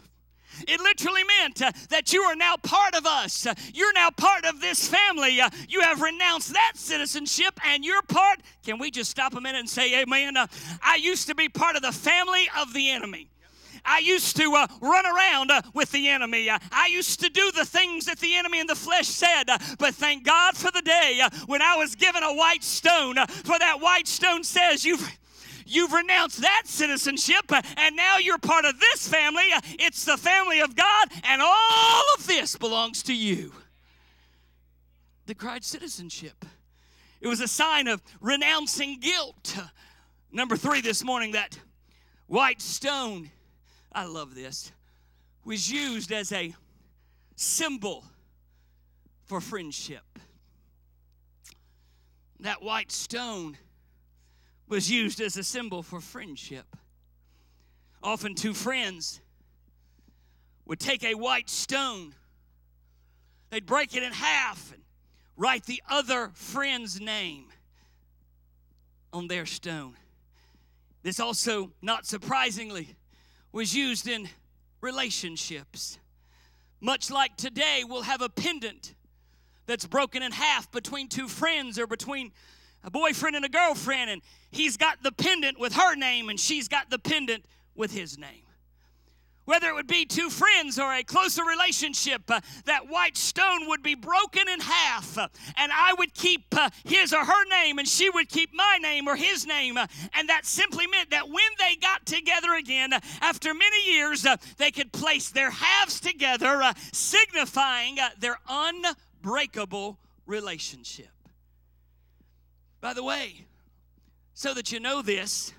It 0.67 0.79
literally 0.79 1.21
meant 1.39 1.61
uh, 1.61 1.71
that 1.89 2.13
you 2.13 2.21
are 2.23 2.35
now 2.35 2.55
part 2.57 2.95
of 2.95 3.05
us. 3.05 3.45
You're 3.73 3.93
now 3.93 4.09
part 4.09 4.45
of 4.45 4.59
this 4.59 4.87
family. 4.87 5.39
Uh, 5.39 5.49
you 5.69 5.81
have 5.81 6.01
renounced 6.01 6.53
that 6.53 6.73
citizenship 6.75 7.59
and 7.63 7.85
you're 7.85 8.01
part. 8.01 8.39
Can 8.65 8.79
we 8.79 8.89
just 8.89 9.11
stop 9.11 9.35
a 9.35 9.41
minute 9.41 9.59
and 9.59 9.69
say, 9.69 10.01
Amen? 10.01 10.35
Uh, 10.35 10.47
I 10.81 10.95
used 10.95 11.27
to 11.27 11.35
be 11.35 11.47
part 11.47 11.75
of 11.75 11.83
the 11.83 11.91
family 11.91 12.49
of 12.57 12.73
the 12.73 12.89
enemy. 12.89 13.29
I 13.87 13.99
used 13.99 14.35
to 14.35 14.53
uh, 14.53 14.67
run 14.81 15.05
around 15.05 15.49
uh, 15.49 15.61
with 15.73 15.91
the 15.91 16.09
enemy. 16.09 16.49
Uh, 16.49 16.59
I 16.71 16.87
used 16.87 17.21
to 17.21 17.29
do 17.29 17.51
the 17.53 17.65
things 17.65 18.05
that 18.05 18.19
the 18.19 18.35
enemy 18.35 18.59
in 18.59 18.67
the 18.67 18.75
flesh 18.75 19.07
said. 19.07 19.49
Uh, 19.49 19.57
but 19.79 19.95
thank 19.95 20.25
God 20.25 20.57
for 20.57 20.69
the 20.71 20.81
day 20.81 21.21
uh, 21.23 21.29
when 21.47 21.61
I 21.61 21.77
was 21.77 21.95
given 21.95 22.21
a 22.21 22.33
white 22.33 22.63
stone. 22.63 23.15
For 23.15 23.57
that 23.57 23.79
white 23.79 24.07
stone 24.07 24.43
says, 24.43 24.85
You've. 24.85 25.09
You've 25.69 25.91
renounced 25.91 26.39
that 26.43 26.61
citizenship, 26.63 27.51
and 27.75 27.93
now 27.97 28.19
you're 28.19 28.37
part 28.37 28.63
of 28.63 28.79
this 28.79 29.05
family. 29.05 29.43
It's 29.77 30.05
the 30.05 30.15
family 30.15 30.61
of 30.61 30.77
God, 30.77 31.09
and 31.25 31.41
all 31.41 32.03
of 32.17 32.25
this 32.25 32.55
belongs 32.55 33.03
to 33.03 33.13
you. 33.13 33.51
The 35.25 35.35
cried 35.35 35.65
citizenship. 35.65 36.45
It 37.19 37.27
was 37.27 37.41
a 37.41 37.49
sign 37.49 37.89
of 37.89 38.01
renouncing 38.21 39.01
guilt. 39.01 39.57
Number 40.31 40.55
three 40.55 40.79
this 40.79 41.03
morning, 41.03 41.33
that 41.33 41.59
white 42.27 42.61
stone 42.61 43.29
I 43.91 44.05
love 44.05 44.35
this, 44.35 44.71
was 45.43 45.71
used 45.71 46.11
as 46.11 46.31
a 46.31 46.53
symbol 47.35 48.03
for 49.25 49.41
friendship. 49.41 50.03
That 52.39 52.61
white 52.61 52.91
stone 52.91 53.57
was 54.67 54.91
used 54.91 55.21
as 55.21 55.37
a 55.37 55.43
symbol 55.43 55.81
for 55.81 55.99
friendship. 55.99 56.65
Often, 58.03 58.35
two 58.35 58.53
friends 58.53 59.21
would 60.65 60.79
take 60.79 61.03
a 61.03 61.15
white 61.15 61.49
stone, 61.49 62.13
they'd 63.49 63.65
break 63.65 63.95
it 63.95 64.03
in 64.03 64.11
half 64.11 64.71
and 64.73 64.81
write 65.35 65.65
the 65.65 65.81
other 65.89 66.31
friend's 66.33 66.99
name 66.99 67.45
on 69.13 69.27
their 69.27 69.45
stone. 69.45 69.95
This 71.03 71.19
also, 71.19 71.71
not 71.81 72.05
surprisingly, 72.05 72.95
was 73.57 73.75
used 73.75 74.07
in 74.07 74.29
relationships. 74.81 75.97
Much 76.79 77.09
like 77.09 77.35
today, 77.37 77.83
we'll 77.83 78.03
have 78.03 78.21
a 78.21 78.29
pendant 78.29 78.93
that's 79.65 79.87
broken 79.87 80.21
in 80.21 80.31
half 80.31 80.71
between 80.71 81.07
two 81.09 81.27
friends 81.27 81.79
or 81.79 81.87
between 81.87 82.31
a 82.83 82.91
boyfriend 82.91 83.35
and 83.35 83.43
a 83.43 83.49
girlfriend, 83.49 84.11
and 84.11 84.21
he's 84.51 84.77
got 84.77 85.01
the 85.01 85.11
pendant 85.11 85.59
with 85.59 85.73
her 85.73 85.95
name 85.95 86.29
and 86.29 86.39
she's 86.39 86.67
got 86.67 86.91
the 86.91 86.99
pendant 86.99 87.45
with 87.75 87.91
his 87.91 88.19
name 88.19 88.46
whether 89.47 89.69
it 89.69 89.73
would 89.73 89.87
be 89.87 90.05
two 90.05 90.29
friends 90.29 90.77
or 90.77 90.93
a 90.93 91.03
closer 91.03 91.41
relationship, 91.45 92.21
uh, 92.29 92.41
that 92.65 92.89
white 92.89 93.15
stone 93.15 93.65
would 93.67 93.81
be 93.81 93.95
broken 93.95 94.47
in 94.49 94.59
half, 94.59 95.17
uh, 95.17 95.29
and 95.55 95.71
I 95.71 95.93
would 95.97 96.13
keep 96.13 96.43
uh, 96.51 96.69
his 96.83 97.13
or 97.13 97.23
her 97.23 97.45
name, 97.45 97.79
and 97.79 97.87
she 97.87 98.09
would 98.09 98.27
keep 98.27 98.53
my 98.53 98.77
name 98.81 99.07
or 99.07 99.15
his 99.15 99.47
name. 99.47 99.77
uh, 99.77 99.87
and 100.13 100.27
that 100.27 100.45
simply 100.45 100.85
meant 100.85 101.11
that 101.11 101.29
when 101.29 101.37
they 101.57 101.77
got 101.77 102.05
together 102.05 102.55
again, 102.55 102.91
uh, 102.91 102.99
after 103.21 103.53
many 103.53 103.85
years, 103.89 104.25
uh, 104.25 104.35
they 104.57 104.69
could 104.69 104.91
place 104.91 105.29
their 105.29 105.51
halves 105.51 106.01
together, 106.01 106.73
signifying 106.91 107.97
their 108.19 108.37
unbreakable 108.49 109.97
relationship. 110.25 111.07
By 112.81 112.93
the 112.93 113.03
way, 113.03 113.45
so 114.33 114.53
that 114.53 114.73
you 114.73 114.81
know 114.81 115.01
this, 115.01 115.53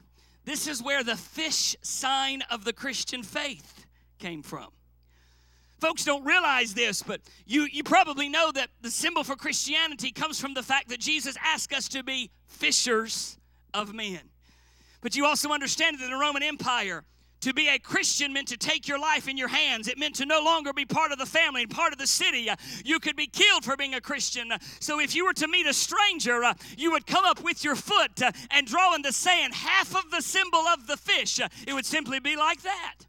this 0.44 0.66
is 0.66 0.82
where 0.82 1.02
the 1.02 1.16
fish 1.16 1.76
sign 1.82 2.42
of 2.50 2.64
the 2.64 2.72
Christian 2.72 3.22
faith 3.22 3.77
came 4.18 4.42
from. 4.42 4.68
Folks 5.80 6.04
don't 6.04 6.24
realize 6.24 6.74
this, 6.74 7.02
but 7.02 7.20
you, 7.46 7.68
you 7.70 7.84
probably 7.84 8.28
know 8.28 8.50
that 8.52 8.68
the 8.80 8.90
symbol 8.90 9.22
for 9.22 9.36
Christianity 9.36 10.10
comes 10.10 10.40
from 10.40 10.54
the 10.54 10.62
fact 10.62 10.88
that 10.88 10.98
Jesus 10.98 11.36
asked 11.42 11.72
us 11.72 11.88
to 11.90 12.02
be 12.02 12.30
fishers 12.46 13.38
of 13.72 13.94
men. 13.94 14.20
But 15.00 15.14
you 15.14 15.24
also 15.24 15.50
understand 15.50 15.98
that 15.98 16.04
in 16.04 16.10
the 16.10 16.16
Roman 16.16 16.42
Empire, 16.42 17.04
to 17.42 17.54
be 17.54 17.68
a 17.68 17.78
Christian 17.78 18.32
meant 18.32 18.48
to 18.48 18.56
take 18.56 18.88
your 18.88 18.98
life 18.98 19.28
in 19.28 19.36
your 19.36 19.48
hands. 19.48 19.86
It 19.86 19.96
meant 19.96 20.16
to 20.16 20.26
no 20.26 20.40
longer 20.42 20.72
be 20.72 20.84
part 20.84 21.12
of 21.12 21.18
the 21.18 21.26
family 21.26 21.62
and 21.62 21.70
part 21.70 21.92
of 21.92 21.98
the 21.98 22.06
city. 22.06 22.50
Uh, 22.50 22.56
You 22.84 22.98
could 22.98 23.14
be 23.14 23.28
killed 23.28 23.64
for 23.64 23.76
being 23.76 23.94
a 23.94 24.00
Christian. 24.00 24.50
Uh, 24.50 24.58
So 24.80 25.00
if 25.00 25.14
you 25.14 25.24
were 25.24 25.34
to 25.34 25.46
meet 25.46 25.66
a 25.66 25.72
stranger, 25.72 26.42
uh, 26.42 26.54
you 26.76 26.90
would 26.90 27.06
come 27.06 27.24
up 27.24 27.40
with 27.40 27.62
your 27.62 27.76
foot 27.76 28.20
and 28.50 28.66
draw 28.66 28.94
in 28.94 29.02
the 29.02 29.12
sand 29.12 29.54
half 29.54 29.94
of 29.94 30.10
the 30.10 30.20
symbol 30.20 30.66
of 30.66 30.86
the 30.88 30.96
fish. 30.96 31.38
It 31.38 31.72
would 31.72 31.86
simply 31.86 32.18
be 32.18 32.34
like 32.34 32.62
that. 32.62 33.07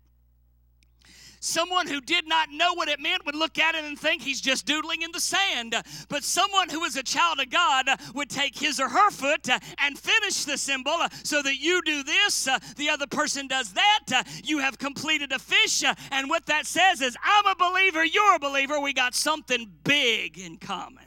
Someone 1.41 1.87
who 1.87 2.01
did 2.01 2.27
not 2.27 2.49
know 2.51 2.73
what 2.73 2.89
it 2.89 2.99
meant 2.99 3.25
would 3.25 3.35
look 3.35 3.57
at 3.57 3.75
it 3.75 3.85
and 3.85 3.97
think 3.97 4.21
he's 4.21 4.41
just 4.41 4.65
doodling 4.65 5.01
in 5.01 5.11
the 5.11 5.19
sand. 5.19 5.75
But 6.09 6.23
someone 6.23 6.69
who 6.69 6.83
is 6.83 6.97
a 6.97 7.03
child 7.03 7.39
of 7.39 7.49
God 7.49 7.87
would 8.13 8.29
take 8.29 8.57
his 8.57 8.79
or 8.79 8.89
her 8.89 9.09
foot 9.09 9.47
and 9.79 9.97
finish 9.97 10.43
the 10.43 10.57
symbol 10.57 10.97
so 11.23 11.41
that 11.41 11.57
you 11.59 11.81
do 11.83 12.03
this, 12.03 12.47
the 12.75 12.89
other 12.89 13.07
person 13.07 13.47
does 13.47 13.73
that. 13.73 14.25
You 14.43 14.59
have 14.59 14.77
completed 14.77 15.31
a 15.31 15.39
fish. 15.39 15.83
And 16.11 16.29
what 16.29 16.45
that 16.47 16.65
says 16.65 17.01
is, 17.01 17.15
I'm 17.23 17.47
a 17.47 17.55
believer, 17.55 18.03
you're 18.03 18.35
a 18.35 18.39
believer. 18.39 18.79
We 18.79 18.93
got 18.93 19.15
something 19.15 19.71
big 19.83 20.37
in 20.37 20.57
common. 20.57 21.05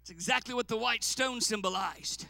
It's 0.00 0.10
exactly 0.10 0.54
what 0.54 0.68
the 0.68 0.76
white 0.76 1.04
stone 1.04 1.40
symbolized. 1.40 2.26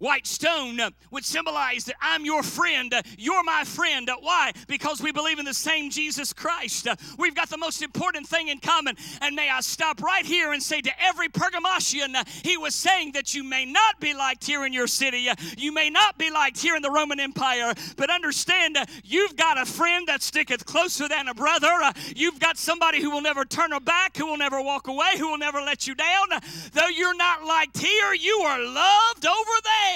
White 0.00 0.26
stone 0.26 0.80
uh, 0.80 0.90
would 1.10 1.26
symbolize 1.26 1.84
that 1.84 1.94
I'm 2.00 2.24
your 2.24 2.42
friend, 2.42 2.92
uh, 2.92 3.02
you're 3.18 3.44
my 3.44 3.64
friend. 3.64 4.08
Uh, 4.08 4.16
Why? 4.20 4.52
Because 4.66 5.02
we 5.02 5.12
believe 5.12 5.38
in 5.38 5.44
the 5.44 5.52
same 5.52 5.90
Jesus 5.90 6.32
Christ. 6.32 6.88
We've 7.18 7.34
got 7.34 7.50
the 7.50 7.58
most 7.58 7.82
important 7.82 8.26
thing 8.26 8.48
in 8.48 8.60
common. 8.60 8.96
And 9.20 9.36
may 9.36 9.50
I 9.50 9.60
stop 9.60 10.02
right 10.02 10.24
here 10.24 10.52
and 10.52 10.62
say 10.62 10.80
to 10.80 10.90
every 11.02 11.28
Pergamasian, 11.28 12.14
uh, 12.14 12.24
he 12.42 12.56
was 12.56 12.74
saying 12.74 13.12
that 13.12 13.34
you 13.34 13.44
may 13.44 13.66
not 13.66 14.00
be 14.00 14.14
liked 14.14 14.44
here 14.44 14.64
in 14.64 14.72
your 14.72 14.86
city, 14.86 15.28
you 15.58 15.70
may 15.70 15.90
not 15.90 16.16
be 16.16 16.30
liked 16.30 16.58
here 16.58 16.76
in 16.76 16.82
the 16.82 16.90
Roman 16.90 17.20
Empire, 17.20 17.74
but 17.98 18.08
understand 18.08 18.78
you've 19.04 19.36
got 19.36 19.60
a 19.60 19.66
friend 19.66 20.08
that 20.08 20.22
sticketh 20.22 20.64
closer 20.64 21.08
than 21.08 21.28
a 21.28 21.34
brother. 21.34 21.68
You've 22.16 22.40
got 22.40 22.56
somebody 22.56 23.02
who 23.02 23.10
will 23.10 23.20
never 23.20 23.44
turn 23.44 23.72
her 23.72 23.80
back, 23.80 24.16
who 24.16 24.24
will 24.26 24.38
never 24.38 24.62
walk 24.62 24.88
away, 24.88 25.18
who 25.18 25.28
will 25.28 25.38
never 25.38 25.60
let 25.60 25.86
you 25.86 25.94
down. 25.94 26.28
Though 26.72 26.88
you're 26.88 27.14
not 27.14 27.44
liked 27.44 27.76
here, 27.76 28.14
you 28.14 28.38
are 28.46 28.58
loved 28.58 29.26
over 29.26 29.56
there. 29.62 29.89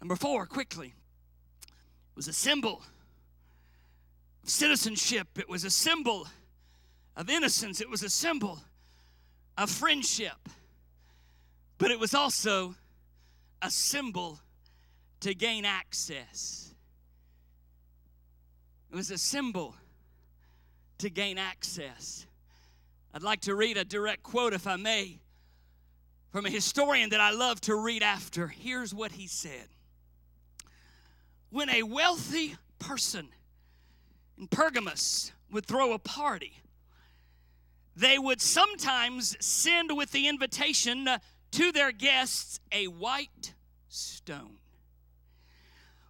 Number 0.00 0.16
four, 0.16 0.46
quickly, 0.46 0.94
was 2.14 2.26
a 2.28 2.32
symbol 2.32 2.82
of 4.42 4.48
citizenship. 4.48 5.28
It 5.38 5.48
was 5.48 5.64
a 5.64 5.70
symbol 5.70 6.26
of 7.16 7.28
innocence. 7.28 7.80
It 7.80 7.90
was 7.90 8.02
a 8.02 8.08
symbol 8.08 8.58
of 9.58 9.70
friendship. 9.70 10.48
but 11.80 11.90
it 11.90 11.98
was 11.98 12.14
also 12.14 12.74
a 13.62 13.70
symbol 13.70 14.38
to 15.20 15.34
gain 15.34 15.64
access. 15.64 16.74
It 18.92 18.96
was 18.96 19.10
a 19.10 19.16
symbol 19.16 19.74
to 20.98 21.08
gain 21.08 21.38
access. 21.38 22.26
I'd 23.14 23.22
like 23.22 23.40
to 23.42 23.54
read 23.54 23.78
a 23.78 23.84
direct 23.84 24.22
quote, 24.22 24.52
if 24.52 24.66
I 24.66 24.76
may, 24.76 25.20
from 26.30 26.46
a 26.46 26.50
historian 26.50 27.10
that 27.10 27.20
I 27.20 27.30
love 27.30 27.60
to 27.62 27.74
read 27.74 28.02
after. 28.02 28.48
Here's 28.48 28.94
what 28.94 29.12
he 29.12 29.26
said 29.26 29.68
When 31.50 31.68
a 31.68 31.82
wealthy 31.82 32.56
person 32.78 33.28
in 34.38 34.48
Pergamos 34.48 35.32
would 35.50 35.66
throw 35.66 35.92
a 35.92 35.98
party, 35.98 36.54
they 37.96 38.18
would 38.18 38.40
sometimes 38.40 39.36
send 39.44 39.96
with 39.96 40.12
the 40.12 40.28
invitation 40.28 41.06
uh, 41.08 41.18
to 41.52 41.72
their 41.72 41.92
guests 41.92 42.60
a 42.70 42.86
white 42.86 43.54
stone. 43.88 44.58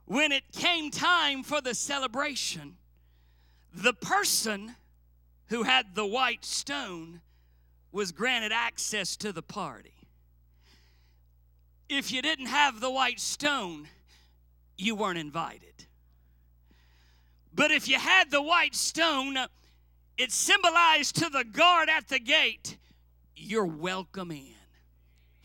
When 0.05 0.32
it 0.32 0.52
came 0.52 0.90
time 0.90 1.42
for 1.42 1.60
the 1.60 1.74
celebration, 1.74 2.76
the 3.72 3.94
person 3.94 4.74
who 5.47 5.62
had 5.62 5.94
the 5.94 6.06
white 6.06 6.44
stone 6.44 7.20
was 7.92 8.12
granted 8.12 8.52
access 8.52 9.16
to 9.16 9.32
the 9.32 9.42
party. 9.42 9.99
If 11.90 12.12
you 12.12 12.22
didn't 12.22 12.46
have 12.46 12.78
the 12.78 12.88
white 12.88 13.18
stone, 13.18 13.88
you 14.78 14.94
weren't 14.94 15.18
invited. 15.18 15.86
But 17.52 17.72
if 17.72 17.88
you 17.88 17.98
had 17.98 18.30
the 18.30 18.40
white 18.40 18.76
stone, 18.76 19.36
it 20.16 20.30
symbolized 20.30 21.16
to 21.16 21.28
the 21.28 21.42
guard 21.42 21.88
at 21.88 22.06
the 22.06 22.20
gate, 22.20 22.78
you're 23.34 23.66
welcome 23.66 24.30
in. 24.30 24.54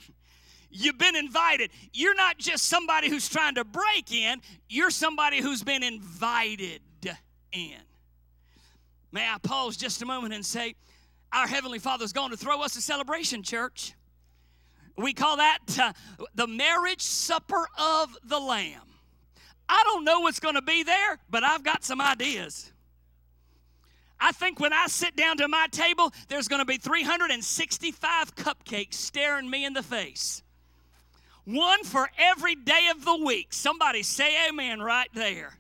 You've 0.69 0.99
been 0.99 1.15
invited. 1.15 1.72
You're 1.93 2.13
not 2.13 2.38
just 2.38 2.67
somebody 2.67 3.09
who's 3.09 3.27
trying 3.27 3.55
to 3.55 3.63
break 3.63 4.13
in, 4.13 4.39
you're 4.69 4.91
somebody 4.91 5.41
who's 5.41 5.63
been 5.63 5.81
invited 5.81 6.81
in. 7.51 7.80
May 9.11 9.27
I 9.27 9.39
pause 9.41 9.77
just 9.77 10.03
a 10.03 10.05
moment 10.05 10.35
and 10.35 10.45
say, 10.45 10.76
Our 11.34 11.47
Heavenly 11.47 11.80
Father's 11.80 12.13
going 12.13 12.30
to 12.30 12.38
throw 12.38 12.61
us 12.61 12.76
a 12.76 12.81
celebration, 12.81 13.41
church. 13.41 13.95
We 14.97 15.13
call 15.13 15.38
that 15.38 15.59
uh, 15.80 15.93
the 16.35 16.47
marriage 16.47 17.01
supper 17.01 17.67
of 17.77 18.17
the 18.23 18.39
Lamb. 18.39 18.81
I 19.67 19.81
don't 19.84 20.03
know 20.03 20.22
what's 20.22 20.39
going 20.39 20.55
to 20.55 20.61
be 20.61 20.84
there, 20.84 21.19
but 21.30 21.43
I've 21.43 21.63
got 21.63 21.84
some 21.84 21.99
ideas. 21.99 22.72
I 24.19 24.31
think 24.31 24.59
when 24.59 24.73
I 24.73 24.88
sit 24.88 25.15
down 25.15 25.38
to 25.38 25.47
my 25.47 25.67
table, 25.72 26.13
there's 26.30 26.47
going 26.47 26.59
to 26.59 26.65
be 26.65 26.77
365 26.77 28.35
cupcakes 28.35 28.93
staring 28.93 29.49
me 29.49 29.65
in 29.65 29.73
the 29.73 29.84
face. 29.84 30.41
One 31.43 31.84
for 31.84 32.09
every 32.17 32.55
day 32.55 32.88
of 32.91 33.05
the 33.05 33.17
week. 33.17 33.53
Somebody 33.53 34.03
say 34.03 34.47
amen 34.49 34.81
right 34.81 35.09
there. 35.13 35.53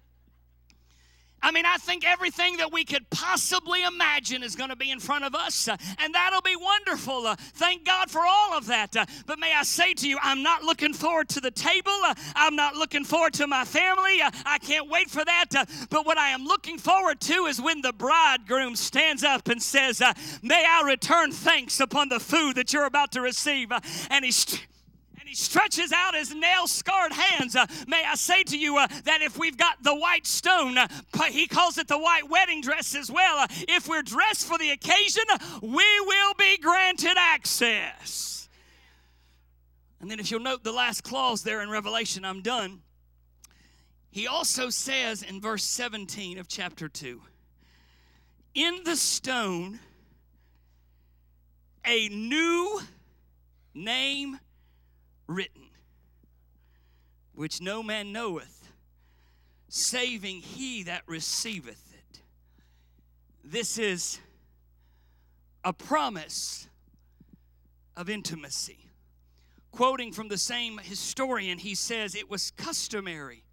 I 1.41 1.51
mean, 1.51 1.65
I 1.65 1.77
think 1.77 2.05
everything 2.05 2.57
that 2.57 2.71
we 2.71 2.85
could 2.85 3.09
possibly 3.09 3.83
imagine 3.83 4.41
is 4.41 4.55
going 4.55 4.71
to 4.71 4.75
be 4.75 4.89
in 4.89 4.99
front 4.99 5.25
of 5.25 5.35
us, 5.35 5.67
uh, 5.67 5.77
and 5.99 6.13
that'll 6.13 6.41
be 6.41 6.55
wonderful. 6.55 7.27
Uh, 7.27 7.35
thank 7.37 7.85
God 7.85 8.09
for 8.09 8.21
all 8.21 8.57
of 8.57 8.65
that. 8.67 8.95
Uh, 8.95 9.05
but 9.25 9.39
may 9.39 9.53
I 9.53 9.63
say 9.63 9.93
to 9.93 10.09
you, 10.09 10.17
I'm 10.21 10.41
not 10.41 10.63
looking 10.63 10.93
forward 10.93 11.29
to 11.29 11.41
the 11.41 11.51
table. 11.51 11.91
I'm 12.35 12.55
not 12.55 12.75
looking 12.75 13.03
forward 13.05 13.33
to 13.35 13.47
my 13.47 13.63
family. 13.63 14.21
I 14.45 14.57
can't 14.59 14.89
wait 14.89 15.09
for 15.09 15.23
that. 15.23 15.67
But 15.89 16.05
what 16.05 16.17
I 16.17 16.29
am 16.29 16.45
looking 16.45 16.77
forward 16.77 17.19
to 17.21 17.45
is 17.45 17.61
when 17.61 17.81
the 17.81 17.93
bridegroom 17.93 18.75
stands 18.75 19.23
up 19.23 19.47
and 19.47 19.61
says, 19.61 20.01
May 20.41 20.65
I 20.67 20.83
return 20.83 21.31
thanks 21.31 21.79
upon 21.79 22.09
the 22.09 22.19
food 22.19 22.55
that 22.55 22.73
you're 22.73 22.85
about 22.85 23.11
to 23.13 23.21
receive. 23.21 23.71
and 24.09 24.25
he's 24.25 24.45
and 24.45 24.74
he 25.35 25.41
stretches 25.41 25.91
out 25.91 26.15
his 26.15 26.33
nail 26.33 26.65
scarred 26.65 27.11
hands. 27.11 27.57
Uh, 27.57 27.65
may 27.87 28.03
I 28.05 28.15
say 28.15 28.43
to 28.43 28.57
you 28.57 28.77
uh, 28.77 28.87
that 29.03 29.21
if 29.21 29.37
we've 29.37 29.57
got 29.57 29.83
the 29.83 29.93
white 29.93 30.25
stone, 30.25 30.77
uh, 30.77 30.87
he 31.29 31.45
calls 31.45 31.77
it 31.77 31.89
the 31.89 31.97
white 31.99 32.29
wedding 32.29 32.61
dress 32.61 32.95
as 32.95 33.11
well. 33.11 33.39
Uh, 33.39 33.47
if 33.67 33.89
we're 33.89 34.01
dressed 34.01 34.47
for 34.47 34.57
the 34.57 34.71
occasion, 34.71 35.23
we 35.61 35.99
will 35.99 36.33
be 36.39 36.57
granted 36.57 37.15
access. 37.17 38.47
And 39.99 40.09
then, 40.09 40.21
if 40.21 40.31
you'll 40.31 40.39
note 40.39 40.63
the 40.63 40.71
last 40.71 41.03
clause 41.03 41.43
there 41.43 41.61
in 41.61 41.69
Revelation, 41.69 42.23
I'm 42.23 42.41
done. 42.41 42.81
He 44.11 44.27
also 44.27 44.69
says 44.69 45.21
in 45.21 45.41
verse 45.41 45.65
17 45.65 46.37
of 46.37 46.47
chapter 46.47 46.87
2 46.87 47.21
In 48.53 48.83
the 48.85 48.95
stone, 48.95 49.79
a 51.85 52.07
new 52.07 52.79
name 53.73 54.39
written, 55.27 55.69
which 57.33 57.61
no 57.61 57.83
man 57.83 58.11
knoweth, 58.11 58.71
saving 59.69 60.41
he 60.41 60.83
that 60.83 61.03
receiveth 61.07 61.93
it. 61.93 62.21
This 63.43 63.77
is 63.77 64.19
a 65.63 65.73
promise 65.73 66.67
of 67.97 68.09
intimacy. 68.09 68.79
Quoting 69.71 70.13
from 70.13 70.29
the 70.29 70.37
same 70.37 70.77
historian, 70.77 71.57
he 71.57 71.75
says 71.75 72.15
it 72.15 72.29
was 72.29 72.51
customary 72.51 73.43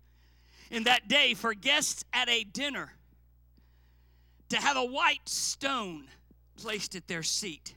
in 0.70 0.84
that 0.84 1.08
day 1.08 1.34
for 1.34 1.52
guests 1.52 2.04
at 2.12 2.28
a 2.28 2.44
dinner 2.44 2.92
to 4.48 4.56
have 4.56 4.76
a 4.76 4.84
white 4.84 5.28
stone 5.28 6.04
placed 6.56 6.94
at 6.94 7.08
their 7.08 7.22
seat. 7.22 7.74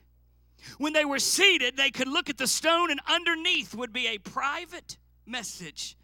When 0.78 0.92
they 0.92 1.04
were 1.04 1.18
seated, 1.18 1.76
they 1.76 1.90
could 1.90 2.08
look 2.08 2.28
at 2.28 2.38
the 2.38 2.46
stone, 2.46 2.90
and 2.90 3.00
underneath 3.06 3.74
would 3.74 3.92
be 3.92 4.08
a 4.08 4.18
private 4.18 4.96
message 5.24 5.96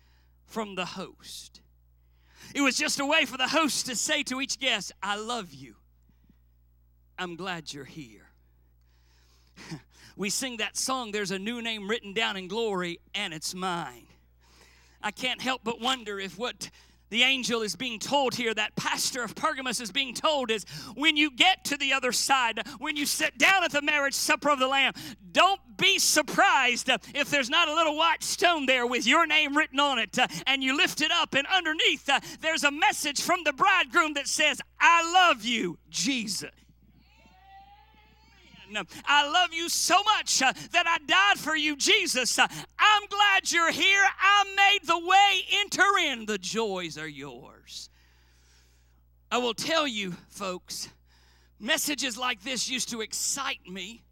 from 0.47 0.75
the 0.75 0.85
host. 0.85 1.61
It 2.55 2.61
was 2.61 2.77
just 2.77 3.01
a 3.01 3.07
way 3.07 3.25
for 3.25 3.39
the 3.39 3.49
host 3.49 3.87
to 3.87 3.97
say 3.97 4.23
to 4.25 4.41
each 4.41 4.59
guest, 4.59 4.93
I 5.03 5.17
love 5.17 5.53
you. 5.53 5.77
I'm 7.19 7.37
glad 7.37 7.73
you're 7.73 7.85
here. 7.85 8.31
we 10.17 10.31
sing 10.31 10.59
that 10.59 10.77
song, 10.77 11.13
There's 11.13 11.31
a 11.31 11.39
New 11.39 11.63
Name 11.63 11.89
Written 11.89 12.13
Down 12.13 12.37
in 12.37 12.49
Glory, 12.49 13.01
and 13.15 13.33
it's 13.33 13.55
mine. 13.55 14.07
I 15.03 15.11
can't 15.11 15.41
help 15.41 15.63
but 15.65 15.81
wonder 15.81 16.19
if 16.19 16.39
what 16.39 16.71
the 17.13 17.23
angel 17.25 17.61
is 17.61 17.77
being 17.77 17.99
told 17.99 18.35
here, 18.35 18.55
that 18.55 18.75
pastor 18.75 19.23
of 19.23 19.35
Pergamos 19.35 19.83
is 19.83 19.93
being 19.93 20.15
told, 20.15 20.51
is 20.51 20.65
when 20.95 21.15
you 21.15 21.31
get 21.31 21.63
to 21.67 21.77
the 21.77 21.93
other 21.93 22.11
side, 22.11 22.67
when 22.79 22.97
you 22.97 23.05
sit 23.05 23.37
down 23.37 23.63
at 23.63 23.71
the 23.71 23.83
marriage 23.83 24.15
supper 24.15 24.49
of 24.49 24.59
the 24.59 24.67
Lamb, 24.67 24.95
don't 25.31 25.61
be 25.77 25.99
surprised 25.99 26.89
if 27.15 27.29
there's 27.29 27.51
not 27.51 27.69
a 27.69 27.75
little 27.75 27.99
white 27.99 28.23
stone 28.23 28.65
there 28.65 28.87
with 28.87 29.07
your 29.07 29.27
name 29.27 29.55
written 29.55 29.79
on 29.79 29.99
it, 29.99 30.19
uh, 30.19 30.27
and 30.47 30.65
you 30.65 30.75
lift 30.75 31.03
it 31.03 31.11
up, 31.13 31.35
and 31.35 31.47
underneath 31.49 32.09
uh, 32.09 32.19
there's 32.41 32.65
a 32.65 32.71
message 32.71 33.21
from 33.21 33.45
the 33.45 33.53
bridegroom 33.53 34.15
that 34.15 34.27
says, 34.27 34.63
I 34.81 35.13
love 35.13 35.45
you, 35.45 35.79
Jesus. 35.91 36.51
I 39.07 39.31
love 39.31 39.53
you 39.53 39.69
so 39.69 40.03
much 40.17 40.43
uh, 40.43 40.53
that 40.73 40.87
I 40.87 40.99
died 41.07 41.39
for 41.39 41.57
you, 41.57 41.77
Jesus. 41.77 42.39
Uh, 42.39 42.47
I'm 42.79 43.03
glad 43.09 43.51
you're 43.51 43.73
here. 43.73 44.05
I 44.21 44.45
made 44.57 44.87
the 44.87 44.99
way. 44.99 45.43
Enter 45.61 45.99
in. 46.07 46.27
The 46.27 46.39
joys 46.39 46.99
are 46.99 47.09
yours. 47.09 47.91
I 49.31 49.39
will 49.39 49.55
tell 49.55 49.87
you, 49.87 50.13
folks, 50.29 50.89
messages 51.59 52.19
like 52.19 52.43
this 52.43 52.69
used 52.69 52.91
to 52.91 53.01
excite 53.01 53.67
me. 53.67 54.05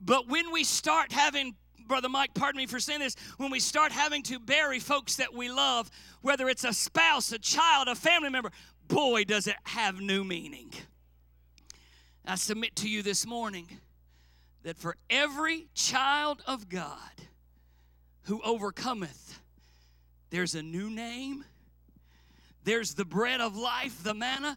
But 0.00 0.28
when 0.28 0.52
we 0.52 0.62
start 0.62 1.12
having 1.12 1.54
Brother 1.86 2.08
Mike, 2.08 2.34
pardon 2.34 2.58
me 2.58 2.66
for 2.66 2.80
saying 2.80 3.00
this, 3.00 3.16
when 3.36 3.50
we 3.50 3.60
start 3.60 3.92
having 3.92 4.22
to 4.24 4.38
bury 4.38 4.78
folks 4.78 5.16
that 5.16 5.32
we 5.32 5.48
love, 5.48 5.90
whether 6.20 6.48
it's 6.48 6.64
a 6.64 6.72
spouse, 6.72 7.32
a 7.32 7.38
child, 7.38 7.88
a 7.88 7.94
family 7.94 8.28
member, 8.28 8.50
boy, 8.88 9.24
does 9.24 9.46
it 9.46 9.56
have 9.64 10.00
new 10.00 10.24
meaning. 10.24 10.72
I 12.26 12.34
submit 12.34 12.74
to 12.76 12.88
you 12.88 13.02
this 13.02 13.24
morning 13.24 13.68
that 14.64 14.76
for 14.76 14.96
every 15.08 15.68
child 15.74 16.42
of 16.46 16.68
God 16.68 16.98
who 18.22 18.40
overcometh, 18.42 19.38
there's 20.30 20.56
a 20.56 20.62
new 20.62 20.90
name, 20.90 21.44
there's 22.64 22.94
the 22.94 23.04
bread 23.04 23.40
of 23.40 23.56
life, 23.56 24.02
the 24.02 24.12
manna, 24.12 24.56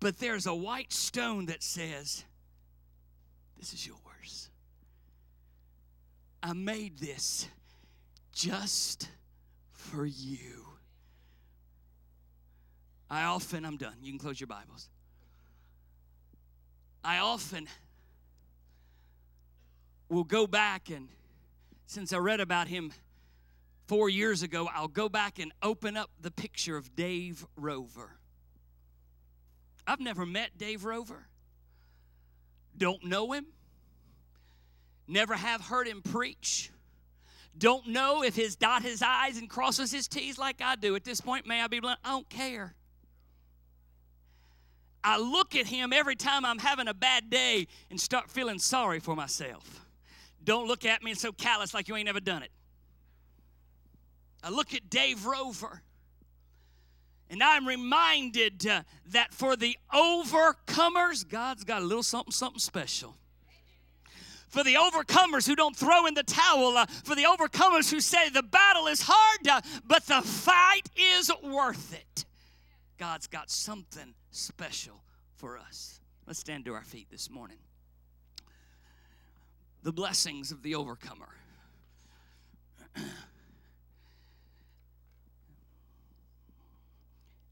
but 0.00 0.18
there's 0.18 0.46
a 0.46 0.54
white 0.54 0.94
stone 0.94 1.46
that 1.46 1.62
says, 1.62 2.24
This 3.58 3.74
is 3.74 3.86
yours. 3.86 4.48
I 6.42 6.54
made 6.54 6.98
this 6.98 7.46
just 8.32 9.08
for 9.72 10.06
you. 10.06 10.66
I 13.10 13.24
often, 13.24 13.66
I'm 13.66 13.76
done. 13.76 13.96
You 14.00 14.12
can 14.12 14.18
close 14.18 14.40
your 14.40 14.46
Bibles. 14.46 14.88
I 17.02 17.18
often 17.18 17.66
will 20.08 20.24
go 20.24 20.46
back 20.46 20.90
and, 20.90 21.08
since 21.86 22.12
I 22.12 22.18
read 22.18 22.40
about 22.40 22.68
him 22.68 22.92
four 23.86 24.08
years 24.08 24.42
ago, 24.42 24.68
I'll 24.72 24.88
go 24.88 25.08
back 25.08 25.38
and 25.38 25.52
open 25.62 25.96
up 25.96 26.10
the 26.20 26.30
picture 26.30 26.76
of 26.76 26.94
Dave 26.94 27.46
Roever. 27.56 28.16
I've 29.86 30.00
never 30.00 30.26
met 30.26 30.58
Dave 30.58 30.84
Roever, 30.84 31.26
don't 32.76 33.04
know 33.04 33.32
him, 33.32 33.46
never 35.08 35.34
have 35.34 35.62
heard 35.62 35.88
him 35.88 36.02
preach. 36.02 36.70
don't 37.56 37.88
know 37.88 38.22
if 38.22 38.36
his 38.36 38.56
dot 38.56 38.82
his 38.82 39.02
I's 39.02 39.38
and 39.38 39.48
crosses 39.48 39.90
his 39.90 40.06
T's 40.06 40.38
like 40.38 40.60
I 40.62 40.76
do. 40.76 40.94
At 40.94 41.04
this 41.04 41.20
point, 41.20 41.46
may 41.46 41.60
I 41.60 41.66
be 41.66 41.80
blunt? 41.80 41.98
I 42.04 42.10
don't 42.10 42.28
care. 42.28 42.74
I 45.02 45.18
look 45.18 45.56
at 45.56 45.66
him 45.66 45.92
every 45.92 46.16
time 46.16 46.44
I'm 46.44 46.58
having 46.58 46.88
a 46.88 46.94
bad 46.94 47.30
day 47.30 47.66
and 47.90 48.00
start 48.00 48.30
feeling 48.30 48.58
sorry 48.58 49.00
for 49.00 49.16
myself. 49.16 49.86
Don't 50.44 50.66
look 50.66 50.84
at 50.84 51.02
me 51.02 51.12
and 51.12 51.20
so 51.20 51.32
callous 51.32 51.72
like 51.72 51.88
you 51.88 51.96
ain't 51.96 52.08
ever 52.08 52.20
done 52.20 52.42
it. 52.42 52.50
I 54.42 54.50
look 54.50 54.74
at 54.74 54.88
Dave 54.88 55.26
Roever 55.26 55.82
and 57.30 57.42
I'm 57.42 57.66
reminded 57.66 58.66
uh, 58.66 58.82
that 59.10 59.32
for 59.32 59.54
the 59.54 59.76
overcomers, 59.94 61.26
God's 61.26 61.62
got 61.62 61.80
a 61.80 61.84
little 61.84 62.02
something, 62.02 62.32
something 62.32 62.58
special. 62.58 63.14
For 64.48 64.64
the 64.64 64.74
overcomers 64.74 65.46
who 65.46 65.54
don't 65.54 65.76
throw 65.76 66.06
in 66.06 66.14
the 66.14 66.24
towel, 66.24 66.76
uh, 66.76 66.86
for 67.04 67.14
the 67.14 67.22
overcomers 67.22 67.88
who 67.88 68.00
say 68.00 68.30
the 68.30 68.42
battle 68.42 68.88
is 68.88 69.00
hard, 69.06 69.46
uh, 69.46 69.60
but 69.86 70.04
the 70.06 70.22
fight 70.22 70.90
is 70.96 71.30
worth 71.40 71.94
it. 71.94 72.24
God's 72.98 73.28
got 73.28 73.48
something 73.48 74.14
special 74.30 75.02
for 75.34 75.58
us. 75.58 76.00
Let's 76.26 76.38
stand 76.38 76.64
to 76.66 76.74
our 76.74 76.84
feet 76.84 77.08
this 77.10 77.30
morning. 77.30 77.58
The 79.82 79.92
blessings 79.92 80.52
of 80.52 80.62
the 80.62 80.74
overcomer. 80.74 81.28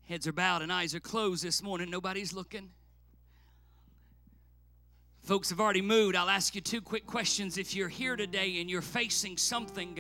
Heads 0.05 0.27
are 0.27 0.33
bowed 0.33 0.63
and 0.63 0.73
eyes 0.73 0.95
are 0.95 1.01
closed 1.01 1.45
this 1.45 1.63
morning. 1.63 1.91
Nobody's 1.91 2.33
looking. 2.33 2.71
Folks 5.23 5.51
have 5.51 5.61
already 5.61 5.83
moved. 5.83 6.17
I'll 6.17 6.31
ask 6.31 6.55
you 6.55 6.63
two 6.63 6.81
quick 6.81 7.07
questions. 7.07 7.59
If 7.59 7.75
you're 7.75 7.89
here 7.89 8.17
today 8.17 8.61
and 8.61 8.71
you're 8.71 8.81
facing 8.81 9.37
something 9.37 9.99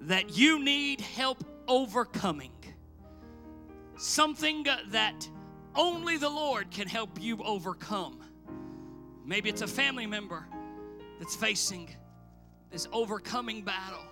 that 0.00 0.36
you 0.36 0.64
need 0.64 1.00
help 1.00 1.44
overcoming, 1.68 2.50
something 3.96 4.66
that 4.88 5.28
only 5.74 6.16
the 6.16 6.28
Lord 6.28 6.70
can 6.70 6.88
help 6.88 7.20
you 7.20 7.42
overcome. 7.42 8.22
Maybe 9.24 9.48
it's 9.48 9.62
a 9.62 9.66
family 9.66 10.06
member 10.06 10.46
that's 11.18 11.36
facing 11.36 11.90
this 12.70 12.88
overcoming 12.92 13.62
battle. 13.62 14.02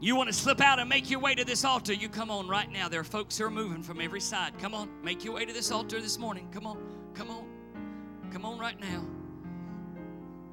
You 0.00 0.16
want 0.16 0.28
to 0.28 0.32
slip 0.32 0.60
out 0.60 0.80
and 0.80 0.88
make 0.88 1.10
your 1.10 1.20
way 1.20 1.34
to 1.34 1.44
this 1.44 1.64
altar, 1.64 1.92
you 1.92 2.08
come 2.08 2.30
on 2.30 2.48
right 2.48 2.70
now. 2.70 2.88
There 2.88 3.00
are 3.00 3.04
folks 3.04 3.38
who 3.38 3.44
are 3.44 3.50
moving 3.50 3.82
from 3.82 4.00
every 4.00 4.20
side. 4.20 4.58
Come 4.58 4.74
on, 4.74 4.88
make 5.02 5.24
your 5.24 5.34
way 5.34 5.44
to 5.44 5.52
this 5.52 5.70
altar 5.70 6.00
this 6.00 6.18
morning. 6.18 6.48
Come 6.50 6.66
on, 6.66 6.78
come 7.14 7.30
on, 7.30 7.46
come 8.32 8.44
on 8.44 8.58
right 8.58 8.80
now. 8.80 9.06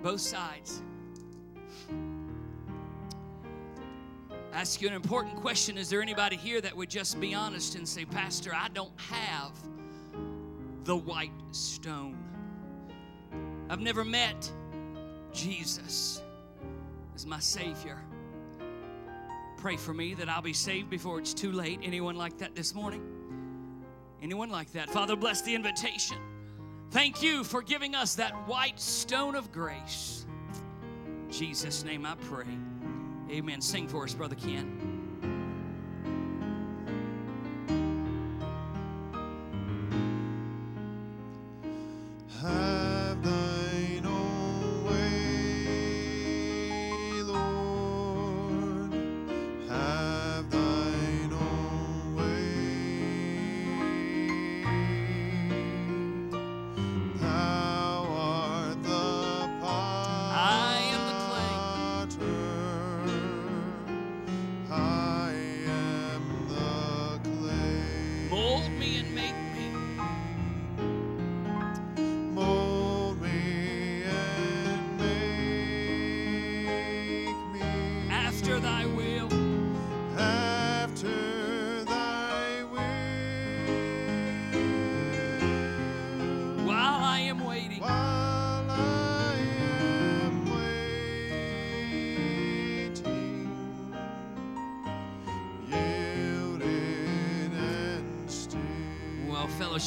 Both 0.03 0.21
sides. 0.21 0.83
Ask 4.53 4.81
you 4.81 4.87
an 4.87 4.93
important 4.93 5.35
question 5.37 5.77
Is 5.77 5.89
there 5.89 6.01
anybody 6.01 6.35
here 6.35 6.61
that 6.61 6.75
would 6.75 6.89
just 6.89 7.19
be 7.19 7.33
honest 7.33 7.75
and 7.75 7.87
say, 7.87 8.05
Pastor, 8.05 8.53
I 8.53 8.67
don't 8.69 8.99
have 8.99 9.51
the 10.83 10.95
white 10.95 11.31
stone? 11.51 12.17
I've 13.69 13.81
never 13.81 14.03
met 14.03 14.51
Jesus 15.31 16.21
as 17.15 17.25
my 17.25 17.39
Savior 17.39 17.99
pray 19.59 19.75
for 19.75 19.93
me 19.93 20.13
that 20.13 20.29
I'll 20.29 20.41
be 20.41 20.53
saved 20.53 20.89
before 20.89 21.19
it's 21.19 21.33
too 21.33 21.51
late. 21.51 21.81
Anyone 21.83 22.15
like 22.15 22.37
that 22.37 22.55
this 22.55 22.73
morning? 22.73 23.03
Anyone 24.21 24.49
like 24.49 24.71
that? 24.71 24.89
Father, 24.89 25.17
bless 25.17 25.41
the 25.41 25.53
invitation. 25.53 26.17
Thank 26.91 27.21
you 27.21 27.43
for 27.43 27.61
giving 27.61 27.93
us 27.93 28.15
that 28.15 28.31
white 28.47 28.79
stone 28.79 29.35
of 29.35 29.51
grace. 29.51 30.25
In 31.05 31.29
Jesus' 31.31 31.83
name 31.83 32.05
I 32.05 32.15
pray. 32.15 32.45
Amen. 33.31 33.61
Sing 33.61 33.87
for 33.87 34.03
us, 34.03 34.13
Brother 34.13 34.35
Ken. 34.35 34.88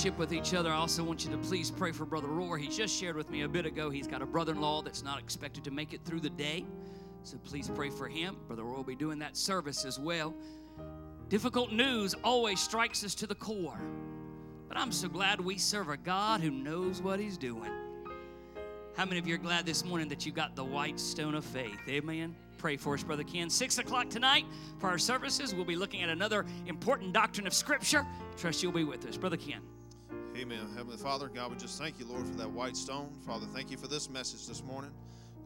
Fellowship 0.02 0.18
with 0.18 0.32
each 0.32 0.52
other. 0.52 0.72
I 0.72 0.74
also 0.74 1.04
want 1.04 1.24
you 1.24 1.30
to 1.30 1.38
please 1.38 1.70
pray 1.70 1.92
for 1.92 2.04
Brother 2.04 2.26
Roar. 2.26 2.58
He 2.58 2.66
just 2.66 2.98
shared 2.98 3.14
with 3.14 3.30
me 3.30 3.42
a 3.42 3.48
bit 3.48 3.66
ago. 3.66 3.88
He's 3.88 4.08
got 4.08 4.20
a 4.20 4.26
brother 4.26 4.50
in 4.50 4.60
law 4.60 4.82
that's 4.82 5.04
not 5.04 5.20
expected 5.20 5.62
to 5.62 5.70
make 5.70 5.92
it 5.92 6.00
through 6.04 6.18
the 6.18 6.30
day. 6.30 6.66
So 7.22 7.38
please 7.38 7.70
pray 7.72 7.88
for 7.88 8.08
him. 8.08 8.36
Brother 8.48 8.64
Roar 8.64 8.78
will 8.78 8.82
be 8.82 8.96
doing 8.96 9.20
that 9.20 9.36
service 9.36 9.84
as 9.84 10.00
well. 10.00 10.34
Difficult 11.28 11.70
news 11.70 12.16
always 12.24 12.58
strikes 12.58 13.04
us 13.04 13.14
to 13.14 13.28
the 13.28 13.36
core. 13.36 13.80
But 14.66 14.76
I'm 14.76 14.90
so 14.90 15.06
glad 15.06 15.40
we 15.40 15.56
serve 15.56 15.88
a 15.88 15.96
God 15.96 16.40
who 16.40 16.50
knows 16.50 17.00
what 17.00 17.20
he's 17.20 17.38
doing. 17.38 17.70
How 18.96 19.04
many 19.04 19.20
of 19.20 19.28
you 19.28 19.36
are 19.36 19.38
glad 19.38 19.66
this 19.66 19.84
morning 19.84 20.08
that 20.08 20.26
you 20.26 20.32
got 20.32 20.56
the 20.56 20.64
white 20.64 20.98
stone 20.98 21.36
of 21.36 21.44
faith? 21.44 21.78
Amen. 21.88 22.34
Pray 22.58 22.76
for 22.76 22.94
us, 22.94 23.04
Brother 23.04 23.22
Ken. 23.22 23.48
Six 23.48 23.78
o'clock 23.78 24.10
tonight 24.10 24.46
for 24.80 24.88
our 24.88 24.98
services. 24.98 25.54
We'll 25.54 25.64
be 25.64 25.76
looking 25.76 26.02
at 26.02 26.08
another 26.08 26.44
important 26.66 27.12
doctrine 27.12 27.46
of 27.46 27.54
Scripture. 27.54 28.04
Trust 28.36 28.64
you'll 28.64 28.72
be 28.72 28.82
with 28.82 29.06
us, 29.06 29.16
Brother 29.16 29.36
Ken. 29.36 29.60
Amen. 30.36 30.66
Heavenly 30.74 30.96
Father, 30.96 31.28
God, 31.28 31.50
we 31.50 31.58
just 31.58 31.78
thank 31.78 31.98
you, 31.98 32.06
Lord, 32.06 32.26
for 32.26 32.34
that 32.36 32.50
white 32.50 32.76
stone. 32.76 33.12
Father, 33.26 33.46
thank 33.52 33.70
you 33.70 33.76
for 33.76 33.86
this 33.86 34.08
message 34.08 34.46
this 34.46 34.62
morning. 34.62 34.90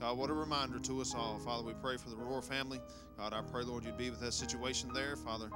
God, 0.00 0.16
what 0.16 0.30
a 0.30 0.32
reminder 0.32 0.78
to 0.78 1.00
us 1.00 1.12
all. 1.12 1.38
Father, 1.40 1.64
we 1.64 1.72
pray 1.74 1.96
for 1.96 2.08
the 2.08 2.16
Roar 2.16 2.40
family. 2.40 2.80
God, 3.18 3.32
I 3.32 3.42
pray, 3.42 3.64
Lord, 3.64 3.84
you'd 3.84 3.96
be 3.96 4.10
with 4.10 4.20
that 4.20 4.32
situation 4.32 4.90
there. 4.94 5.16
Father, 5.16 5.50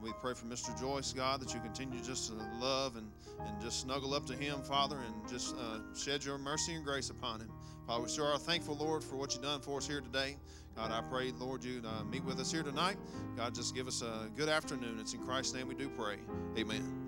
we 0.00 0.12
pray 0.20 0.34
for 0.34 0.46
Mr. 0.46 0.78
Joyce, 0.78 1.12
God, 1.12 1.40
that 1.40 1.52
you 1.52 1.58
continue 1.60 2.00
just 2.00 2.28
to 2.28 2.34
love 2.60 2.96
and, 2.96 3.10
and 3.44 3.60
just 3.60 3.80
snuggle 3.80 4.14
up 4.14 4.24
to 4.26 4.34
him, 4.34 4.62
Father, 4.62 4.98
and 5.04 5.28
just 5.28 5.56
uh, 5.56 5.78
shed 5.96 6.24
your 6.24 6.38
mercy 6.38 6.74
and 6.74 6.84
grace 6.84 7.10
upon 7.10 7.40
him. 7.40 7.50
Father, 7.88 8.04
we 8.04 8.08
sure 8.08 8.26
are 8.26 8.38
thankful, 8.38 8.76
Lord, 8.76 9.02
for 9.02 9.16
what 9.16 9.34
you've 9.34 9.42
done 9.42 9.60
for 9.60 9.78
us 9.78 9.86
here 9.86 10.00
today. 10.00 10.36
God, 10.76 10.92
I 10.92 11.00
pray, 11.10 11.32
Lord, 11.40 11.64
you'd 11.64 11.86
uh, 11.86 12.04
meet 12.04 12.24
with 12.24 12.38
us 12.38 12.52
here 12.52 12.62
tonight. 12.62 12.98
God, 13.36 13.52
just 13.54 13.74
give 13.74 13.88
us 13.88 14.02
a 14.02 14.28
good 14.36 14.48
afternoon. 14.48 14.98
It's 15.00 15.14
in 15.14 15.24
Christ's 15.24 15.54
name 15.54 15.66
we 15.66 15.74
do 15.74 15.88
pray. 15.88 16.18
Amen. 16.56 17.05